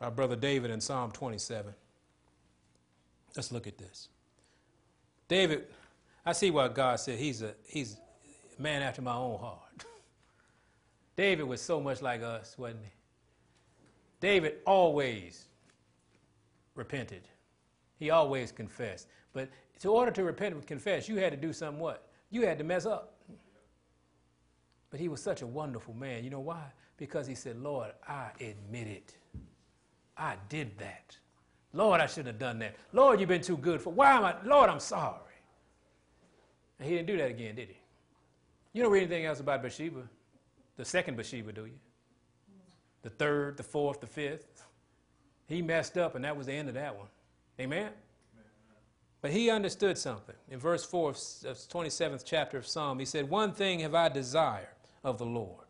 Our 0.00 0.10
brother 0.10 0.36
David 0.36 0.70
in 0.70 0.80
Psalm 0.80 1.10
27. 1.10 1.74
Let's 3.36 3.52
look 3.52 3.66
at 3.66 3.78
this. 3.78 4.08
David, 5.28 5.66
I 6.24 6.32
see 6.32 6.50
why 6.50 6.68
God 6.68 6.98
said 7.00 7.18
he's 7.18 7.42
a, 7.42 7.54
he's 7.66 7.96
a 8.58 8.62
man 8.62 8.82
after 8.82 9.02
my 9.02 9.14
own 9.14 9.38
heart. 9.38 9.84
David 11.16 11.44
was 11.44 11.60
so 11.60 11.80
much 11.80 12.02
like 12.02 12.22
us, 12.22 12.56
wasn't 12.58 12.84
he? 12.84 12.90
David 14.20 14.56
always 14.66 15.46
repented. 16.74 17.22
He 17.98 18.10
always 18.10 18.52
confessed. 18.52 19.08
But 19.32 19.48
in 19.82 19.88
order 19.88 20.10
to 20.12 20.24
repent 20.24 20.54
and 20.54 20.66
confess, 20.66 21.08
you 21.08 21.16
had 21.16 21.32
to 21.32 21.36
do 21.36 21.52
something 21.52 21.80
what? 21.80 22.08
You 22.30 22.46
had 22.46 22.58
to 22.58 22.64
mess 22.64 22.86
up. 22.86 23.14
But 24.90 25.00
he 25.00 25.08
was 25.08 25.22
such 25.22 25.42
a 25.42 25.46
wonderful 25.46 25.94
man. 25.94 26.24
You 26.24 26.30
know 26.30 26.40
why? 26.40 26.64
Because 26.96 27.26
he 27.26 27.34
said, 27.34 27.60
Lord, 27.60 27.92
I 28.06 28.30
admit 28.40 28.86
it. 28.86 29.16
I 30.16 30.36
did 30.48 30.76
that. 30.78 31.16
Lord, 31.72 32.00
I 32.00 32.06
shouldn't 32.06 32.26
have 32.26 32.38
done 32.38 32.58
that. 32.58 32.76
Lord, 32.92 33.20
you've 33.20 33.28
been 33.28 33.40
too 33.40 33.56
good 33.56 33.80
for. 33.80 33.92
Why 33.92 34.12
am 34.12 34.24
I? 34.24 34.34
Lord, 34.44 34.68
I'm 34.68 34.80
sorry. 34.80 35.16
And 36.78 36.88
he 36.88 36.96
didn't 36.96 37.06
do 37.06 37.16
that 37.18 37.30
again, 37.30 37.54
did 37.54 37.68
he? 37.68 37.76
You 38.72 38.82
don't 38.82 38.92
read 38.92 39.02
anything 39.02 39.24
else 39.24 39.40
about 39.40 39.62
Bathsheba, 39.62 40.02
the 40.76 40.84
second 40.84 41.16
Bathsheba, 41.16 41.52
do 41.52 41.66
you? 41.66 41.78
The 43.02 43.10
third, 43.10 43.56
the 43.56 43.62
fourth, 43.62 44.00
the 44.00 44.06
fifth. 44.06 44.64
He 45.46 45.62
messed 45.62 45.98
up, 45.98 46.14
and 46.14 46.24
that 46.24 46.36
was 46.36 46.46
the 46.46 46.52
end 46.52 46.68
of 46.68 46.74
that 46.74 46.96
one. 46.96 47.08
Amen? 47.58 47.90
But 49.22 49.32
he 49.32 49.50
understood 49.50 49.98
something. 49.98 50.36
In 50.50 50.58
verse 50.58 50.84
4 50.84 51.10
of 51.10 51.16
27th 51.16 52.22
chapter 52.24 52.56
of 52.56 52.66
Psalm, 52.66 52.98
he 52.98 53.04
said, 53.04 53.28
One 53.28 53.52
thing 53.52 53.80
have 53.80 53.94
I 53.94 54.08
desired 54.08 54.68
of 55.04 55.18
the 55.18 55.26
Lord, 55.26 55.66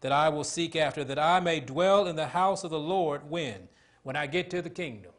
that 0.00 0.12
I 0.12 0.28
will 0.28 0.44
seek 0.44 0.76
after, 0.76 1.02
that 1.04 1.18
I 1.18 1.40
may 1.40 1.60
dwell 1.60 2.06
in 2.06 2.16
the 2.16 2.28
house 2.28 2.64
of 2.64 2.70
the 2.70 2.78
Lord 2.78 3.30
when? 3.30 3.68
When 4.02 4.16
I 4.16 4.26
get 4.26 4.50
to 4.50 4.62
the 4.62 4.70
kingdom. 4.70 5.12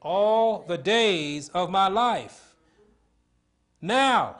All 0.00 0.64
the 0.66 0.78
days 0.78 1.48
of 1.50 1.70
my 1.70 1.88
life. 1.88 2.54
Now, 3.80 4.36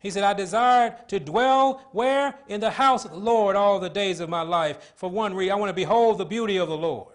he 0.00 0.10
said, 0.10 0.22
I 0.22 0.32
desired 0.32 1.08
to 1.08 1.18
dwell 1.18 1.88
where? 1.92 2.34
In 2.46 2.60
the 2.60 2.70
house 2.70 3.04
of 3.04 3.10
the 3.10 3.18
Lord 3.18 3.56
all 3.56 3.80
the 3.80 3.90
days 3.90 4.20
of 4.20 4.28
my 4.28 4.42
life. 4.42 4.92
For 4.94 5.10
one 5.10 5.34
reason, 5.34 5.52
I 5.52 5.56
want 5.56 5.70
to 5.70 5.74
behold 5.74 6.18
the 6.18 6.24
beauty 6.24 6.56
of 6.56 6.68
the 6.68 6.76
Lord. 6.76 7.14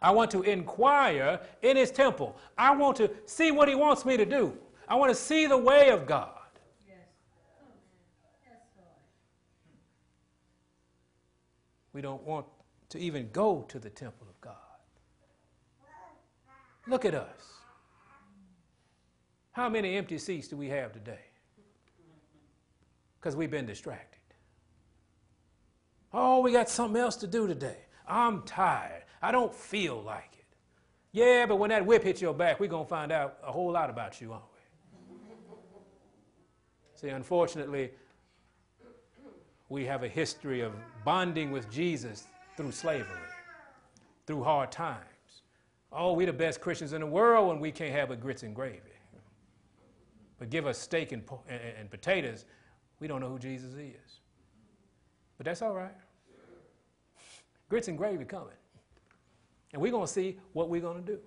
I 0.00 0.10
want 0.10 0.30
to 0.32 0.42
inquire 0.42 1.40
in 1.60 1.76
his 1.76 1.90
temple. 1.90 2.36
I 2.56 2.74
want 2.74 2.96
to 2.96 3.10
see 3.26 3.50
what 3.50 3.68
he 3.68 3.74
wants 3.74 4.04
me 4.04 4.16
to 4.16 4.24
do. 4.24 4.56
I 4.88 4.94
want 4.94 5.10
to 5.10 5.14
see 5.14 5.46
the 5.46 5.56
way 5.56 5.90
of 5.90 6.06
God. 6.06 6.30
We 11.92 12.00
don't 12.00 12.22
want 12.22 12.46
to 12.88 12.98
even 12.98 13.28
go 13.32 13.66
to 13.68 13.78
the 13.78 13.90
temple 13.90 14.26
of 14.28 14.40
God. 14.40 14.56
Look 16.88 17.04
at 17.04 17.14
us. 17.14 17.52
How 19.52 19.68
many 19.68 19.96
empty 19.96 20.16
seats 20.16 20.48
do 20.48 20.56
we 20.56 20.68
have 20.70 20.92
today? 20.92 21.20
Because 23.22 23.36
we've 23.36 23.52
been 23.52 23.66
distracted. 23.66 24.18
Oh, 26.12 26.40
we 26.40 26.50
got 26.50 26.68
something 26.68 27.00
else 27.00 27.14
to 27.16 27.28
do 27.28 27.46
today. 27.46 27.76
I'm 28.06 28.42
tired. 28.42 29.04
I 29.22 29.30
don't 29.30 29.54
feel 29.54 30.02
like 30.02 30.30
it. 30.32 30.56
Yeah, 31.12 31.46
but 31.46 31.56
when 31.56 31.70
that 31.70 31.86
whip 31.86 32.02
hits 32.02 32.20
your 32.20 32.34
back, 32.34 32.58
we're 32.58 32.66
going 32.66 32.84
to 32.84 32.90
find 32.90 33.12
out 33.12 33.38
a 33.46 33.52
whole 33.52 33.70
lot 33.70 33.90
about 33.90 34.20
you, 34.20 34.32
aren't 34.32 34.44
we? 34.52 35.16
See, 36.96 37.08
unfortunately, 37.10 37.92
we 39.68 39.84
have 39.84 40.02
a 40.02 40.08
history 40.08 40.60
of 40.60 40.72
bonding 41.04 41.52
with 41.52 41.70
Jesus 41.70 42.24
through 42.56 42.72
slavery, 42.72 43.06
through 44.26 44.42
hard 44.42 44.72
times. 44.72 45.06
Oh, 45.92 46.12
we're 46.14 46.26
the 46.26 46.32
best 46.32 46.60
Christians 46.60 46.92
in 46.92 47.00
the 47.00 47.06
world 47.06 47.48
when 47.48 47.60
we 47.60 47.70
can't 47.70 47.92
have 47.92 48.10
a 48.10 48.16
grits 48.16 48.42
and 48.42 48.54
gravy. 48.54 48.80
But 50.38 50.50
give 50.50 50.66
us 50.66 50.76
steak 50.76 51.12
and, 51.12 51.22
and, 51.48 51.60
and 51.78 51.90
potatoes 51.90 52.46
we 53.02 53.08
don't 53.08 53.20
know 53.20 53.28
who 53.28 53.38
Jesus 53.40 53.74
is. 53.74 54.20
But 55.36 55.46
that's 55.46 55.60
all 55.60 55.74
right. 55.74 55.96
Grits 57.68 57.88
and 57.88 57.98
gravy 57.98 58.24
coming. 58.24 58.54
And 59.72 59.82
we're 59.82 59.90
going 59.90 60.06
to 60.06 60.12
see 60.12 60.38
what 60.52 60.68
we're 60.68 60.80
going 60.80 61.04
to 61.04 61.12
do. 61.14 61.18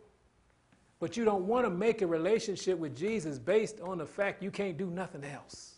But 1.01 1.17
you 1.17 1.25
don't 1.25 1.45
want 1.47 1.65
to 1.65 1.69
make 1.69 2.01
a 2.01 2.07
relationship 2.07 2.79
with 2.79 2.95
Jesus 2.95 3.37
based 3.37 3.81
on 3.81 3.97
the 3.97 4.05
fact 4.05 4.41
you 4.41 4.51
can't 4.51 4.77
do 4.77 4.89
nothing 4.89 5.25
else. 5.25 5.73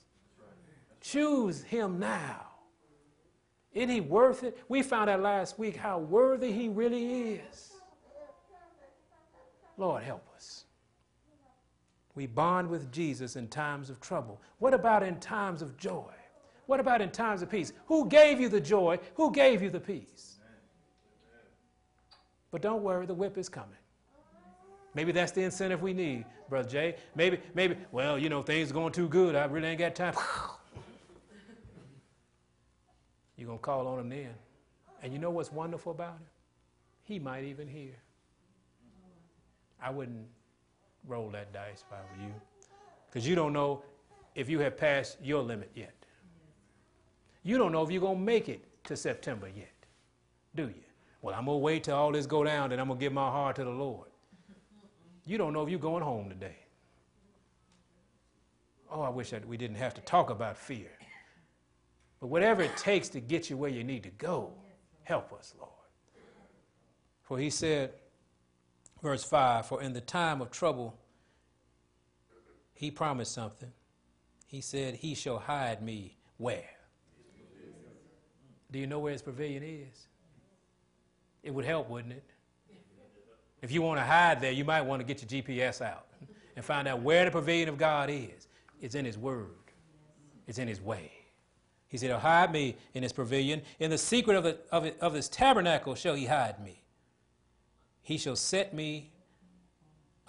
Choose 1.01 1.63
him 1.63 1.97
now. 1.97 2.45
Isn't 3.73 3.89
he 3.89 4.01
worth 4.01 4.43
it? 4.43 4.55
We 4.69 4.83
found 4.83 5.09
out 5.09 5.21
last 5.21 5.57
week 5.57 5.77
how 5.77 5.97
worthy 5.97 6.51
he 6.51 6.69
really 6.69 7.31
is. 7.31 7.71
Lord, 9.77 10.03
help 10.03 10.27
us. 10.35 10.65
We 12.17 12.25
bond 12.25 12.67
with 12.67 12.91
Jesus 12.91 13.35
in 13.35 13.47
times 13.47 13.91
of 13.91 14.01
trouble. 14.01 14.41
What 14.57 14.73
about 14.73 15.03
in 15.03 15.19
times 15.19 15.61
of 15.61 15.77
joy? 15.77 16.11
What 16.65 16.79
about 16.79 16.99
in 16.99 17.11
times 17.11 17.43
of 17.43 17.51
peace? 17.51 17.73
Who 17.85 18.09
gave 18.09 18.41
you 18.41 18.49
the 18.49 18.59
joy? 18.59 18.97
Who 19.13 19.31
gave 19.31 19.61
you 19.61 19.69
the 19.69 19.79
peace? 19.79 20.39
But 22.49 22.63
don't 22.63 22.81
worry, 22.81 23.05
the 23.05 23.13
whip 23.13 23.37
is 23.37 23.47
coming. 23.49 23.77
Maybe 24.95 25.11
that's 25.11 25.31
the 25.31 25.43
incentive 25.43 25.83
we 25.83 25.93
need, 25.93 26.25
Brother 26.49 26.67
Jay. 26.67 26.95
Maybe, 27.13 27.39
maybe, 27.53 27.77
well, 27.91 28.17
you 28.17 28.29
know, 28.29 28.41
things 28.41 28.71
are 28.71 28.73
going 28.73 28.93
too 28.93 29.07
good. 29.07 29.35
I 29.35 29.45
really 29.45 29.67
ain't 29.67 29.77
got 29.77 29.93
time. 29.93 30.15
You're 33.37 33.45
going 33.45 33.59
to 33.59 33.63
call 33.63 33.85
on 33.85 33.99
him 33.99 34.09
then. 34.09 34.33
And 35.03 35.13
you 35.13 35.19
know 35.19 35.29
what's 35.29 35.51
wonderful 35.51 35.91
about 35.91 36.13
him? 36.13 36.25
He 37.03 37.19
might 37.19 37.43
even 37.43 37.67
hear. 37.67 37.93
I 39.79 39.91
wouldn't 39.91 40.25
roll 41.07 41.29
that 41.31 41.53
dice 41.53 41.83
if 41.87 41.93
I 41.93 42.01
were 42.01 42.27
you. 42.27 42.33
Because 43.07 43.27
you 43.27 43.35
don't 43.35 43.53
know 43.53 43.83
if 44.35 44.49
you 44.49 44.59
have 44.59 44.77
passed 44.77 45.17
your 45.23 45.41
limit 45.41 45.71
yet. 45.73 45.93
You 47.43 47.57
don't 47.57 47.71
know 47.71 47.81
if 47.81 47.91
you're 47.91 48.01
going 48.01 48.17
to 48.17 48.23
make 48.23 48.49
it 48.49 48.63
to 48.85 48.95
September 48.95 49.47
yet, 49.47 49.73
do 50.55 50.63
you? 50.63 50.83
Well, 51.21 51.35
I'm 51.35 51.45
going 51.45 51.55
to 51.55 51.63
wait 51.63 51.85
till 51.85 51.95
all 51.95 52.11
this 52.11 52.25
go 52.25 52.43
down, 52.43 52.71
and 52.71 52.79
I'm 52.79 52.87
going 52.87 52.99
to 52.99 53.03
give 53.03 53.13
my 53.13 53.29
heart 53.29 53.55
to 53.55 53.63
the 53.63 53.69
Lord. 53.69 54.07
You 55.25 55.37
don't 55.37 55.53
know 55.53 55.63
if 55.63 55.69
you're 55.69 55.79
going 55.79 56.03
home 56.03 56.29
today. 56.29 56.57
Oh, 58.91 59.01
I 59.01 59.09
wish 59.09 59.31
that 59.31 59.45
we 59.45 59.57
didn't 59.57 59.77
have 59.77 59.93
to 59.95 60.01
talk 60.01 60.29
about 60.29 60.57
fear. 60.57 60.91
But 62.19 62.27
whatever 62.27 62.61
it 62.61 62.75
takes 62.77 63.09
to 63.09 63.19
get 63.19 63.49
you 63.49 63.57
where 63.57 63.69
you 63.69 63.83
need 63.83 64.03
to 64.03 64.09
go, 64.11 64.53
help 65.03 65.33
us, 65.33 65.53
Lord. 65.57 65.71
For 67.23 67.37
he 67.37 67.49
said, 67.49 67.91
Verse 69.01 69.23
5 69.23 69.65
For 69.65 69.81
in 69.81 69.93
the 69.93 70.01
time 70.01 70.41
of 70.41 70.51
trouble, 70.51 70.97
he 72.73 72.91
promised 72.91 73.33
something. 73.33 73.71
He 74.45 74.61
said, 74.61 74.95
He 74.95 75.15
shall 75.15 75.39
hide 75.39 75.81
me 75.81 76.17
where? 76.37 76.69
Do 78.71 78.79
you 78.79 78.87
know 78.87 78.99
where 78.99 79.13
his 79.13 79.21
pavilion 79.21 79.63
is? 79.63 80.07
It 81.43 81.53
would 81.53 81.65
help, 81.65 81.89
wouldn't 81.89 82.13
it? 82.13 82.23
If 83.61 83.71
you 83.71 83.81
want 83.81 83.99
to 83.99 84.03
hide 84.03 84.41
there, 84.41 84.51
you 84.51 84.65
might 84.65 84.81
want 84.81 84.99
to 84.99 85.05
get 85.05 85.21
your 85.21 85.41
GPS 85.41 85.81
out 85.81 86.07
and 86.55 86.63
find 86.63 86.87
out 86.87 87.01
where 87.01 87.25
the 87.25 87.31
pavilion 87.31 87.69
of 87.69 87.77
God 87.77 88.09
is. 88.09 88.47
It's 88.81 88.95
in 88.95 89.05
His 89.05 89.17
Word, 89.17 89.71
it's 90.47 90.59
in 90.59 90.67
His 90.67 90.81
way. 90.81 91.11
He 91.87 91.97
said, 91.97 92.09
He'll 92.09 92.19
hide 92.19 92.51
me 92.51 92.75
in 92.93 93.03
His 93.03 93.13
pavilion. 93.13 93.61
In 93.79 93.89
the 93.89 93.97
secret 93.97 94.35
of, 94.35 94.43
the, 94.43 94.57
of, 94.71 94.85
it, 94.85 94.97
of 94.99 95.13
His 95.13 95.29
tabernacle 95.29 95.95
shall 95.95 96.15
He 96.15 96.25
hide 96.25 96.63
me. 96.63 96.83
He 98.07 98.17
shall 98.17 98.37
set 98.37 98.73
me 98.73 99.11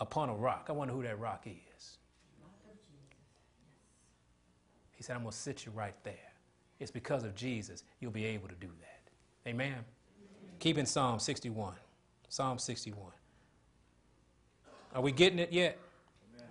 upon 0.00 0.30
a 0.30 0.34
rock. 0.34 0.66
I 0.68 0.72
wonder 0.72 0.92
who 0.92 1.04
that 1.04 1.16
rock 1.20 1.46
is. 1.46 1.98
He 4.96 5.04
said, 5.04 5.14
I'm 5.14 5.22
going 5.22 5.30
to 5.30 5.38
sit 5.38 5.64
you 5.64 5.70
right 5.70 5.94
there. 6.02 6.32
It's 6.80 6.90
because 6.90 7.22
of 7.22 7.36
Jesus 7.36 7.84
you'll 8.00 8.10
be 8.10 8.24
able 8.24 8.48
to 8.48 8.56
do 8.56 8.66
that. 8.66 9.48
Amen. 9.48 9.68
Amen. 9.68 9.84
Keep 10.58 10.78
in 10.78 10.86
Psalm 10.86 11.20
61. 11.20 11.74
Psalm 12.28 12.58
61. 12.58 13.12
Are 14.92 15.00
we 15.00 15.12
getting 15.12 15.38
it 15.38 15.52
yet? 15.52 15.78
Amen. 16.34 16.48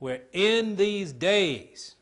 We're 0.00 0.20
in 0.34 0.76
these 0.76 1.14
days 1.14 1.94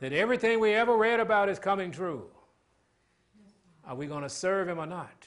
that 0.00 0.14
everything 0.14 0.58
we 0.58 0.72
ever 0.72 0.96
read 0.96 1.20
about 1.20 1.50
is 1.50 1.58
coming 1.58 1.90
true. 1.90 2.30
Are 3.86 3.94
we 3.94 4.06
going 4.06 4.22
to 4.22 4.30
serve 4.30 4.70
him 4.70 4.78
or 4.78 4.86
not? 4.86 5.26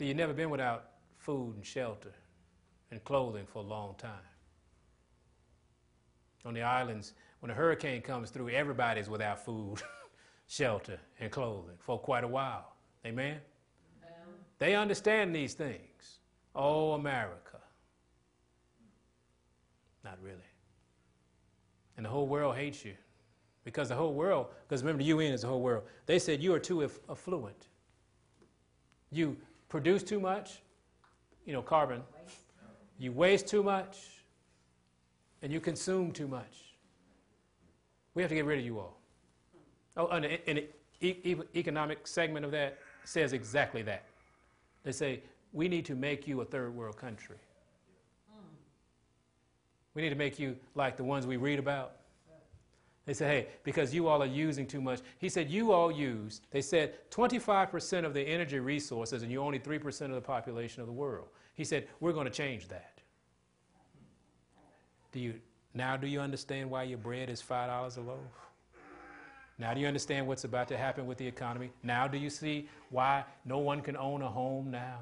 See, 0.00 0.06
you've 0.06 0.16
never 0.16 0.32
been 0.32 0.48
without 0.48 0.92
food 1.18 1.56
and 1.56 1.66
shelter 1.66 2.14
and 2.90 3.04
clothing 3.04 3.44
for 3.44 3.58
a 3.58 3.66
long 3.66 3.96
time. 3.98 4.12
On 6.46 6.54
the 6.54 6.62
islands, 6.62 7.12
when 7.40 7.50
a 7.50 7.54
hurricane 7.54 8.00
comes 8.00 8.30
through, 8.30 8.48
everybody's 8.48 9.10
without 9.10 9.44
food, 9.44 9.82
shelter, 10.48 10.98
and 11.20 11.30
clothing 11.30 11.74
for 11.78 11.98
quite 11.98 12.24
a 12.24 12.28
while. 12.28 12.72
Amen? 13.04 13.40
They 14.58 14.74
understand 14.74 15.34
these 15.34 15.52
things. 15.52 16.20
Oh, 16.54 16.92
America. 16.92 17.58
Not 20.02 20.16
really. 20.22 20.38
And 21.98 22.06
the 22.06 22.10
whole 22.10 22.26
world 22.26 22.56
hates 22.56 22.86
you 22.86 22.94
because 23.64 23.90
the 23.90 23.96
whole 23.96 24.14
world, 24.14 24.46
because 24.66 24.82
remember, 24.82 25.02
the 25.02 25.08
UN 25.10 25.34
is 25.34 25.42
the 25.42 25.48
whole 25.48 25.60
world. 25.60 25.84
They 26.06 26.18
said 26.18 26.42
you 26.42 26.54
are 26.54 26.58
too 26.58 26.88
affluent. 27.10 27.68
You 29.12 29.36
produce 29.70 30.02
too 30.02 30.20
much, 30.20 30.60
you 31.46 31.54
know, 31.54 31.62
carbon. 31.62 32.02
You 32.98 33.12
waste 33.12 33.46
too 33.46 33.62
much, 33.62 33.96
and 35.40 35.50
you 35.50 35.60
consume 35.60 36.12
too 36.12 36.28
much. 36.28 36.74
We 38.14 38.20
have 38.20 38.28
to 38.28 38.34
get 38.34 38.44
rid 38.44 38.58
of 38.58 38.64
you 38.66 38.78
all. 38.78 38.98
Oh, 39.96 40.08
and 40.08 40.26
an 40.26 40.68
economic 41.56 42.06
segment 42.06 42.44
of 42.44 42.50
that 42.50 42.78
says 43.04 43.32
exactly 43.32 43.80
that. 43.82 44.04
They 44.82 44.92
say, 44.92 45.22
we 45.52 45.68
need 45.68 45.86
to 45.86 45.94
make 45.94 46.28
you 46.28 46.42
a 46.42 46.44
third 46.44 46.74
world 46.74 46.96
country. 46.96 47.36
Hmm. 48.30 48.44
We 49.94 50.02
need 50.02 50.10
to 50.10 50.14
make 50.14 50.38
you 50.38 50.56
like 50.74 50.96
the 50.96 51.04
ones 51.04 51.26
we 51.26 51.36
read 51.36 51.58
about. 51.58 51.96
They 53.06 53.14
said, 53.14 53.30
hey, 53.30 53.48
because 53.64 53.94
you 53.94 54.08
all 54.08 54.22
are 54.22 54.26
using 54.26 54.66
too 54.66 54.80
much. 54.80 55.00
He 55.18 55.28
said, 55.28 55.50
you 55.50 55.72
all 55.72 55.90
use, 55.90 56.42
they 56.50 56.60
said 56.60 57.10
25% 57.10 58.04
of 58.04 58.14
the 58.14 58.20
energy 58.20 58.60
resources 58.60 59.22
and 59.22 59.32
you're 59.32 59.42
only 59.42 59.58
3% 59.58 60.02
of 60.02 60.10
the 60.12 60.20
population 60.20 60.80
of 60.80 60.86
the 60.86 60.92
world. 60.92 61.28
He 61.54 61.64
said, 61.64 61.88
we're 61.98 62.12
going 62.12 62.26
to 62.26 62.32
change 62.32 62.68
that. 62.68 63.00
Do 65.12 65.18
you, 65.18 65.34
now 65.74 65.96
do 65.96 66.06
you 66.06 66.20
understand 66.20 66.70
why 66.70 66.84
your 66.84 66.98
bread 66.98 67.30
is 67.30 67.42
$5 67.42 67.96
a 67.96 68.00
loaf? 68.00 68.18
Now 69.58 69.74
do 69.74 69.80
you 69.80 69.86
understand 69.86 70.26
what's 70.26 70.44
about 70.44 70.68
to 70.68 70.78
happen 70.78 71.06
with 71.06 71.18
the 71.18 71.26
economy? 71.26 71.70
Now 71.82 72.06
do 72.06 72.16
you 72.16 72.30
see 72.30 72.68
why 72.90 73.24
no 73.44 73.58
one 73.58 73.80
can 73.80 73.96
own 73.96 74.22
a 74.22 74.28
home 74.28 74.70
now? 74.70 74.98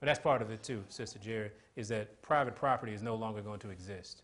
But 0.00 0.06
that's 0.06 0.18
part 0.18 0.42
of 0.42 0.50
it 0.50 0.62
too, 0.62 0.84
Sister 0.88 1.18
Jerry, 1.18 1.50
is 1.76 1.88
that 1.88 2.20
private 2.22 2.54
property 2.54 2.94
is 2.94 3.02
no 3.02 3.14
longer 3.14 3.42
going 3.42 3.58
to 3.60 3.70
exist. 3.70 4.22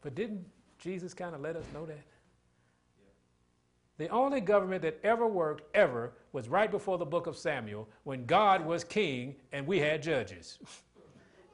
But 0.00 0.14
didn't 0.14 0.44
Jesus 0.78 1.14
kind 1.14 1.34
of 1.34 1.40
let 1.40 1.56
us 1.56 1.64
know 1.74 1.86
that? 1.86 2.04
The 3.98 4.08
only 4.08 4.40
government 4.40 4.82
that 4.82 5.00
ever 5.02 5.26
worked, 5.26 5.64
ever, 5.74 6.12
was 6.32 6.48
right 6.48 6.70
before 6.70 6.98
the 6.98 7.04
book 7.04 7.26
of 7.26 7.36
Samuel 7.36 7.88
when 8.04 8.26
God 8.26 8.64
was 8.64 8.84
king 8.84 9.34
and 9.52 9.66
we 9.66 9.80
had 9.80 10.02
judges. 10.02 10.58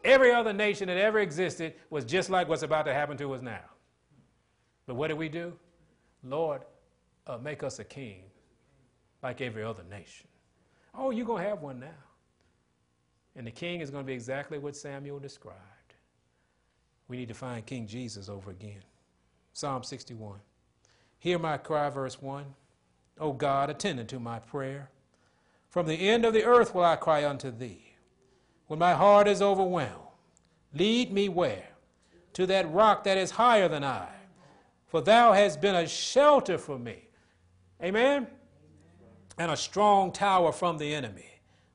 Every 0.05 0.32
other 0.32 0.53
nation 0.53 0.88
that 0.88 0.99
ever 0.99 1.20
existed 1.20 1.72
was 1.88 2.05
just 2.05 2.28
like 2.28 2.47
what's 2.47 2.62
about 2.62 2.84
to 2.84 2.92
happen 2.92 3.16
to 3.16 3.32
us 3.32 3.40
now. 3.40 3.62
But 4.86 4.97
what 4.97 5.09
did 5.09 5.16
we 5.16 5.30
do? 5.30 5.55
Lord, 6.22 6.62
uh, 7.26 7.38
make 7.38 7.62
us 7.62 7.78
a 7.78 7.84
king 7.84 8.24
like 9.22 9.40
every 9.40 9.62
other 9.62 9.82
nation. 9.90 10.28
Oh, 10.95 11.11
you're 11.11 11.24
going 11.24 11.42
to 11.42 11.49
have 11.49 11.62
one 11.62 11.80
now. 11.80 11.86
And 13.36 13.47
the 13.47 13.51
king 13.51 13.80
is 13.80 13.90
going 13.90 14.05
to 14.05 14.07
be 14.07 14.12
exactly 14.12 14.59
what 14.59 14.76
Samuel 14.76 15.18
described. 15.18 15.59
We 17.09 17.16
need 17.16 17.28
to 17.28 17.34
find 17.34 17.64
King 17.66 17.86
Jesus 17.86 18.28
over 18.28 18.50
again. 18.50 18.82
Psalm 19.52 19.82
61. 19.82 20.38
Hear 21.18 21.38
my 21.38 21.57
cry, 21.57 21.88
verse 21.90 22.20
1. 22.20 22.44
O 23.20 23.32
God, 23.32 23.70
attend 23.70 24.00
unto 24.00 24.18
my 24.18 24.38
prayer. 24.38 24.90
From 25.70 25.86
the 25.86 26.09
end 26.09 26.24
of 26.24 26.32
the 26.32 26.44
earth 26.44 26.74
will 26.74 26.84
I 26.84 26.96
cry 26.96 27.24
unto 27.24 27.50
thee. 27.50 27.94
When 28.66 28.78
my 28.78 28.94
heart 28.94 29.28
is 29.28 29.42
overwhelmed, 29.42 30.09
lead 30.72 31.12
me 31.12 31.28
where? 31.28 31.68
To 32.34 32.46
that 32.46 32.72
rock 32.72 33.05
that 33.05 33.18
is 33.18 33.32
higher 33.32 33.68
than 33.68 33.84
I. 33.84 34.09
For 34.86 35.00
thou 35.00 35.32
hast 35.32 35.61
been 35.61 35.74
a 35.74 35.86
shelter 35.86 36.59
for 36.59 36.78
me. 36.78 37.09
Amen? 37.82 38.26
And 39.38 39.50
a 39.50 39.57
strong 39.57 40.12
tower 40.12 40.52
from 40.52 40.78
the 40.78 40.94
enemy. 40.94 41.26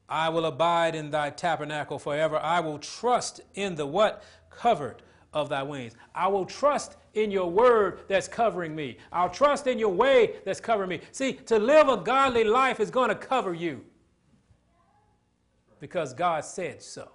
I 0.07 0.29
will 0.29 0.45
abide 0.45 0.95
in 0.95 1.11
thy 1.11 1.29
tabernacle 1.29 1.99
forever. 1.99 2.37
I 2.37 2.61
will 2.61 2.79
trust 2.79 3.41
in 3.53 3.75
the 3.75 3.85
what? 3.85 4.23
Covered 4.49 5.03
of 5.33 5.49
thy 5.49 5.63
wings. 5.63 5.93
I 6.15 6.27
will 6.27 6.45
trust 6.45 6.97
in 7.13 7.31
your 7.31 7.49
word 7.49 8.01
that's 8.07 8.27
covering 8.27 8.75
me. 8.75 8.97
I'll 9.11 9.29
trust 9.29 9.67
in 9.67 9.77
your 9.79 9.89
way 9.89 10.35
that's 10.45 10.59
covering 10.59 10.89
me. 10.89 11.01
See, 11.11 11.33
to 11.33 11.59
live 11.59 11.87
a 11.87 11.97
godly 11.97 12.43
life 12.43 12.79
is 12.79 12.89
going 12.91 13.09
to 13.09 13.15
cover 13.15 13.53
you 13.53 13.83
because 15.79 16.13
God 16.13 16.43
said 16.43 16.81
so. 16.81 17.09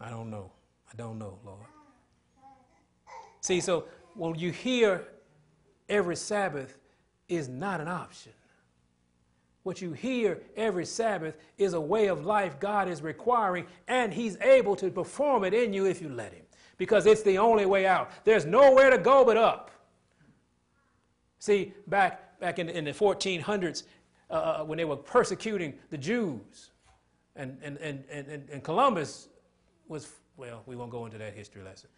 I 0.00 0.10
don't 0.10 0.30
know. 0.30 0.52
I 0.92 0.96
don't 0.96 1.18
know, 1.18 1.38
Lord. 1.44 1.66
See, 3.40 3.60
so 3.60 3.86
when 4.14 4.34
you 4.34 4.50
hear 4.52 5.08
every 5.88 6.16
Sabbath 6.16 6.78
is 7.28 7.48
not 7.48 7.80
an 7.80 7.88
option. 7.88 8.32
What 9.64 9.80
you 9.80 9.92
hear 9.92 10.42
every 10.56 10.84
Sabbath 10.84 11.36
is 11.56 11.72
a 11.72 11.80
way 11.80 12.06
of 12.08 12.24
life 12.24 12.60
God 12.60 12.86
is 12.86 13.02
requiring, 13.02 13.66
and 13.88 14.12
He's 14.12 14.36
able 14.40 14.76
to 14.76 14.90
perform 14.90 15.42
it 15.42 15.54
in 15.54 15.72
you 15.72 15.86
if 15.86 16.00
you 16.00 16.10
let 16.10 16.32
Him, 16.32 16.44
because 16.76 17.06
it's 17.06 17.22
the 17.22 17.38
only 17.38 17.64
way 17.66 17.86
out. 17.86 18.10
There's 18.24 18.44
nowhere 18.44 18.90
to 18.90 18.98
go 18.98 19.24
but 19.24 19.38
up. 19.38 19.70
See, 21.38 21.72
back, 21.86 22.38
back 22.40 22.58
in, 22.58 22.68
in 22.68 22.84
the 22.84 22.92
1400s, 22.92 23.84
uh, 24.30 24.34
uh, 24.34 24.64
when 24.64 24.76
they 24.76 24.84
were 24.84 24.96
persecuting 24.96 25.74
the 25.88 25.98
Jews, 25.98 26.70
and, 27.34 27.58
and, 27.62 27.78
and, 27.78 28.04
and, 28.10 28.48
and 28.50 28.62
Columbus 28.62 29.28
was, 29.88 30.08
well, 30.36 30.62
we 30.66 30.76
won't 30.76 30.90
go 30.90 31.06
into 31.06 31.18
that 31.18 31.34
history 31.34 31.62
lesson. 31.62 31.88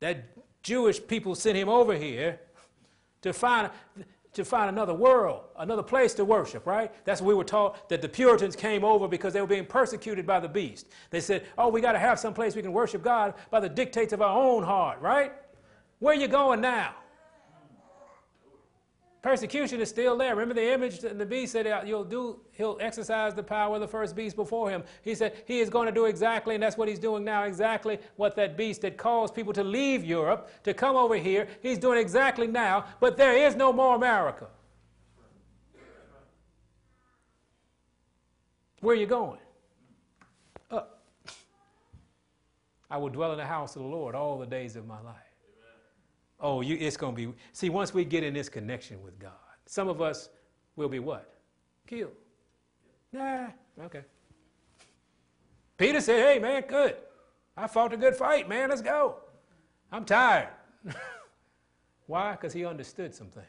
That 0.00 0.24
Jewish 0.62 1.04
people 1.06 1.34
sent 1.34 1.56
him 1.56 1.68
over 1.68 1.94
here 1.94 2.40
to 3.22 3.32
find 3.32 3.70
to 4.32 4.44
find 4.44 4.68
another 4.68 4.94
world, 4.94 5.44
another 5.58 5.82
place 5.82 6.14
to 6.14 6.24
worship, 6.24 6.66
right? 6.66 6.92
That's 7.04 7.20
what 7.20 7.28
we 7.28 7.34
were 7.34 7.44
taught 7.44 7.88
that 7.88 8.02
the 8.02 8.08
Puritans 8.08 8.54
came 8.54 8.84
over 8.84 9.08
because 9.08 9.32
they 9.32 9.40
were 9.40 9.46
being 9.46 9.66
persecuted 9.66 10.26
by 10.26 10.40
the 10.40 10.48
beast. 10.48 10.86
They 11.10 11.20
said, 11.20 11.46
oh, 11.56 11.68
we 11.68 11.80
got 11.80 11.92
to 11.92 11.98
have 11.98 12.18
some 12.18 12.34
place 12.34 12.54
we 12.54 12.62
can 12.62 12.72
worship 12.72 13.02
God 13.02 13.34
by 13.50 13.60
the 13.60 13.68
dictates 13.68 14.12
of 14.12 14.22
our 14.22 14.36
own 14.36 14.62
heart, 14.62 15.00
right? 15.00 15.32
Where 15.98 16.14
you 16.14 16.28
going 16.28 16.60
now? 16.60 16.94
Persecution 19.20 19.80
is 19.80 19.88
still 19.88 20.16
there. 20.16 20.30
Remember 20.36 20.54
the 20.54 20.72
image 20.72 21.02
and 21.02 21.20
the 21.20 21.26
beast 21.26 21.52
said 21.52 21.66
you'll 21.86 22.04
do, 22.04 22.40
he'll 22.52 22.78
exercise 22.80 23.34
the 23.34 23.42
power 23.42 23.74
of 23.74 23.80
the 23.80 23.88
first 23.88 24.14
beast 24.14 24.36
before 24.36 24.70
him. 24.70 24.84
He 25.02 25.14
said 25.16 25.42
he 25.46 25.58
is 25.58 25.68
going 25.68 25.86
to 25.86 25.92
do 25.92 26.04
exactly, 26.04 26.54
and 26.54 26.62
that's 26.62 26.76
what 26.76 26.86
he's 26.88 27.00
doing 27.00 27.24
now, 27.24 27.42
exactly 27.42 27.98
what 28.14 28.36
that 28.36 28.56
beast 28.56 28.82
that 28.82 28.96
caused 28.96 29.34
people 29.34 29.52
to 29.54 29.64
leave 29.64 30.04
Europe, 30.04 30.50
to 30.62 30.72
come 30.72 30.94
over 30.94 31.16
here, 31.16 31.48
he's 31.62 31.78
doing 31.78 31.98
exactly 31.98 32.46
now, 32.46 32.84
but 33.00 33.16
there 33.16 33.36
is 33.36 33.56
no 33.56 33.72
more 33.72 33.96
America. 33.96 34.46
Where 38.80 38.94
are 38.94 38.98
you 38.98 39.06
going? 39.06 39.40
Up. 40.70 41.02
I 42.88 42.98
will 42.98 43.08
dwell 43.08 43.32
in 43.32 43.38
the 43.38 43.46
house 43.46 43.74
of 43.74 43.82
the 43.82 43.88
Lord 43.88 44.14
all 44.14 44.38
the 44.38 44.46
days 44.46 44.76
of 44.76 44.86
my 44.86 45.00
life. 45.00 45.16
Oh, 46.40 46.60
you, 46.60 46.76
it's 46.78 46.96
going 46.96 47.16
to 47.16 47.26
be. 47.26 47.34
See, 47.52 47.68
once 47.68 47.92
we 47.92 48.04
get 48.04 48.22
in 48.22 48.34
this 48.34 48.48
connection 48.48 49.02
with 49.02 49.18
God, 49.18 49.32
some 49.66 49.88
of 49.88 50.00
us 50.00 50.28
will 50.76 50.88
be 50.88 50.98
what? 50.98 51.34
Killed. 51.86 52.12
Nah, 53.12 53.48
okay. 53.82 54.02
Peter 55.76 56.00
said, 56.00 56.24
hey, 56.24 56.38
man, 56.38 56.64
good. 56.68 56.96
I 57.56 57.66
fought 57.66 57.92
a 57.92 57.96
good 57.96 58.14
fight, 58.14 58.48
man. 58.48 58.68
Let's 58.68 58.82
go. 58.82 59.16
I'm 59.90 60.04
tired. 60.04 60.48
Why? 62.06 62.32
Because 62.32 62.52
he 62.52 62.64
understood 62.64 63.14
some 63.14 63.28
things. 63.28 63.46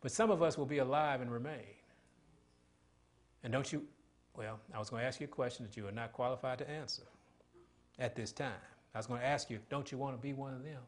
But 0.00 0.12
some 0.12 0.30
of 0.30 0.42
us 0.42 0.58
will 0.58 0.66
be 0.66 0.78
alive 0.78 1.20
and 1.20 1.30
remain. 1.30 1.76
And 3.44 3.52
don't 3.52 3.72
you, 3.72 3.84
well, 4.36 4.58
I 4.74 4.78
was 4.78 4.90
going 4.90 5.00
to 5.02 5.06
ask 5.06 5.20
you 5.20 5.24
a 5.24 5.28
question 5.28 5.64
that 5.64 5.76
you 5.76 5.86
are 5.86 5.92
not 5.92 6.12
qualified 6.12 6.58
to 6.58 6.68
answer 6.68 7.04
at 7.98 8.14
this 8.14 8.32
time. 8.32 8.52
I 8.94 8.98
was 8.98 9.06
going 9.06 9.20
to 9.20 9.26
ask 9.26 9.48
you, 9.50 9.58
don't 9.70 9.90
you 9.90 9.98
want 9.98 10.16
to 10.16 10.20
be 10.20 10.32
one 10.32 10.54
of 10.54 10.62
them? 10.62 10.80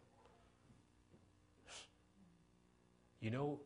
You 3.25 3.31
know, 3.31 3.59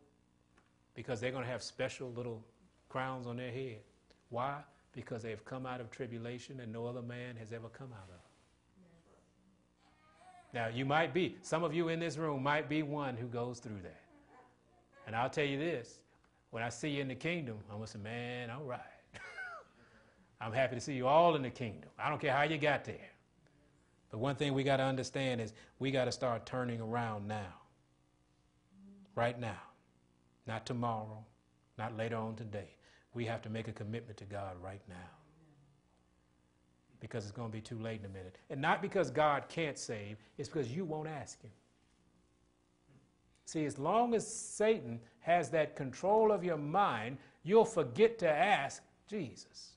because 0.95 1.21
they're 1.21 1.33
going 1.33 1.43
to 1.43 1.51
have 1.51 1.65
special 1.65 2.13
little 2.13 2.45
crowns 2.89 3.27
on 3.27 3.37
their 3.37 3.51
head. 3.51 3.81
Why? 4.29 4.61
Because 4.93 5.25
they've 5.25 5.45
come 5.45 5.67
out 5.67 5.81
of 5.81 5.91
tribulation 5.91 6.61
and 6.61 6.73
no 6.73 6.87
other 6.87 7.03
man 7.03 7.35
has 7.37 7.53
ever 7.53 7.69
come 7.69 7.89
out 7.93 8.09
of. 8.09 8.21
Now, 10.55 10.69
you 10.69 10.85
might 10.85 11.13
be, 11.13 11.39
some 11.43 11.65
of 11.65 11.75
you 11.75 11.89
in 11.89 11.99
this 11.99 12.17
room 12.19 12.41
might 12.41 12.69
be 12.69 12.85
one 12.85 13.17
who 13.17 13.27
goes 13.27 13.59
through 13.59 13.81
that. 13.83 14.01
And 15.09 15.17
I'll 15.17 15.29
tell 15.29 15.45
you 15.45 15.59
this 15.59 15.99
when 16.51 16.63
I 16.63 16.69
see 16.69 16.91
you 16.91 17.03
in 17.03 17.09
the 17.09 17.17
kingdom, 17.17 17.59
I'm 17.69 17.79
going 17.79 17.87
to 17.87 17.93
say, 17.93 17.99
man, 17.99 18.51
all 18.51 18.63
right. 18.63 18.81
I'm 20.41 20.53
happy 20.53 20.77
to 20.77 20.81
see 20.81 20.95
you 20.95 21.09
all 21.09 21.35
in 21.35 21.43
the 21.43 21.51
kingdom. 21.51 21.91
I 21.99 22.09
don't 22.09 22.21
care 22.21 22.33
how 22.33 22.45
you 22.45 22.59
got 22.59 22.85
there. 22.85 23.11
But 24.13 24.19
one 24.19 24.37
thing 24.37 24.55
we 24.55 24.63
got 24.63 24.77
to 24.77 24.85
understand 24.85 25.41
is 25.41 25.53
we 25.81 25.91
got 25.91 26.05
to 26.05 26.13
start 26.13 26.47
turning 26.47 26.81
around 26.81 27.27
now. 27.27 27.55
Right 29.19 29.41
now. 29.41 29.61
Not 30.47 30.65
tomorrow, 30.65 31.25
not 31.77 31.97
later 31.97 32.15
on 32.15 32.37
today. 32.37 32.77
We 33.15 33.25
have 33.25 33.43
to 33.43 33.51
make 33.51 33.67
a 33.67 33.73
commitment 33.73 34.17
to 34.19 34.25
God 34.25 34.53
right 34.63 34.81
now. 34.89 35.11
Because 37.01 37.25
it's 37.25 37.33
going 37.33 37.49
to 37.49 37.53
be 37.53 37.61
too 37.61 37.81
late 37.81 37.99
in 37.99 38.07
a 38.07 38.11
minute. 38.11 38.39
And 38.49 38.61
not 38.61 38.81
because 38.81 39.11
God 39.11 39.49
can't 39.49 39.77
save, 39.77 40.19
it's 40.39 40.49
because 40.49 40.71
you 40.71 40.85
won't 40.85 41.09
ask 41.09 41.43
Him. 41.43 41.51
See, 43.45 43.65
as 43.65 43.77
long 43.77 44.15
as 44.15 44.25
Satan 44.25 45.01
has 45.19 45.51
that 45.51 45.75
control 45.75 46.31
of 46.31 46.45
your 46.45 46.57
mind, 46.57 47.19
you'll 47.43 47.65
forget 47.65 48.21
to 48.21 48.29
ask 48.29 48.85
Jesus. 49.09 49.71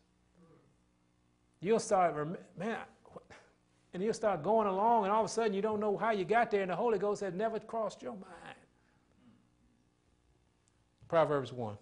You'll 1.62 1.80
start, 1.80 2.16
man, 2.60 2.78
and 3.96 4.04
you'll 4.04 4.14
start 4.14 4.44
going 4.44 4.68
along, 4.68 5.06
and 5.06 5.12
all 5.12 5.24
of 5.24 5.26
a 5.26 5.34
sudden 5.34 5.56
you 5.56 5.64
don't 5.64 5.80
know 5.80 5.98
how 5.98 6.12
you 6.12 6.26
got 6.26 6.52
there, 6.52 6.62
and 6.62 6.70
the 6.70 6.76
Holy 6.76 7.00
Ghost 7.00 7.22
has 7.22 7.34
never 7.34 7.60
crossed 7.60 8.04
your 8.04 8.14
mind. 8.14 8.41
Proverbs 11.12 11.51
1. 11.51 11.76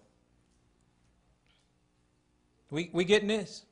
We, 2.72 2.90
we 2.92 3.04
getting 3.04 3.28
this? 3.28 3.62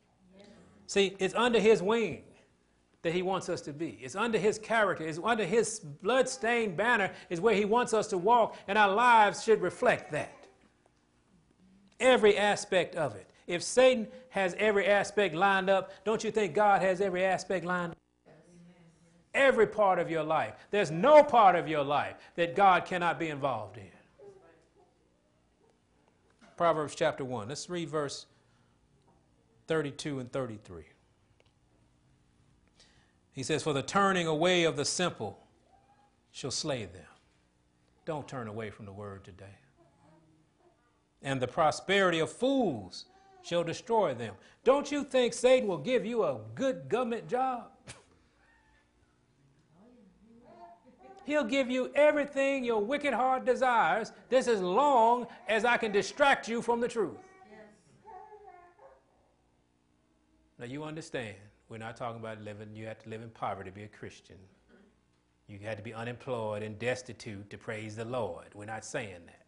See, 0.86 1.16
it's 1.18 1.34
under 1.34 1.59
his 1.59 1.82
wing 1.82 2.22
that 3.02 3.12
he 3.12 3.22
wants 3.22 3.48
us 3.48 3.61
to 3.62 3.72
be. 3.72 3.98
It's 4.00 4.14
under 4.14 4.38
his 4.38 4.56
character. 4.56 5.04
It's 5.04 5.18
under 5.20 5.44
his 5.44 5.80
blood-stained 5.80 6.76
banner 6.76 7.11
is 7.28 7.40
where 7.40 7.56
he 7.56 7.64
wants 7.64 7.92
us 7.92 8.06
to 8.09 8.18
walk, 8.18 8.56
and 8.68 8.78
our 8.78 8.94
lives 8.94 9.42
should 9.42 9.61
reflect 9.61 10.12
that. 10.12 10.46
Every 11.98 12.38
aspect 12.38 12.94
of 12.94 13.16
it. 13.16 13.28
If 13.48 13.64
Satan 13.64 14.06
has 14.28 14.54
every 14.61 14.86
aspect 14.86 15.34
lined 15.34 15.68
up, 15.68 15.90
don't 16.04 16.22
you 16.22 16.30
think 16.30 16.54
God 16.54 16.82
has 16.82 17.00
every 17.00 17.24
aspect 17.24 17.64
lined 17.64 17.90
up? 17.90 17.98
Every 19.34 19.66
part 19.66 19.98
of 19.98 20.09
your 20.09 20.22
life. 20.22 20.54
There's 20.70 20.92
no 20.92 21.24
part 21.24 21.56
of 21.56 21.66
your 21.66 21.82
life 21.82 22.14
that 22.36 22.54
God 22.54 22.84
cannot 22.84 23.18
be 23.18 23.28
involved 23.28 23.76
in. 23.76 23.97
Proverbs 26.59 26.96
chapter 26.96 27.24
1. 27.24 27.48
Let's 27.48 27.70
read 27.70 27.88
verse 27.88 28.26
32 29.68 30.18
and 30.18 30.32
33. 30.32 30.82
He 33.32 33.44
says, 33.44 33.62
For 33.62 33.72
the 33.72 33.80
turning 33.80 34.26
away 34.26 34.64
of 34.64 34.76
the 34.76 34.84
simple 34.84 35.38
shall 36.32 36.50
slay 36.50 36.84
them. 36.84 37.06
Don't 38.04 38.26
turn 38.26 38.48
away 38.48 38.70
from 38.70 38.86
the 38.86 38.92
word 38.92 39.22
today. 39.22 39.56
And 41.22 41.40
the 41.40 41.46
prosperity 41.46 42.18
of 42.18 42.32
fools 42.32 43.04
shall 43.44 43.62
destroy 43.62 44.14
them. 44.14 44.34
Don't 44.64 44.90
you 44.90 45.04
think 45.04 45.34
Satan 45.34 45.68
will 45.68 45.78
give 45.78 46.04
you 46.04 46.24
a 46.24 46.40
good 46.56 46.88
government 46.88 47.28
job? 47.28 47.70
He'll 51.28 51.44
give 51.44 51.70
you 51.70 51.90
everything 51.94 52.64
your 52.64 52.80
wicked 52.80 53.12
heart 53.12 53.44
desires, 53.44 54.12
just 54.30 54.48
as 54.48 54.62
long 54.62 55.26
as 55.46 55.66
I 55.66 55.76
can 55.76 55.92
distract 55.92 56.48
you 56.48 56.62
from 56.62 56.80
the 56.80 56.88
truth. 56.88 57.18
Now, 60.58 60.64
you 60.64 60.84
understand, 60.84 61.36
we're 61.68 61.76
not 61.76 61.98
talking 61.98 62.18
about 62.18 62.40
living, 62.40 62.74
you 62.74 62.86
have 62.86 62.98
to 63.00 63.10
live 63.10 63.20
in 63.20 63.28
poverty 63.28 63.68
to 63.68 63.74
be 63.74 63.82
a 63.82 63.88
Christian. 63.88 64.38
You 65.48 65.58
had 65.58 65.76
to 65.76 65.82
be 65.82 65.92
unemployed 65.92 66.62
and 66.62 66.78
destitute 66.78 67.50
to 67.50 67.58
praise 67.58 67.94
the 67.94 68.06
Lord. 68.06 68.46
We're 68.54 68.64
not 68.64 68.82
saying 68.82 69.26
that. 69.26 69.44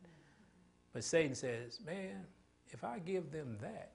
But 0.93 1.03
Satan 1.03 1.35
says, 1.35 1.81
man, 1.87 2.27
if 2.69 2.85
I 2.85 2.99
give 2.99 3.33
them 3.33 3.57
that, 3.63 3.93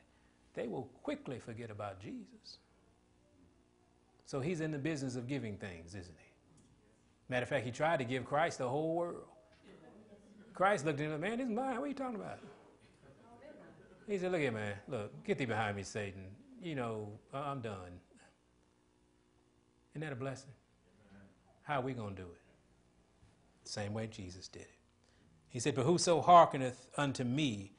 they 0.56 0.68
will 0.68 0.90
quickly 1.04 1.38
forget 1.38 1.70
about 1.70 2.02
Jesus. 2.02 2.58
So 4.26 4.40
he's 4.40 4.62
in 4.62 4.72
the 4.72 4.80
business 4.80 5.16
of 5.16 5.28
giving 5.28 5.56
things, 5.58 5.94
isn't 5.94 6.18
he? 6.18 6.25
Matter 7.30 7.44
of 7.44 7.50
fact, 7.50 7.66
he 7.66 7.72
tried 7.72 7.98
to 8.00 8.06
give 8.06 8.26
Christ 8.26 8.60
the 8.60 8.70
whole 8.70 8.96
world. 8.96 9.26
Christ 10.54 10.86
looked 10.86 11.00
at 11.00 11.08
him, 11.08 11.20
man, 11.20 11.38
this 11.38 11.48
is 11.48 11.54
mine. 11.54 11.76
What 11.78 11.84
are 11.84 11.88
you 11.88 11.94
talking 11.94 12.16
about? 12.16 12.40
He 14.08 14.18
said, 14.18 14.32
look 14.32 14.42
here, 14.42 14.52
man. 14.52 14.76
Look, 14.88 15.24
get 15.24 15.38
thee 15.38 15.46
behind 15.46 15.76
me, 15.76 15.84
Satan. 15.84 16.26
You 16.62 16.76
know, 16.76 17.10
I'm 17.34 17.62
done. 17.62 18.00
Isn't 19.92 20.02
that 20.02 20.14
a 20.14 20.16
blessing? 20.16 20.52
How 21.64 21.80
are 21.80 21.84
we 21.84 21.94
going 21.94 22.16
to 22.16 22.22
do 22.22 22.28
it? 22.28 23.68
Same 23.68 23.94
way 23.94 24.08
Jesus 24.08 24.48
did 24.48 24.62
it. 24.62 24.70
He 25.50 25.60
said, 25.60 25.74
But 25.74 25.86
whoso 25.86 26.22
hearkeneth 26.22 26.90
unto 26.98 27.24
me 27.24 27.72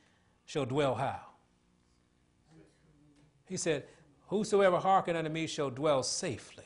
shall 0.44 0.64
dwell 0.64 0.96
how? 0.96 1.20
He 3.46 3.56
said, 3.56 3.84
Whosoever 4.28 4.78
hearken 4.78 5.14
unto 5.14 5.30
me 5.30 5.46
shall 5.46 5.70
dwell 5.70 6.02
safely 6.02 6.64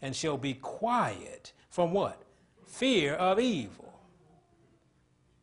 and 0.00 0.16
shall 0.16 0.38
be 0.38 0.54
quiet 0.54 1.52
from 1.76 1.92
what? 1.92 2.22
Fear 2.64 3.16
of 3.16 3.38
evil. 3.38 3.92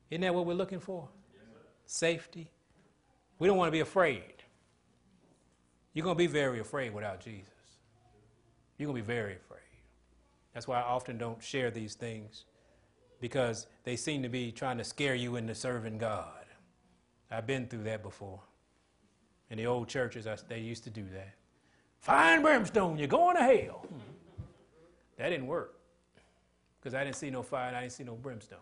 Isn't 0.09 0.21
that 0.21 0.33
what 0.33 0.47
we're 0.47 0.55
looking 0.55 0.79
for? 0.79 1.07
Safety. 1.85 2.49
We 3.37 3.47
don't 3.47 3.55
want 3.55 3.67
to 3.67 3.71
be 3.71 3.81
afraid. 3.81 4.41
You're 5.93 6.03
going 6.03 6.15
to 6.15 6.17
be 6.17 6.25
very 6.25 6.59
afraid 6.59 6.91
without 6.91 7.19
Jesus. 7.19 7.51
You're 8.79 8.87
going 8.87 8.99
to 8.99 9.03
be 9.03 9.13
very 9.13 9.35
afraid. 9.35 9.59
That's 10.55 10.67
why 10.67 10.79
I 10.79 10.81
often 10.81 11.19
don't 11.19 11.41
share 11.41 11.69
these 11.69 11.93
things 11.93 12.45
because 13.21 13.67
they 13.83 13.95
seem 13.95 14.23
to 14.23 14.29
be 14.29 14.51
trying 14.51 14.79
to 14.79 14.83
scare 14.83 15.13
you 15.13 15.35
into 15.35 15.53
serving 15.53 15.99
God. 15.99 16.45
I've 17.29 17.45
been 17.45 17.67
through 17.67 17.83
that 17.83 18.01
before. 18.01 18.41
In 19.51 19.59
the 19.59 19.67
old 19.67 19.87
churches, 19.87 20.25
I, 20.25 20.35
they 20.49 20.61
used 20.61 20.83
to 20.85 20.89
do 20.89 21.05
that. 21.13 21.35
Fine 21.99 22.41
brimstone, 22.41 22.97
you're 22.97 23.07
going 23.07 23.37
to 23.37 23.43
hell. 23.43 23.85
That 25.17 25.29
didn't 25.29 25.45
work 25.45 25.75
because 26.83 26.93
I 26.93 27.05
didn't 27.05 27.15
see 27.15 27.29
no 27.29 27.41
fire 27.41 27.69
and 27.69 27.77
I 27.77 27.81
didn't 27.81 27.93
see 27.93 28.03
no 28.03 28.15
brimstone. 28.15 28.59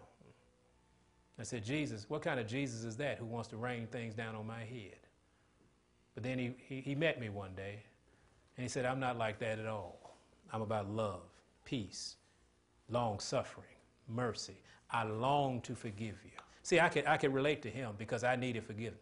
I 1.39 1.43
said, 1.43 1.65
Jesus, 1.65 2.05
what 2.07 2.22
kind 2.22 2.39
of 2.39 2.45
Jesus 2.45 2.84
is 2.84 2.95
that 2.97 3.17
who 3.17 3.26
wants 3.26 3.49
to 3.49 3.57
rain 3.57 3.88
things 3.88 4.13
down 4.13 4.36
on 4.36 4.45
my 4.45 4.59
head? 4.59 4.99
But 6.13 6.22
then 6.22 6.38
he, 6.38 6.53
he, 6.59 6.82
he 6.82 6.93
met 6.93 7.19
me 7.19 7.30
one 7.30 7.55
day 7.55 7.80
and 8.57 8.63
he 8.63 8.69
said, 8.69 8.86
I'm 8.86 8.99
not 8.99 9.17
like 9.17 9.39
that 9.39 9.57
at 9.57 9.65
all. 9.65 10.17
I'm 10.53 10.61
about 10.61 10.88
love, 10.88 11.24
peace, 11.65 12.17
long 12.91 13.19
suffering, 13.19 13.65
mercy. 14.07 14.61
I 14.91 15.03
long 15.03 15.59
to 15.61 15.74
forgive 15.74 16.19
you. 16.24 16.38
See, 16.61 16.80
I 16.80 16.89
could, 16.89 17.07
I 17.07 17.17
could 17.17 17.34
relate 17.34 17.63
to 17.63 17.72
him 17.72 17.95
because 17.97 18.24
I 18.24 18.36
needed 18.36 18.63
forgiveness. 18.63 18.99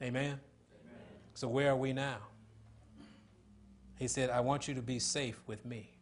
Amen? 0.00 0.24
Amen? 0.24 0.38
So, 1.34 1.48
where 1.48 1.72
are 1.72 1.76
we 1.76 1.92
now? 1.92 2.18
He 3.98 4.08
said, 4.08 4.30
I 4.30 4.40
want 4.40 4.68
you 4.68 4.74
to 4.74 4.82
be 4.82 4.98
safe 4.98 5.42
with 5.46 5.66
me. 5.66 5.95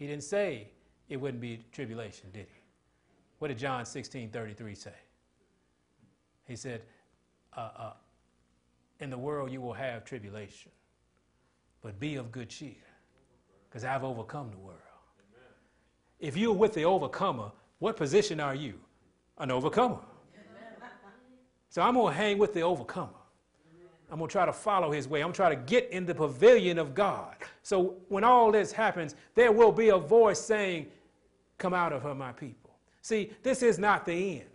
He 0.00 0.06
didn't 0.06 0.24
say 0.24 0.66
it 1.10 1.18
wouldn't 1.18 1.42
be 1.42 1.62
tribulation, 1.72 2.30
did 2.32 2.46
he? 2.46 2.62
What 3.38 3.48
did 3.48 3.58
John 3.58 3.84
16 3.84 4.30
33 4.30 4.74
say? 4.74 4.90
He 6.46 6.56
said, 6.56 6.80
uh, 7.54 7.68
uh, 7.76 7.92
In 9.00 9.10
the 9.10 9.18
world 9.18 9.52
you 9.52 9.60
will 9.60 9.74
have 9.74 10.06
tribulation, 10.06 10.72
but 11.82 12.00
be 12.00 12.16
of 12.16 12.32
good 12.32 12.48
cheer, 12.48 12.82
because 13.68 13.84
I've 13.84 14.02
overcome 14.02 14.50
the 14.50 14.56
world. 14.56 14.80
Amen. 15.30 15.48
If 16.18 16.34
you're 16.34 16.54
with 16.54 16.72
the 16.72 16.86
overcomer, 16.86 17.52
what 17.78 17.98
position 17.98 18.40
are 18.40 18.54
you? 18.54 18.80
An 19.36 19.50
overcomer. 19.50 19.98
So 21.68 21.82
I'm 21.82 21.94
going 21.94 22.12
to 22.14 22.18
hang 22.18 22.38
with 22.38 22.54
the 22.54 22.62
overcomer. 22.62 23.19
I'm 24.10 24.18
going 24.18 24.28
to 24.28 24.32
try 24.32 24.44
to 24.44 24.52
follow 24.52 24.90
his 24.90 25.06
way. 25.06 25.22
I'm 25.22 25.32
to 25.32 25.36
try 25.36 25.48
to 25.48 25.56
get 25.56 25.90
in 25.90 26.04
the 26.04 26.14
pavilion 26.14 26.78
of 26.78 26.94
God. 26.94 27.36
So 27.62 27.96
when 28.08 28.24
all 28.24 28.50
this 28.50 28.72
happens, 28.72 29.14
there 29.34 29.52
will 29.52 29.72
be 29.72 29.90
a 29.90 29.98
voice 29.98 30.40
saying, 30.40 30.86
Come 31.58 31.74
out 31.74 31.92
of 31.92 32.02
her, 32.02 32.14
my 32.14 32.32
people. 32.32 32.70
See, 33.02 33.32
this 33.42 33.62
is 33.62 33.78
not 33.78 34.06
the 34.06 34.40
end. 34.40 34.46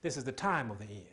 This 0.00 0.16
is 0.16 0.22
the 0.22 0.32
time 0.32 0.70
of 0.70 0.78
the 0.78 0.84
end. 0.84 1.04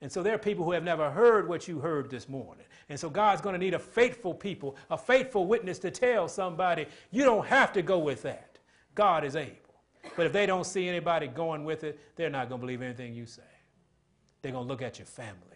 And 0.00 0.12
so 0.12 0.22
there 0.22 0.34
are 0.34 0.38
people 0.38 0.64
who 0.64 0.72
have 0.72 0.84
never 0.84 1.10
heard 1.10 1.48
what 1.48 1.66
you 1.66 1.80
heard 1.80 2.10
this 2.10 2.28
morning. 2.28 2.64
And 2.88 2.98
so 2.98 3.10
God's 3.10 3.40
going 3.40 3.54
to 3.54 3.58
need 3.58 3.74
a 3.74 3.78
faithful 3.78 4.32
people, 4.32 4.76
a 4.90 4.96
faithful 4.96 5.46
witness 5.46 5.78
to 5.80 5.90
tell 5.90 6.28
somebody, 6.28 6.86
you 7.10 7.24
don't 7.24 7.46
have 7.46 7.72
to 7.72 7.82
go 7.82 7.98
with 7.98 8.22
that. 8.22 8.58
God 8.94 9.24
is 9.24 9.34
able. 9.36 9.56
But 10.16 10.26
if 10.26 10.32
they 10.32 10.46
don't 10.46 10.64
see 10.64 10.88
anybody 10.88 11.26
going 11.26 11.64
with 11.64 11.82
it, 11.82 11.98
they're 12.14 12.30
not 12.30 12.48
going 12.48 12.60
to 12.60 12.66
believe 12.66 12.82
anything 12.82 13.14
you 13.14 13.26
say. 13.26 13.42
They're 14.42 14.52
going 14.52 14.64
to 14.64 14.68
look 14.68 14.82
at 14.82 14.98
your 14.98 15.06
families. 15.06 15.55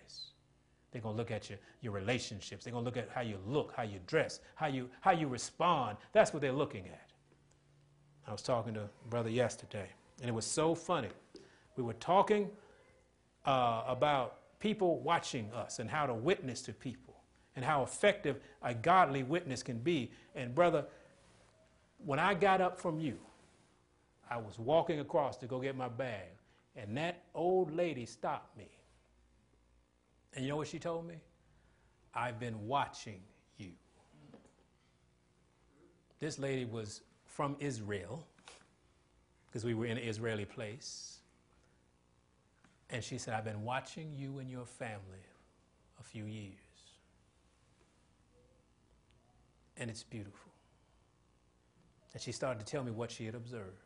They're 0.91 1.01
going 1.01 1.15
to 1.15 1.19
look 1.19 1.31
at 1.31 1.49
your, 1.49 1.59
your 1.81 1.93
relationships. 1.93 2.65
They're 2.65 2.73
going 2.73 2.85
to 2.85 2.89
look 2.89 2.97
at 2.97 3.09
how 3.15 3.21
you 3.21 3.39
look, 3.47 3.73
how 3.77 3.85
you 3.85 4.01
dress, 4.07 4.41
how 4.55 4.67
you, 4.67 4.91
how 5.01 5.13
you 5.13 5.29
respond. 5.29 5.97
That's 6.13 6.33
what 6.33 6.43
they're 6.43 6.53
looking 6.53 6.87
at. 6.87 7.11
I 8.27 8.33
was 8.33 8.43
talking 8.43 8.75
to 8.75 8.89
brother 9.09 9.31
yesterday, 9.31 9.89
and 10.21 10.29
it 10.29 10.33
was 10.33 10.47
so 10.47 10.75
funny. 10.75 11.09
We 11.77 11.83
were 11.83 11.95
talking 11.95 12.51
uh, 13.45 13.83
about 13.87 14.59
people 14.59 15.01
watching 15.01 15.51
us 15.53 15.79
and 15.79 15.89
how 15.89 16.07
to 16.07 16.15
witness 16.15 16.63
to 16.63 16.73
people 16.73 17.15
and 17.57 17.65
how 17.65 17.83
effective 17.83 18.39
a 18.63 18.75
godly 18.75 19.23
witness 19.23 19.63
can 19.63 19.79
be. 19.79 20.11
And, 20.35 20.55
brother, 20.55 20.85
when 22.05 22.19
I 22.19 22.35
got 22.35 22.61
up 22.61 22.79
from 22.81 23.01
you, 23.01 23.19
I 24.31 24.37
was 24.39 24.59
walking 24.59 25.01
across 25.01 25.37
to 25.39 25.47
go 25.47 25.61
get 25.61 25.77
my 25.77 25.89
bag, 25.89 26.29
and 26.77 26.97
that 26.97 27.25
old 27.35 27.75
lady 27.75 28.07
stopped 28.07 28.57
me. 28.57 28.69
And 30.35 30.45
you 30.45 30.51
know 30.51 30.57
what 30.57 30.69
she 30.69 30.79
told 30.79 31.07
me? 31.07 31.17
I've 32.15 32.39
been 32.39 32.67
watching 32.67 33.21
you. 33.57 33.71
This 36.19 36.39
lady 36.39 36.65
was 36.65 37.03
from 37.25 37.57
Israel, 37.61 38.27
because 39.47 39.65
we 39.65 39.75
were 39.75 39.87
in 39.87 39.97
an 39.97 40.05
Israeli 40.05 40.45
place. 40.45 41.19
And 42.91 43.03
she 43.03 43.19
said, 43.19 43.35
I've 43.35 43.45
been 43.45 43.65
watching 43.65 44.13
you 44.15 44.39
and 44.39 44.51
your 44.51 44.67
family 44.67 45.25
a 46.01 46.03
few 46.03 46.25
years. 46.25 46.55
And 49.77 49.89
it's 49.89 50.03
beautiful. 50.03 50.53
And 52.13 52.21
she 52.21 52.33
started 52.33 52.65
to 52.65 52.71
tell 52.71 52.83
me 52.83 52.91
what 52.91 53.11
she 53.11 53.25
had 53.25 53.35
observed. 53.35 53.85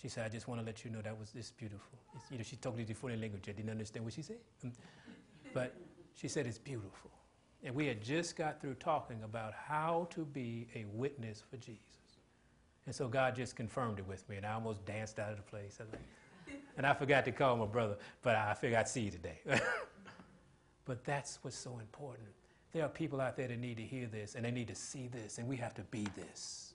She 0.00 0.08
said, 0.08 0.26
I 0.26 0.28
just 0.28 0.48
want 0.48 0.60
to 0.60 0.66
let 0.66 0.84
you 0.84 0.90
know 0.90 1.00
that 1.02 1.16
was 1.16 1.30
this 1.30 1.52
beautiful. 1.52 1.98
It's, 2.16 2.24
you 2.30 2.38
know, 2.38 2.42
she 2.42 2.56
the 2.56 2.94
foreign 2.94 3.20
language. 3.20 3.48
I 3.48 3.52
didn't 3.52 3.70
understand 3.70 4.04
what 4.04 4.14
she 4.14 4.22
said. 4.22 4.38
But 5.52 5.74
she 6.14 6.28
said 6.28 6.46
it's 6.46 6.58
beautiful. 6.58 7.10
And 7.64 7.74
we 7.74 7.86
had 7.86 8.02
just 8.02 8.36
got 8.36 8.60
through 8.60 8.74
talking 8.74 9.22
about 9.22 9.54
how 9.54 10.08
to 10.10 10.24
be 10.24 10.66
a 10.74 10.84
witness 10.92 11.42
for 11.48 11.56
Jesus. 11.56 12.02
And 12.86 12.94
so 12.94 13.06
God 13.06 13.36
just 13.36 13.54
confirmed 13.54 14.00
it 14.00 14.06
with 14.06 14.28
me, 14.28 14.36
and 14.36 14.44
I 14.44 14.52
almost 14.54 14.84
danced 14.84 15.18
out 15.18 15.30
of 15.30 15.36
the 15.36 15.42
place. 15.42 15.78
And 16.76 16.86
I 16.86 16.94
forgot 16.94 17.26
to 17.26 17.32
call 17.32 17.56
my 17.56 17.66
brother, 17.66 17.98
but 18.22 18.34
I 18.34 18.54
figured 18.54 18.80
I'd 18.80 18.88
see 18.88 19.02
you 19.02 19.10
today. 19.10 19.40
but 20.86 21.04
that's 21.04 21.38
what's 21.42 21.56
so 21.56 21.78
important. 21.78 22.28
There 22.72 22.82
are 22.82 22.88
people 22.88 23.20
out 23.20 23.36
there 23.36 23.46
that 23.48 23.58
need 23.58 23.76
to 23.76 23.82
hear 23.82 24.06
this, 24.06 24.34
and 24.34 24.44
they 24.44 24.50
need 24.50 24.68
to 24.68 24.74
see 24.74 25.06
this, 25.06 25.36
and 25.36 25.46
we 25.46 25.56
have 25.58 25.74
to 25.74 25.82
be 25.82 26.04
this. 26.16 26.72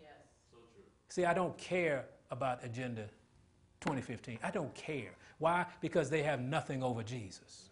Yes. 0.00 0.10
So 0.52 0.58
see, 1.08 1.24
I 1.24 1.32
don't 1.32 1.56
care 1.56 2.04
about 2.30 2.62
Agenda 2.62 3.08
2015. 3.80 4.38
I 4.42 4.50
don't 4.50 4.74
care. 4.74 5.12
Why? 5.38 5.64
Because 5.80 6.10
they 6.10 6.22
have 6.22 6.40
nothing 6.40 6.82
over 6.82 7.02
Jesus. 7.02 7.70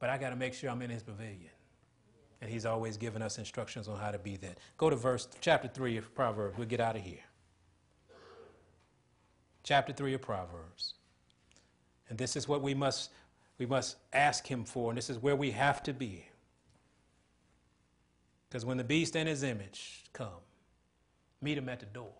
But 0.00 0.10
I 0.10 0.18
got 0.18 0.30
to 0.30 0.36
make 0.36 0.54
sure 0.54 0.70
I'm 0.70 0.82
in 0.82 0.90
his 0.90 1.04
pavilion. 1.04 1.50
And 2.40 2.50
he's 2.50 2.64
always 2.66 2.96
given 2.96 3.20
us 3.20 3.38
instructions 3.38 3.86
on 3.86 3.98
how 3.98 4.10
to 4.10 4.18
be 4.18 4.36
that. 4.38 4.58
Go 4.78 4.90
to 4.90 4.96
verse 4.96 5.28
chapter 5.40 5.68
3 5.68 5.98
of 5.98 6.12
Proverbs. 6.14 6.56
We'll 6.56 6.66
get 6.66 6.80
out 6.80 6.96
of 6.96 7.02
here. 7.02 7.20
Chapter 9.62 9.92
3 9.92 10.14
of 10.14 10.22
Proverbs. 10.22 10.94
And 12.08 12.18
this 12.18 12.34
is 12.34 12.48
what 12.48 12.62
we 12.62 12.74
must 12.74 13.10
we 13.58 13.66
must 13.66 13.98
ask 14.14 14.46
him 14.46 14.64
for, 14.64 14.90
and 14.90 14.96
this 14.96 15.10
is 15.10 15.18
where 15.18 15.36
we 15.36 15.50
have 15.50 15.82
to 15.82 15.92
be. 15.92 16.24
Because 18.48 18.64
when 18.64 18.78
the 18.78 18.84
beast 18.84 19.14
and 19.16 19.28
his 19.28 19.42
image 19.42 20.06
come, 20.14 20.40
meet 21.42 21.58
him 21.58 21.68
at 21.68 21.78
the 21.78 21.84
door. 21.86 22.14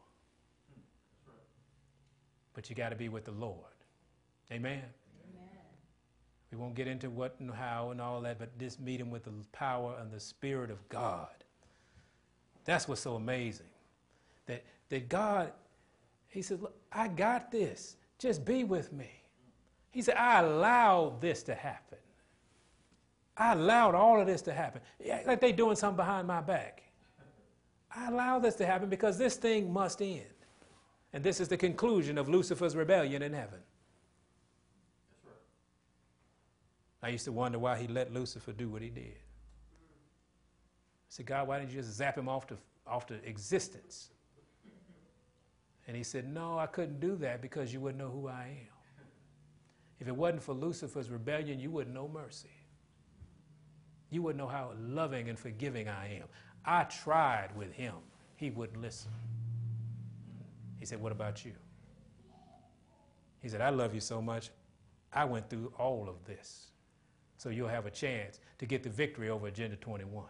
But 2.53 2.69
you 2.69 2.77
got 2.77 2.91
to 2.91 2.97
be 2.97 3.09
with 3.09 3.25
the 3.25 3.33
Lord. 3.33 3.57
Amen. 4.53 4.83
We 6.51 6.59
won't 6.59 6.75
get 6.75 6.89
into 6.89 7.11
what 7.11 7.37
and 7.39 7.51
how 7.51 7.91
and 7.91 8.01
all 8.01 8.21
that, 8.23 8.39
but 8.39 8.57
just 8.59 8.81
meet 8.81 9.01
him 9.01 9.11
with 9.11 9.25
the 9.25 9.33
power 9.53 9.97
and 10.01 10.11
the 10.11 10.19
Spirit 10.19 10.71
of 10.71 10.87
God. 10.89 11.29
That's 12.65 12.89
what's 12.89 13.01
so 13.01 13.15
amazing. 13.15 13.67
That, 14.47 14.65
that 14.89 15.09
God, 15.09 15.53
he 16.29 16.43
said, 16.43 16.61
Look, 16.61 16.75
I 16.93 17.09
got 17.09 17.53
this. 17.53 17.97
Just 18.19 18.45
be 18.45 18.65
with 18.65 18.93
me. 18.93 19.11
He 19.93 20.03
said, 20.03 20.17
I 20.17 20.41
allowed 20.41 21.21
this 21.21 21.43
to 21.45 21.55
happen. 21.55 21.99
I 23.37 23.53
allowed 23.53 23.95
all 23.95 24.21
of 24.21 24.27
this 24.27 24.43
to 24.43 24.53
happen. 24.53 24.83
Like 25.27 25.41
they 25.41 25.53
doing 25.53 25.77
something 25.77 25.97
behind 25.97 26.27
my 26.27 26.41
back. 26.41 26.83
I 27.95 28.09
allowed 28.09 28.41
this 28.41 28.55
to 28.57 28.67
happen 28.67 28.89
because 28.89 29.19
this 29.19 29.37
thing 29.37 29.73
must 29.73 30.03
end. 30.03 30.27
And 31.13 31.25
this 31.25 31.41
is 31.41 31.49
the 31.49 31.57
conclusion 31.57 32.19
of 32.19 32.29
Lucifer's 32.29 32.77
rebellion 32.77 33.23
in 33.23 33.33
heaven. 33.33 33.59
I 37.03 37.09
used 37.09 37.25
to 37.25 37.33
wonder 37.33 37.59
why 37.59 37.79
he 37.79 37.87
let 37.87 38.13
Lucifer 38.13 38.53
do 38.53 38.69
what 38.69 38.83
he 38.83 38.91
did. 38.91 39.15
I 39.15 41.09
said, 41.09 41.27
God, 41.27 41.49
why 41.49 41.59
didn't 41.59 41.73
you 41.73 41.81
just 41.81 41.93
zap 41.93 42.17
him 42.17 42.29
off 42.29 42.47
to, 42.49 42.57
off 42.87 43.07
to 43.07 43.15
existence? 43.27 44.11
And 45.87 45.97
he 45.97 46.05
said, 46.05 46.33
No, 46.33 46.59
I 46.59 46.67
couldn't 46.67 47.01
do 47.01 47.17
that 47.17 47.43
because 47.43 47.73
you 47.73 47.81
wouldn't 47.81 47.99
know 47.99 48.11
who 48.11 48.29
I 48.29 48.43
am. 48.43 49.05
If 49.99 50.09
it 50.09 50.15
wasn't 50.15 50.43
for 50.43 50.55
Lucifer's 50.55 51.11
rebellion, 51.11 51.59
you 51.59 51.71
wouldn't 51.71 51.95
know 51.95 52.09
mercy. 52.09 52.51
You 54.11 54.23
wouldn't 54.23 54.39
know 54.39 54.49
how 54.49 54.73
loving 54.79 55.29
and 55.29 55.39
forgiving 55.39 55.89
I 55.89 56.21
am. 56.21 56.25
I 56.65 56.85
tried 56.85 57.57
with 57.57 57.73
him, 57.73 57.95
he 58.37 58.51
wouldn't 58.51 58.81
listen. 58.81 59.11
He 60.79 60.87
said, 60.87 61.01
What 61.01 61.13
about 61.13 61.45
you? 61.45 61.53
He 63.43 63.49
said, 63.49 63.63
I 63.63 63.71
love 63.71 63.95
you 63.95 64.01
so 64.01 64.21
much, 64.21 64.51
I 65.13 65.25
went 65.25 65.49
through 65.49 65.73
all 65.79 66.09
of 66.09 66.25
this 66.27 66.70
so 67.41 67.49
you'll 67.49 67.69
have 67.69 67.87
a 67.87 67.91
chance 67.91 68.39
to 68.59 68.67
get 68.67 68.83
the 68.83 68.91
victory 68.91 69.31
over 69.31 69.47
Agenda 69.47 69.75
21. 69.77 70.27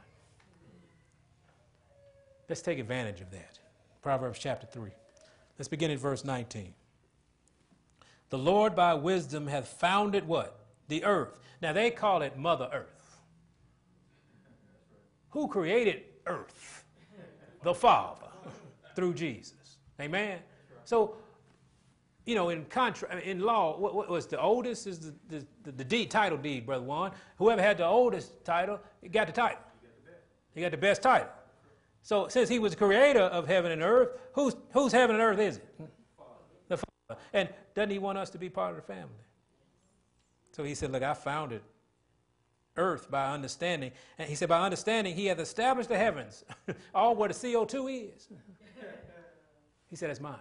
Let's 2.48 2.62
take 2.62 2.78
advantage 2.78 3.20
of 3.20 3.32
that. 3.32 3.58
Proverbs 4.00 4.38
chapter 4.38 4.64
3. 4.68 4.92
Let's 5.58 5.66
begin 5.66 5.90
at 5.90 5.98
verse 5.98 6.24
19. 6.24 6.72
The 8.28 8.38
Lord 8.38 8.76
by 8.76 8.94
wisdom 8.94 9.48
hath 9.48 9.66
founded 9.66 10.28
what? 10.28 10.60
The 10.86 11.02
earth. 11.02 11.40
Now 11.60 11.72
they 11.72 11.90
call 11.90 12.22
it 12.22 12.38
Mother 12.38 12.70
Earth. 12.72 13.18
Who 15.30 15.48
created 15.48 16.04
earth? 16.26 16.84
The 17.64 17.74
Father 17.74 18.28
through 18.94 19.14
Jesus. 19.14 19.78
Amen. 20.00 20.38
So 20.84 21.16
you 22.26 22.34
know, 22.34 22.50
in 22.50 22.64
contra- 22.66 23.18
in 23.20 23.40
law, 23.40 23.78
what, 23.78 23.94
what, 23.94 24.08
was 24.08 24.26
the 24.26 24.40
oldest 24.40 24.86
is 24.86 24.98
the, 24.98 25.14
the, 25.28 25.46
the, 25.64 25.72
the 25.72 25.84
deed, 25.84 26.10
title 26.10 26.38
deed, 26.38 26.66
Brother 26.66 26.84
Juan. 26.84 27.12
Whoever 27.38 27.62
had 27.62 27.78
the 27.78 27.86
oldest 27.86 28.44
title, 28.44 28.78
got 29.10 29.26
the 29.26 29.32
title. 29.32 29.58
He 30.54 30.60
got 30.60 30.70
the 30.70 30.76
best 30.76 31.02
title. 31.02 31.28
So 32.02 32.28
since 32.28 32.48
he 32.48 32.58
was 32.58 32.72
the 32.72 32.78
creator 32.78 33.20
of 33.20 33.46
heaven 33.46 33.72
and 33.72 33.82
earth, 33.82 34.10
who's, 34.32 34.56
whose 34.72 34.92
heaven 34.92 35.16
and 35.16 35.22
earth 35.22 35.38
is 35.38 35.56
it? 35.56 35.90
The 36.68 36.76
Father. 36.76 37.20
And 37.32 37.48
doesn't 37.74 37.90
he 37.90 37.98
want 37.98 38.18
us 38.18 38.30
to 38.30 38.38
be 38.38 38.48
part 38.48 38.70
of 38.70 38.76
the 38.76 38.82
family? 38.82 39.14
So 40.52 40.64
he 40.64 40.74
said, 40.74 40.92
look, 40.92 41.02
I 41.02 41.14
founded 41.14 41.62
earth 42.76 43.10
by 43.10 43.32
understanding. 43.32 43.92
And 44.18 44.28
he 44.28 44.34
said, 44.34 44.48
by 44.48 44.60
understanding, 44.60 45.14
he 45.14 45.26
hath 45.26 45.38
established 45.38 45.88
the 45.88 45.98
heavens, 45.98 46.44
all 46.94 47.14
where 47.14 47.28
the 47.28 47.34
CO2 47.34 48.14
is. 48.14 48.28
he 49.90 49.96
said, 49.96 50.10
that's 50.10 50.20
mine. 50.20 50.36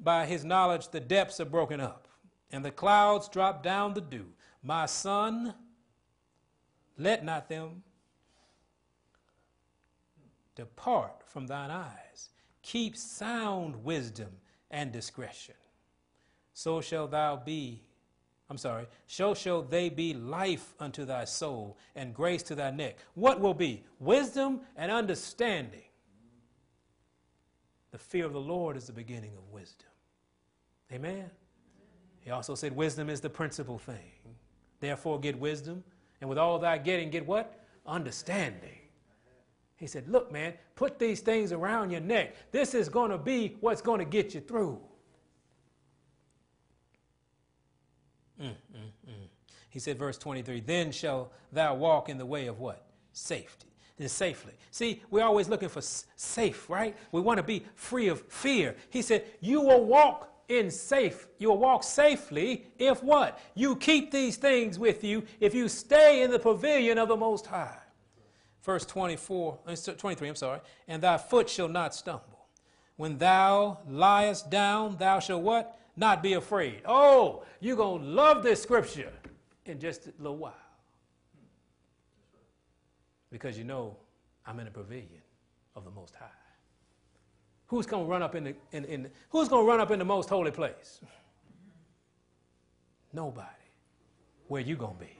By 0.00 0.26
his 0.26 0.44
knowledge, 0.44 0.88
the 0.88 1.00
depths 1.00 1.40
are 1.40 1.44
broken 1.44 1.80
up, 1.80 2.08
and 2.52 2.64
the 2.64 2.70
clouds 2.70 3.28
drop 3.28 3.62
down 3.62 3.94
the 3.94 4.00
dew. 4.00 4.26
My 4.62 4.86
son, 4.86 5.54
let 6.96 7.24
not 7.24 7.48
them 7.48 7.82
depart 10.54 11.22
from 11.24 11.46
thine 11.46 11.70
eyes. 11.70 12.30
Keep 12.62 12.96
sound 12.96 13.84
wisdom 13.84 14.28
and 14.70 14.92
discretion. 14.92 15.54
So 16.52 16.80
shall 16.80 17.06
thou 17.06 17.36
be, 17.36 17.84
I'm 18.50 18.58
sorry, 18.58 18.86
so 19.06 19.34
shall 19.34 19.62
they 19.62 19.88
be 19.88 20.12
life 20.12 20.74
unto 20.80 21.04
thy 21.04 21.24
soul 21.24 21.78
and 21.94 22.12
grace 22.12 22.42
to 22.44 22.54
thy 22.54 22.72
neck. 22.72 22.96
What 23.14 23.40
will 23.40 23.54
be? 23.54 23.84
Wisdom 24.00 24.62
and 24.76 24.90
understanding. 24.90 25.87
The 27.90 27.98
fear 27.98 28.26
of 28.26 28.32
the 28.32 28.40
Lord 28.40 28.76
is 28.76 28.86
the 28.86 28.92
beginning 28.92 29.32
of 29.36 29.50
wisdom. 29.50 29.88
Amen. 30.92 31.30
He 32.20 32.30
also 32.30 32.54
said, 32.54 32.74
Wisdom 32.74 33.08
is 33.08 33.20
the 33.20 33.30
principal 33.30 33.78
thing. 33.78 34.12
Therefore, 34.80 35.18
get 35.18 35.38
wisdom. 35.38 35.82
And 36.20 36.28
with 36.28 36.38
all 36.38 36.58
thy 36.58 36.78
getting, 36.78 37.10
get 37.10 37.26
what? 37.26 37.64
Understanding. 37.86 38.78
He 39.76 39.86
said, 39.86 40.08
Look, 40.08 40.32
man, 40.32 40.54
put 40.74 40.98
these 40.98 41.20
things 41.20 41.52
around 41.52 41.90
your 41.90 42.00
neck. 42.00 42.34
This 42.50 42.74
is 42.74 42.88
going 42.88 43.10
to 43.10 43.18
be 43.18 43.56
what's 43.60 43.80
going 43.80 44.00
to 44.00 44.04
get 44.04 44.34
you 44.34 44.40
through. 44.40 44.80
Mm, 48.40 48.48
mm, 48.48 48.90
mm. 49.08 49.28
He 49.70 49.78
said, 49.78 49.98
verse 49.98 50.18
23, 50.18 50.60
Then 50.60 50.92
shall 50.92 51.32
thou 51.52 51.74
walk 51.74 52.08
in 52.08 52.18
the 52.18 52.26
way 52.26 52.46
of 52.46 52.58
what? 52.58 52.86
Safety. 53.12 53.68
And 53.98 54.10
safely. 54.10 54.52
See, 54.70 55.02
we're 55.10 55.24
always 55.24 55.48
looking 55.48 55.68
for 55.68 55.80
safe, 55.80 56.70
right? 56.70 56.96
We 57.10 57.20
want 57.20 57.38
to 57.38 57.42
be 57.42 57.64
free 57.74 58.08
of 58.08 58.20
fear. 58.22 58.76
He 58.90 59.02
said, 59.02 59.24
You 59.40 59.60
will 59.60 59.84
walk 59.84 60.32
in 60.48 60.70
safe, 60.70 61.28
you'll 61.38 61.58
walk 61.58 61.82
safely 61.82 62.66
if 62.78 63.02
what? 63.02 63.38
You 63.54 63.76
keep 63.76 64.10
these 64.10 64.36
things 64.36 64.78
with 64.78 65.04
you 65.04 65.24
if 65.40 65.54
you 65.54 65.68
stay 65.68 66.22
in 66.22 66.30
the 66.30 66.38
pavilion 66.38 66.96
of 66.96 67.08
the 67.08 67.16
Most 67.16 67.46
High. 67.46 67.76
Verse 68.62 68.86
24, 68.86 69.58
uh, 69.66 69.76
23, 69.76 70.28
I'm 70.28 70.34
sorry, 70.36 70.60
and 70.86 71.02
thy 71.02 71.18
foot 71.18 71.48
shall 71.50 71.68
not 71.68 71.94
stumble. 71.94 72.46
When 72.96 73.18
thou 73.18 73.78
liest 73.88 74.50
down, 74.50 74.96
thou 74.96 75.20
shalt 75.20 75.42
what? 75.42 75.78
not 75.98 76.22
be 76.22 76.34
afraid. 76.34 76.82
Oh, 76.86 77.42
you're 77.60 77.76
going 77.76 78.02
to 78.02 78.08
love 78.08 78.42
this 78.42 78.62
scripture 78.62 79.12
in 79.66 79.80
just 79.80 80.06
a 80.06 80.12
little 80.18 80.36
while. 80.36 80.54
Because 83.30 83.58
you 83.58 83.64
know 83.64 83.96
I'm 84.46 84.58
in 84.60 84.66
a 84.66 84.70
pavilion 84.70 85.22
of 85.76 85.84
the 85.84 85.90
Most 85.90 86.14
High. 86.14 86.26
Who's 87.66 87.86
going 87.86 88.06
to 88.06 88.10
run 88.10 88.22
up 88.22 88.34
in 88.34 88.44
the, 88.44 88.54
in, 88.72 88.84
in, 88.86 89.10
who's 89.28 89.48
going 89.48 89.64
to 89.64 89.68
run 89.68 89.80
up 89.80 89.90
in 89.90 89.98
the 89.98 90.04
most 90.04 90.28
holy 90.30 90.50
place? 90.50 91.00
Nobody. 93.12 93.46
Where 94.48 94.62
you 94.62 94.74
going 94.76 94.94
to 94.94 95.00
be? 95.00 95.16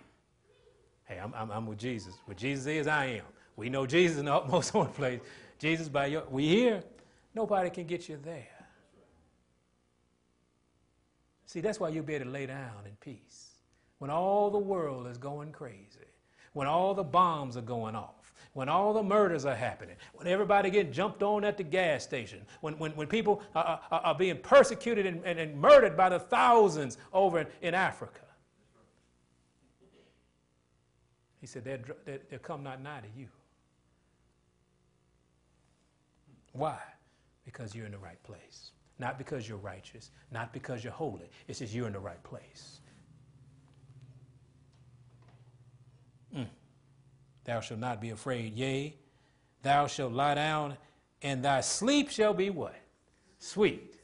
Hey, 1.04 1.18
I'm, 1.18 1.34
I'm, 1.34 1.50
I'm 1.50 1.66
with 1.66 1.78
Jesus. 1.78 2.14
Where 2.24 2.34
Jesus 2.34 2.66
is, 2.66 2.86
I 2.86 3.06
am. 3.06 3.24
We 3.56 3.68
know 3.68 3.86
Jesus 3.86 4.18
in 4.18 4.24
the 4.24 4.34
utmost 4.34 4.70
holy 4.72 4.88
place. 4.88 5.20
Jesus 5.58 5.88
by 5.88 6.06
your, 6.06 6.24
we 6.30 6.48
here. 6.48 6.82
Nobody 7.34 7.68
can 7.68 7.86
get 7.86 8.08
you 8.08 8.18
there. 8.22 8.46
See, 11.44 11.60
that's 11.60 11.80
why 11.80 11.88
you'll 11.88 12.04
be 12.04 12.14
able 12.14 12.26
to 12.26 12.30
lay 12.30 12.46
down 12.46 12.84
in 12.86 12.92
peace. 13.00 13.50
When 13.98 14.10
all 14.10 14.50
the 14.50 14.58
world 14.58 15.06
is 15.06 15.18
going 15.18 15.52
crazy, 15.52 16.07
when 16.52 16.66
all 16.66 16.94
the 16.94 17.04
bombs 17.04 17.56
are 17.56 17.62
going 17.62 17.94
off, 17.94 18.32
when 18.52 18.68
all 18.68 18.92
the 18.92 19.02
murders 19.02 19.44
are 19.44 19.54
happening, 19.54 19.96
when 20.14 20.26
everybody 20.26 20.70
getting 20.70 20.92
jumped 20.92 21.22
on 21.22 21.44
at 21.44 21.56
the 21.56 21.62
gas 21.62 22.02
station, 22.02 22.40
when, 22.60 22.78
when, 22.78 22.92
when 22.92 23.06
people 23.06 23.42
are, 23.54 23.80
are, 23.90 24.00
are 24.00 24.14
being 24.14 24.38
persecuted 24.38 25.06
and, 25.06 25.22
and, 25.24 25.38
and, 25.38 25.56
murdered 25.56 25.96
by 25.96 26.08
the 26.08 26.18
thousands 26.18 26.98
over 27.12 27.40
in, 27.40 27.46
in 27.62 27.74
Africa. 27.74 28.20
He 31.40 31.46
said, 31.46 31.64
they'll, 31.64 32.18
they'll 32.28 32.38
come 32.40 32.64
not 32.64 32.82
nigh 32.82 33.00
to 33.00 33.08
you. 33.16 33.28
Why? 36.52 36.78
Because 37.44 37.74
you're 37.74 37.86
in 37.86 37.92
the 37.92 37.98
right 37.98 38.20
place. 38.24 38.72
Not 38.98 39.16
because 39.16 39.48
you're 39.48 39.58
righteous, 39.58 40.10
not 40.32 40.52
because 40.52 40.82
you're 40.82 40.92
holy. 40.92 41.30
It's 41.46 41.60
just 41.60 41.72
you're 41.72 41.86
in 41.86 41.92
the 41.92 42.00
right 42.00 42.22
place. 42.24 42.80
Mm. 46.36 46.46
Thou 47.44 47.60
shalt 47.60 47.80
not 47.80 48.00
be 48.00 48.10
afraid. 48.10 48.54
Yea, 48.54 48.94
thou 49.62 49.86
shalt 49.86 50.12
lie 50.12 50.34
down, 50.34 50.76
and 51.22 51.44
thy 51.44 51.60
sleep 51.60 52.10
shall 52.10 52.34
be 52.34 52.50
what? 52.50 52.76
Sweet. 53.38 53.94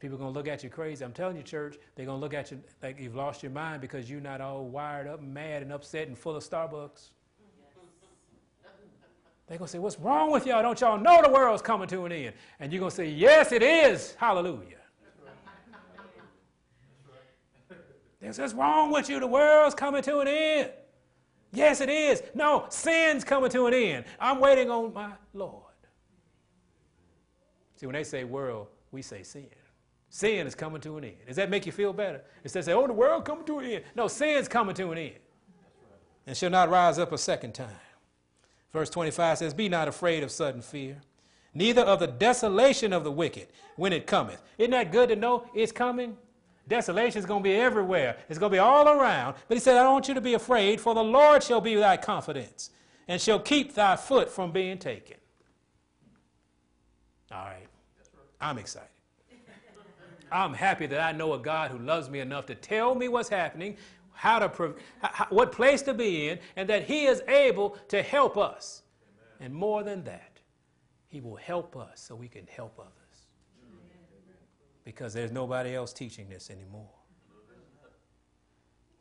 People 0.00 0.16
are 0.16 0.18
going 0.18 0.34
to 0.34 0.38
look 0.38 0.48
at 0.48 0.62
you 0.62 0.68
crazy. 0.68 1.04
I'm 1.04 1.12
telling 1.12 1.36
you, 1.36 1.42
church, 1.42 1.78
they're 1.94 2.04
going 2.04 2.18
to 2.18 2.20
look 2.20 2.34
at 2.34 2.50
you 2.50 2.60
like 2.82 3.00
you've 3.00 3.14
lost 3.14 3.42
your 3.42 3.52
mind 3.52 3.80
because 3.80 4.10
you're 4.10 4.20
not 4.20 4.40
all 4.40 4.66
wired 4.66 5.06
up, 5.06 5.22
mad, 5.22 5.62
and 5.62 5.72
upset, 5.72 6.08
and 6.08 6.18
full 6.18 6.36
of 6.36 6.42
Starbucks. 6.42 7.10
They're 9.46 9.58
going 9.58 9.66
to 9.66 9.72
say, 9.72 9.78
What's 9.78 9.98
wrong 9.98 10.30
with 10.30 10.46
y'all? 10.46 10.62
Don't 10.62 10.80
y'all 10.80 10.98
know 10.98 11.22
the 11.22 11.30
world's 11.30 11.62
coming 11.62 11.86
to 11.88 12.04
an 12.04 12.12
end? 12.12 12.34
And 12.60 12.72
you're 12.72 12.80
going 12.80 12.90
to 12.90 12.96
say, 12.96 13.08
Yes, 13.08 13.52
it 13.52 13.62
is. 13.62 14.14
Hallelujah. 14.14 14.76
They 18.20 18.32
say, 18.32 18.42
What's 18.42 18.54
wrong 18.54 18.90
with 18.90 19.08
you? 19.08 19.20
The 19.20 19.26
world's 19.26 19.74
coming 19.74 20.02
to 20.02 20.20
an 20.20 20.28
end. 20.28 20.70
Yes, 21.54 21.80
it 21.80 21.88
is. 21.88 22.22
No, 22.34 22.66
sin's 22.68 23.24
coming 23.24 23.50
to 23.50 23.66
an 23.66 23.74
end. 23.74 24.04
I'm 24.18 24.40
waiting 24.40 24.70
on 24.70 24.92
my 24.92 25.12
Lord. 25.32 25.62
See, 27.76 27.86
when 27.86 27.94
they 27.94 28.04
say 28.04 28.24
world, 28.24 28.68
we 28.90 29.02
say 29.02 29.22
sin. 29.22 29.46
Sin 30.10 30.46
is 30.46 30.54
coming 30.54 30.80
to 30.82 30.96
an 30.96 31.04
end. 31.04 31.16
Does 31.26 31.36
that 31.36 31.50
make 31.50 31.66
you 31.66 31.72
feel 31.72 31.92
better? 31.92 32.22
Instead 32.44 32.60
of 32.60 32.64
say, 32.66 32.72
oh, 32.72 32.86
the 32.86 32.92
world 32.92 33.24
coming 33.24 33.44
to 33.46 33.58
an 33.58 33.64
end. 33.66 33.84
No, 33.96 34.08
sin's 34.08 34.48
coming 34.48 34.74
to 34.76 34.92
an 34.92 34.98
end. 34.98 35.18
And 36.26 36.36
shall 36.36 36.50
not 36.50 36.70
rise 36.70 36.98
up 36.98 37.12
a 37.12 37.18
second 37.18 37.52
time. 37.54 37.68
Verse 38.72 38.90
25 38.90 39.38
says, 39.38 39.54
Be 39.54 39.68
not 39.68 39.88
afraid 39.88 40.22
of 40.22 40.30
sudden 40.30 40.62
fear, 40.62 41.00
neither 41.52 41.82
of 41.82 42.00
the 42.00 42.06
desolation 42.06 42.92
of 42.92 43.04
the 43.04 43.12
wicked 43.12 43.48
when 43.76 43.92
it 43.92 44.06
cometh. 44.06 44.42
Isn't 44.58 44.72
that 44.72 44.90
good 44.90 45.10
to 45.10 45.16
know 45.16 45.46
it's 45.54 45.72
coming? 45.72 46.16
Desolation 46.66 47.18
is 47.18 47.26
going 47.26 47.42
to 47.42 47.48
be 47.48 47.54
everywhere. 47.56 48.16
It's 48.28 48.38
going 48.38 48.50
to 48.50 48.54
be 48.54 48.60
all 48.60 48.88
around. 48.88 49.36
But 49.48 49.56
he 49.56 49.60
said, 49.60 49.76
I 49.76 49.82
don't 49.82 49.92
want 49.92 50.08
you 50.08 50.14
to 50.14 50.20
be 50.20 50.34
afraid, 50.34 50.80
for 50.80 50.94
the 50.94 51.04
Lord 51.04 51.42
shall 51.42 51.60
be 51.60 51.74
thy 51.74 51.96
confidence, 51.96 52.70
and 53.06 53.20
shall 53.20 53.38
keep 53.38 53.74
thy 53.74 53.96
foot 53.96 54.30
from 54.30 54.50
being 54.50 54.78
taken. 54.78 55.18
All 57.30 57.44
right. 57.44 57.66
I'm 58.40 58.58
excited. 58.58 58.88
I'm 60.32 60.54
happy 60.54 60.86
that 60.86 61.00
I 61.00 61.12
know 61.12 61.34
a 61.34 61.38
God 61.38 61.70
who 61.70 61.78
loves 61.78 62.10
me 62.10 62.20
enough 62.20 62.46
to 62.46 62.54
tell 62.54 62.94
me 62.94 63.08
what's 63.08 63.28
happening, 63.28 63.76
how 64.12 64.40
to, 64.40 64.74
how, 65.00 65.26
what 65.30 65.52
place 65.52 65.82
to 65.82 65.94
be 65.94 66.28
in, 66.28 66.38
and 66.56 66.68
that 66.68 66.84
He 66.84 67.04
is 67.04 67.22
able 67.28 67.78
to 67.88 68.02
help 68.02 68.36
us. 68.36 68.82
Amen. 69.40 69.46
And 69.46 69.54
more 69.54 69.82
than 69.82 70.02
that, 70.04 70.40
He 71.06 71.20
will 71.20 71.36
help 71.36 71.76
us 71.76 72.00
so 72.00 72.14
we 72.16 72.28
can 72.28 72.46
help 72.46 72.78
others. 72.80 73.03
Because 74.84 75.14
there's 75.14 75.32
nobody 75.32 75.74
else 75.74 75.92
teaching 75.92 76.28
this 76.28 76.50
anymore. 76.50 76.90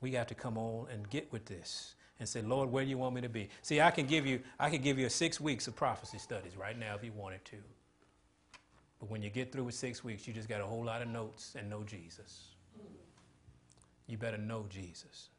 We 0.02 0.12
got 0.12 0.28
to 0.30 0.36
come 0.36 0.58
on 0.58 0.88
and 0.92 1.10
get 1.10 1.32
with 1.32 1.46
this 1.46 1.96
and 2.20 2.28
say, 2.28 2.42
Lord, 2.42 2.72
where 2.72 2.84
do 2.84 2.90
you 2.90 2.98
want 2.98 3.16
me 3.16 3.22
to 3.22 3.30
be? 3.30 3.50
See, 3.62 3.82
I 3.82 3.92
can 3.92 4.06
give 4.06 4.26
you, 4.26 4.42
I 4.60 4.70
can 4.70 4.82
give 4.82 4.98
you 4.98 5.08
six 5.10 5.40
weeks 5.40 5.68
of 5.68 5.76
prophecy 5.76 6.18
studies 6.18 6.58
right 6.58 6.78
now 6.78 6.96
if 6.96 7.04
you 7.04 7.12
wanted 7.14 7.44
to. 7.46 7.58
But 9.00 9.10
when 9.10 9.22
you 9.22 9.30
get 9.30 9.52
through 9.52 9.66
with 9.66 9.76
six 9.76 10.04
weeks, 10.04 10.28
you 10.28 10.34
just 10.34 10.50
got 10.50 10.62
a 10.62 10.66
whole 10.66 10.84
lot 10.84 11.02
of 11.02 11.08
notes 11.08 11.56
and 11.58 11.70
know 11.70 11.84
Jesus 11.84 12.54
you 14.08 14.18
better 14.18 14.38
know 14.38 14.66
Jesus. 14.70 15.30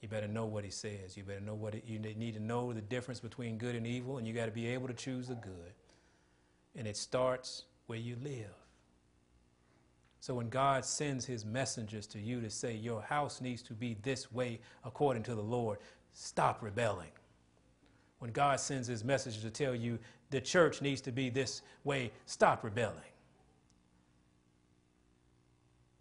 You 0.00 0.08
better 0.08 0.28
know 0.28 0.46
what 0.46 0.64
he 0.64 0.70
says. 0.70 1.16
You 1.16 1.22
better 1.22 1.40
know 1.40 1.54
what 1.54 1.74
it, 1.74 1.84
you 1.86 1.98
need 1.98 2.34
to 2.34 2.40
know 2.40 2.72
the 2.72 2.80
difference 2.80 3.20
between 3.20 3.58
good 3.58 3.74
and 3.74 3.86
evil, 3.86 4.18
and 4.18 4.26
you 4.26 4.32
got 4.32 4.46
to 4.46 4.52
be 4.52 4.66
able 4.68 4.88
to 4.88 4.94
choose 4.94 5.28
the 5.28 5.34
good. 5.34 5.74
And 6.74 6.86
it 6.86 6.96
starts 6.96 7.64
where 7.86 7.98
you 7.98 8.16
live. 8.22 8.54
So 10.22 10.34
when 10.34 10.50
God 10.50 10.84
sends 10.84 11.26
his 11.26 11.44
messengers 11.44 12.06
to 12.06 12.20
you 12.20 12.40
to 12.42 12.48
say 12.48 12.76
your 12.76 13.02
house 13.02 13.40
needs 13.40 13.60
to 13.62 13.72
be 13.72 13.96
this 14.02 14.30
way 14.30 14.60
according 14.84 15.24
to 15.24 15.34
the 15.34 15.42
Lord, 15.42 15.78
stop 16.12 16.62
rebelling. 16.62 17.10
When 18.20 18.30
God 18.30 18.60
sends 18.60 18.86
his 18.86 19.02
messengers 19.02 19.42
to 19.42 19.50
tell 19.50 19.74
you 19.74 19.98
the 20.30 20.40
church 20.40 20.80
needs 20.80 21.00
to 21.00 21.10
be 21.10 21.28
this 21.28 21.62
way, 21.82 22.12
stop 22.26 22.62
rebelling. 22.62 22.94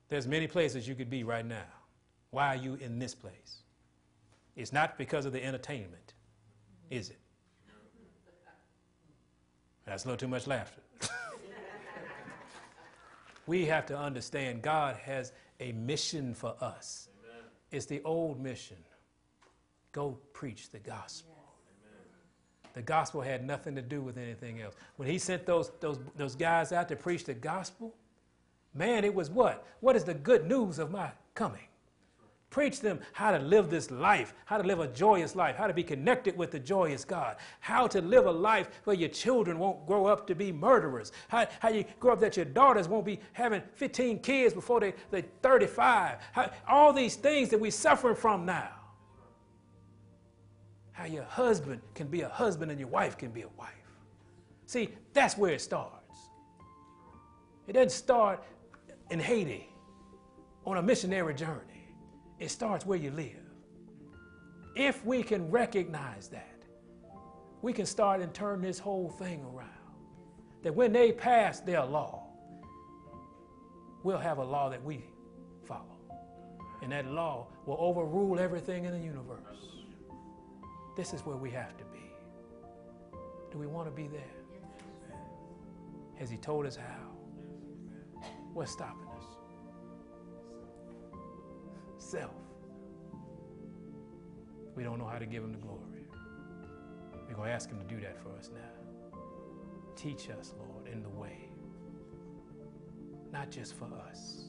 There's 0.10 0.28
many 0.28 0.46
places 0.46 0.88
you 0.88 0.94
could 0.94 1.10
be 1.10 1.24
right 1.24 1.46
now. 1.46 1.66
Why 2.30 2.50
are 2.50 2.58
you 2.58 2.76
in 2.76 3.00
this 3.00 3.16
place? 3.16 3.64
It's 4.56 4.72
not 4.72 5.00
because 5.00 5.26
of 5.26 5.34
the 5.34 5.44
entertainment, 5.44 6.14
is 6.92 7.10
it? 7.10 7.18
That's 9.84 10.06
a 10.06 10.10
little 10.10 10.20
too 10.20 10.28
much 10.28 10.46
laughter. 10.46 10.82
We 13.52 13.66
have 13.66 13.86
to 13.86 13.98
understand 13.98 14.62
God 14.62 14.96
has 15.04 15.34
a 15.60 15.74
mission 15.74 16.34
for 16.34 16.56
us. 16.62 17.10
Amen. 17.20 17.44
It's 17.70 17.86
the 17.86 18.02
old 18.04 18.40
mission 18.40 18.78
go 19.92 20.18
preach 20.32 20.70
the 20.72 20.80
gospel. 20.80 21.36
Yes. 21.84 22.72
The 22.74 22.82
gospel 22.82 23.20
had 23.20 23.46
nothing 23.46 23.76
to 23.76 23.82
do 23.82 24.02
with 24.02 24.18
anything 24.18 24.62
else. 24.62 24.76
When 24.96 25.10
he 25.10 25.18
sent 25.18 25.46
those, 25.46 25.70
those, 25.82 26.00
those 26.16 26.34
guys 26.34 26.72
out 26.72 26.88
to 26.88 26.96
preach 26.96 27.26
the 27.26 27.34
gospel, 27.34 27.94
Man, 28.74 29.04
it 29.04 29.14
was 29.14 29.30
what? 29.30 29.66
What 29.82 29.98
is 29.98 30.06
the 30.06 30.14
good 30.14 30.48
news 30.48 30.80
of 30.80 30.92
my 30.92 31.12
coming? 31.36 31.68
Preach 32.52 32.82
them 32.82 33.00
how 33.14 33.32
to 33.32 33.40
live 33.40 33.70
this 33.70 33.90
life, 33.90 34.34
how 34.44 34.58
to 34.58 34.68
live 34.68 34.82
a 34.82 34.88
joyous 34.90 35.38
life, 35.38 35.56
how 35.56 35.68
to 35.68 35.74
be 35.74 35.84
connected 35.84 36.38
with 36.38 36.52
the 36.52 36.60
joyous 36.60 37.06
God, 37.06 37.38
how 37.62 37.88
to 37.88 38.02
live 38.02 38.26
a 38.26 38.32
life 38.32 38.70
where 38.84 38.96
your 38.96 39.08
children 39.08 39.58
won't 39.58 39.88
grow 39.88 40.06
up 40.06 40.28
to 40.28 40.36
be 40.36 40.52
murderers, 40.52 41.14
how, 41.30 41.48
how 41.62 41.70
you 41.70 41.86
grow 42.02 42.12
up 42.12 42.20
that 42.20 42.36
your 42.36 42.46
daughters 42.46 42.90
won't 42.90 43.06
be 43.06 43.22
having 43.32 43.62
15 43.76 44.20
kids 44.20 44.54
before 44.54 44.82
they, 44.82 44.94
they're 45.12 45.24
35, 45.42 46.18
how, 46.34 46.52
all 46.68 46.92
these 46.92 47.16
things 47.16 47.48
that 47.50 47.60
we're 47.60 47.72
suffering 47.72 48.18
from 48.18 48.46
now. 48.46 48.70
How 50.92 51.06
your 51.06 51.24
husband 51.24 51.82
can 51.96 52.08
be 52.08 52.22
a 52.22 52.30
husband 52.30 52.70
and 52.70 52.78
your 52.78 52.90
wife 52.90 53.18
can 53.18 53.32
be 53.32 53.44
a 53.44 53.50
wife. 53.58 53.70
See, 54.66 54.90
that's 55.14 55.38
where 55.38 55.54
it 55.54 55.62
starts. 55.62 56.20
It 57.66 57.74
doesn't 57.74 57.92
start 57.92 58.44
in 59.10 59.22
Haiti 59.22 59.70
on 60.66 60.78
a 60.78 60.82
missionary 60.82 61.34
journey. 61.34 61.71
It 62.42 62.50
starts 62.50 62.88
where 62.88 62.98
you 62.98 63.12
live. 63.12 63.38
If 64.76 65.06
we 65.06 65.22
can 65.22 65.52
recognize 65.52 66.28
that, 66.30 66.64
we 67.62 67.72
can 67.72 67.86
start 67.86 68.20
and 68.20 68.34
turn 68.34 68.62
this 68.62 68.80
whole 68.80 69.10
thing 69.10 69.46
around. 69.54 69.70
That 70.64 70.74
when 70.74 70.92
they 70.92 71.12
pass 71.12 71.60
their 71.60 71.86
law, 71.86 72.24
we'll 74.04 74.18
have 74.18 74.40
a 74.40 74.44
law 74.44 74.70
that 74.70 74.84
we 74.84 75.06
follow. 75.68 76.00
And 76.82 76.92
that 76.92 77.06
law 77.06 77.46
will 77.68 77.78
overrule 77.80 78.40
everything 78.40 78.86
in 78.86 78.92
the 78.92 79.06
universe. 79.06 79.78
This 80.98 81.14
is 81.14 81.22
where 81.22 81.38
we 81.38 81.52
have 81.52 81.78
to 81.78 81.84
be. 81.86 82.12
Do 83.52 83.60
we 83.60 83.68
want 83.68 83.88
to 83.88 83.92
be 83.92 84.08
there? 84.08 84.24
Has 86.18 86.32
He 86.32 86.38
told 86.38 86.66
us 86.66 86.76
how? 86.76 88.24
What's 88.54 88.72
stopping 88.72 89.08
us? 89.16 89.31
Self. 92.12 92.32
We 94.76 94.84
don't 94.84 95.00
know 95.00 95.08
how 95.08 95.20
to 95.20 95.26
give 95.26 95.44
him 95.44 95.54
the 95.54 95.60
glory. 95.60 96.06
We're 97.28 97.36
going 97.36 97.50
to 97.50 97.54
ask 97.56 97.70
him 97.70 97.80
to 97.80 97.86
do 97.86 98.02
that 98.02 98.18
for 98.22 98.30
us 98.38 98.50
now. 98.54 98.92
Teach 99.96 100.30
us, 100.30 100.54
Lord, 100.60 100.88
in 100.88 101.04
the 101.04 101.10
way. 101.10 101.50
not 103.32 103.52
just 103.52 103.76
for 103.76 103.90
us, 104.10 104.46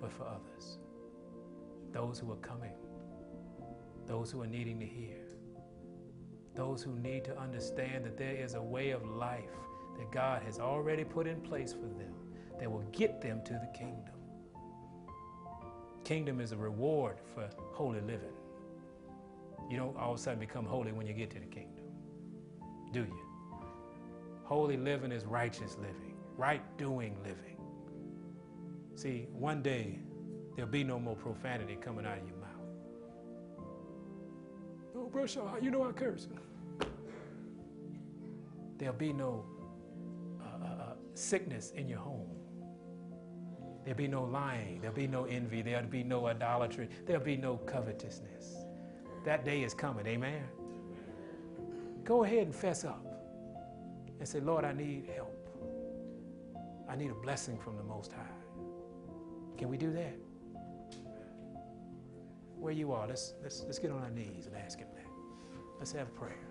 but 0.00 0.12
for 0.12 0.24
others. 0.24 0.78
Those 1.92 2.18
who 2.18 2.32
are 2.32 2.36
coming, 2.38 2.74
those 4.06 4.30
who 4.30 4.42
are 4.42 4.46
needing 4.46 4.80
to 4.80 4.86
hear, 4.86 5.18
those 6.54 6.82
who 6.82 6.98
need 7.00 7.24
to 7.26 7.38
understand 7.38 8.04
that 8.06 8.18
there 8.18 8.36
is 8.36 8.54
a 8.54 8.62
way 8.62 8.90
of 8.90 9.04
life 9.06 9.50
that 9.98 10.10
God 10.12 10.42
has 10.44 10.58
already 10.60 11.04
put 11.04 11.26
in 11.26 11.40
place 11.42 11.72
for 11.72 11.88
them 11.98 12.14
that 12.60 12.70
will 12.70 12.86
get 12.92 13.20
them 13.22 13.42
to 13.44 13.54
the 13.54 13.78
kingdom. 13.78 14.15
Kingdom 16.06 16.40
is 16.40 16.52
a 16.52 16.56
reward 16.56 17.16
for 17.34 17.50
holy 17.72 18.00
living. 18.00 18.30
You 19.68 19.76
don't 19.76 19.96
all 19.96 20.12
of 20.12 20.20
a 20.20 20.22
sudden 20.22 20.38
become 20.38 20.64
holy 20.64 20.92
when 20.92 21.04
you 21.04 21.12
get 21.12 21.30
to 21.30 21.40
the 21.40 21.46
kingdom, 21.46 21.84
do 22.92 23.00
you? 23.00 23.24
Holy 24.44 24.76
living 24.76 25.10
is 25.10 25.24
righteous 25.24 25.76
living, 25.78 26.14
right 26.36 26.62
doing 26.78 27.16
living. 27.24 27.56
See, 28.94 29.26
one 29.32 29.62
day 29.62 29.98
there'll 30.54 30.70
be 30.70 30.84
no 30.84 31.00
more 31.00 31.16
profanity 31.16 31.74
coming 31.74 32.06
out 32.06 32.18
of 32.18 32.28
your 32.28 32.36
mouth. 32.36 32.50
Oh, 34.96 35.08
brush 35.08 35.36
off. 35.36 35.56
You 35.60 35.72
know 35.72 35.82
I 35.82 35.90
curse. 35.90 36.28
There'll 38.78 38.94
be 38.94 39.12
no 39.12 39.44
uh, 40.40 40.44
uh, 40.44 40.68
uh, 40.68 40.92
sickness 41.14 41.72
in 41.72 41.88
your 41.88 41.98
home. 41.98 42.30
There'll 43.86 43.96
be 43.96 44.08
no 44.08 44.24
lying. 44.24 44.80
There'll 44.80 44.96
be 44.96 45.06
no 45.06 45.26
envy. 45.26 45.62
There'll 45.62 45.86
be 45.86 46.02
no 46.02 46.26
idolatry. 46.26 46.88
There'll 47.06 47.22
be 47.22 47.36
no 47.36 47.58
covetousness. 47.58 48.56
That 49.24 49.44
day 49.44 49.62
is 49.62 49.74
coming. 49.74 50.04
Amen. 50.08 50.42
Go 52.02 52.24
ahead 52.24 52.48
and 52.48 52.54
fess 52.54 52.84
up 52.84 53.06
and 54.18 54.28
say, 54.28 54.40
Lord, 54.40 54.64
I 54.64 54.72
need 54.72 55.08
help. 55.14 55.32
I 56.90 56.96
need 56.96 57.12
a 57.12 57.14
blessing 57.14 57.58
from 57.58 57.76
the 57.76 57.84
Most 57.84 58.10
High. 58.10 58.24
Can 59.56 59.68
we 59.68 59.76
do 59.76 59.92
that? 59.92 60.16
Where 62.56 62.72
you 62.72 62.90
are, 62.90 63.06
let's, 63.06 63.34
let's, 63.40 63.62
let's 63.66 63.78
get 63.78 63.92
on 63.92 64.02
our 64.02 64.10
knees 64.10 64.46
and 64.46 64.56
ask 64.56 64.80
Him 64.80 64.88
that. 64.96 65.06
Let's 65.78 65.92
have 65.92 66.08
a 66.08 66.10
prayer. 66.10 66.48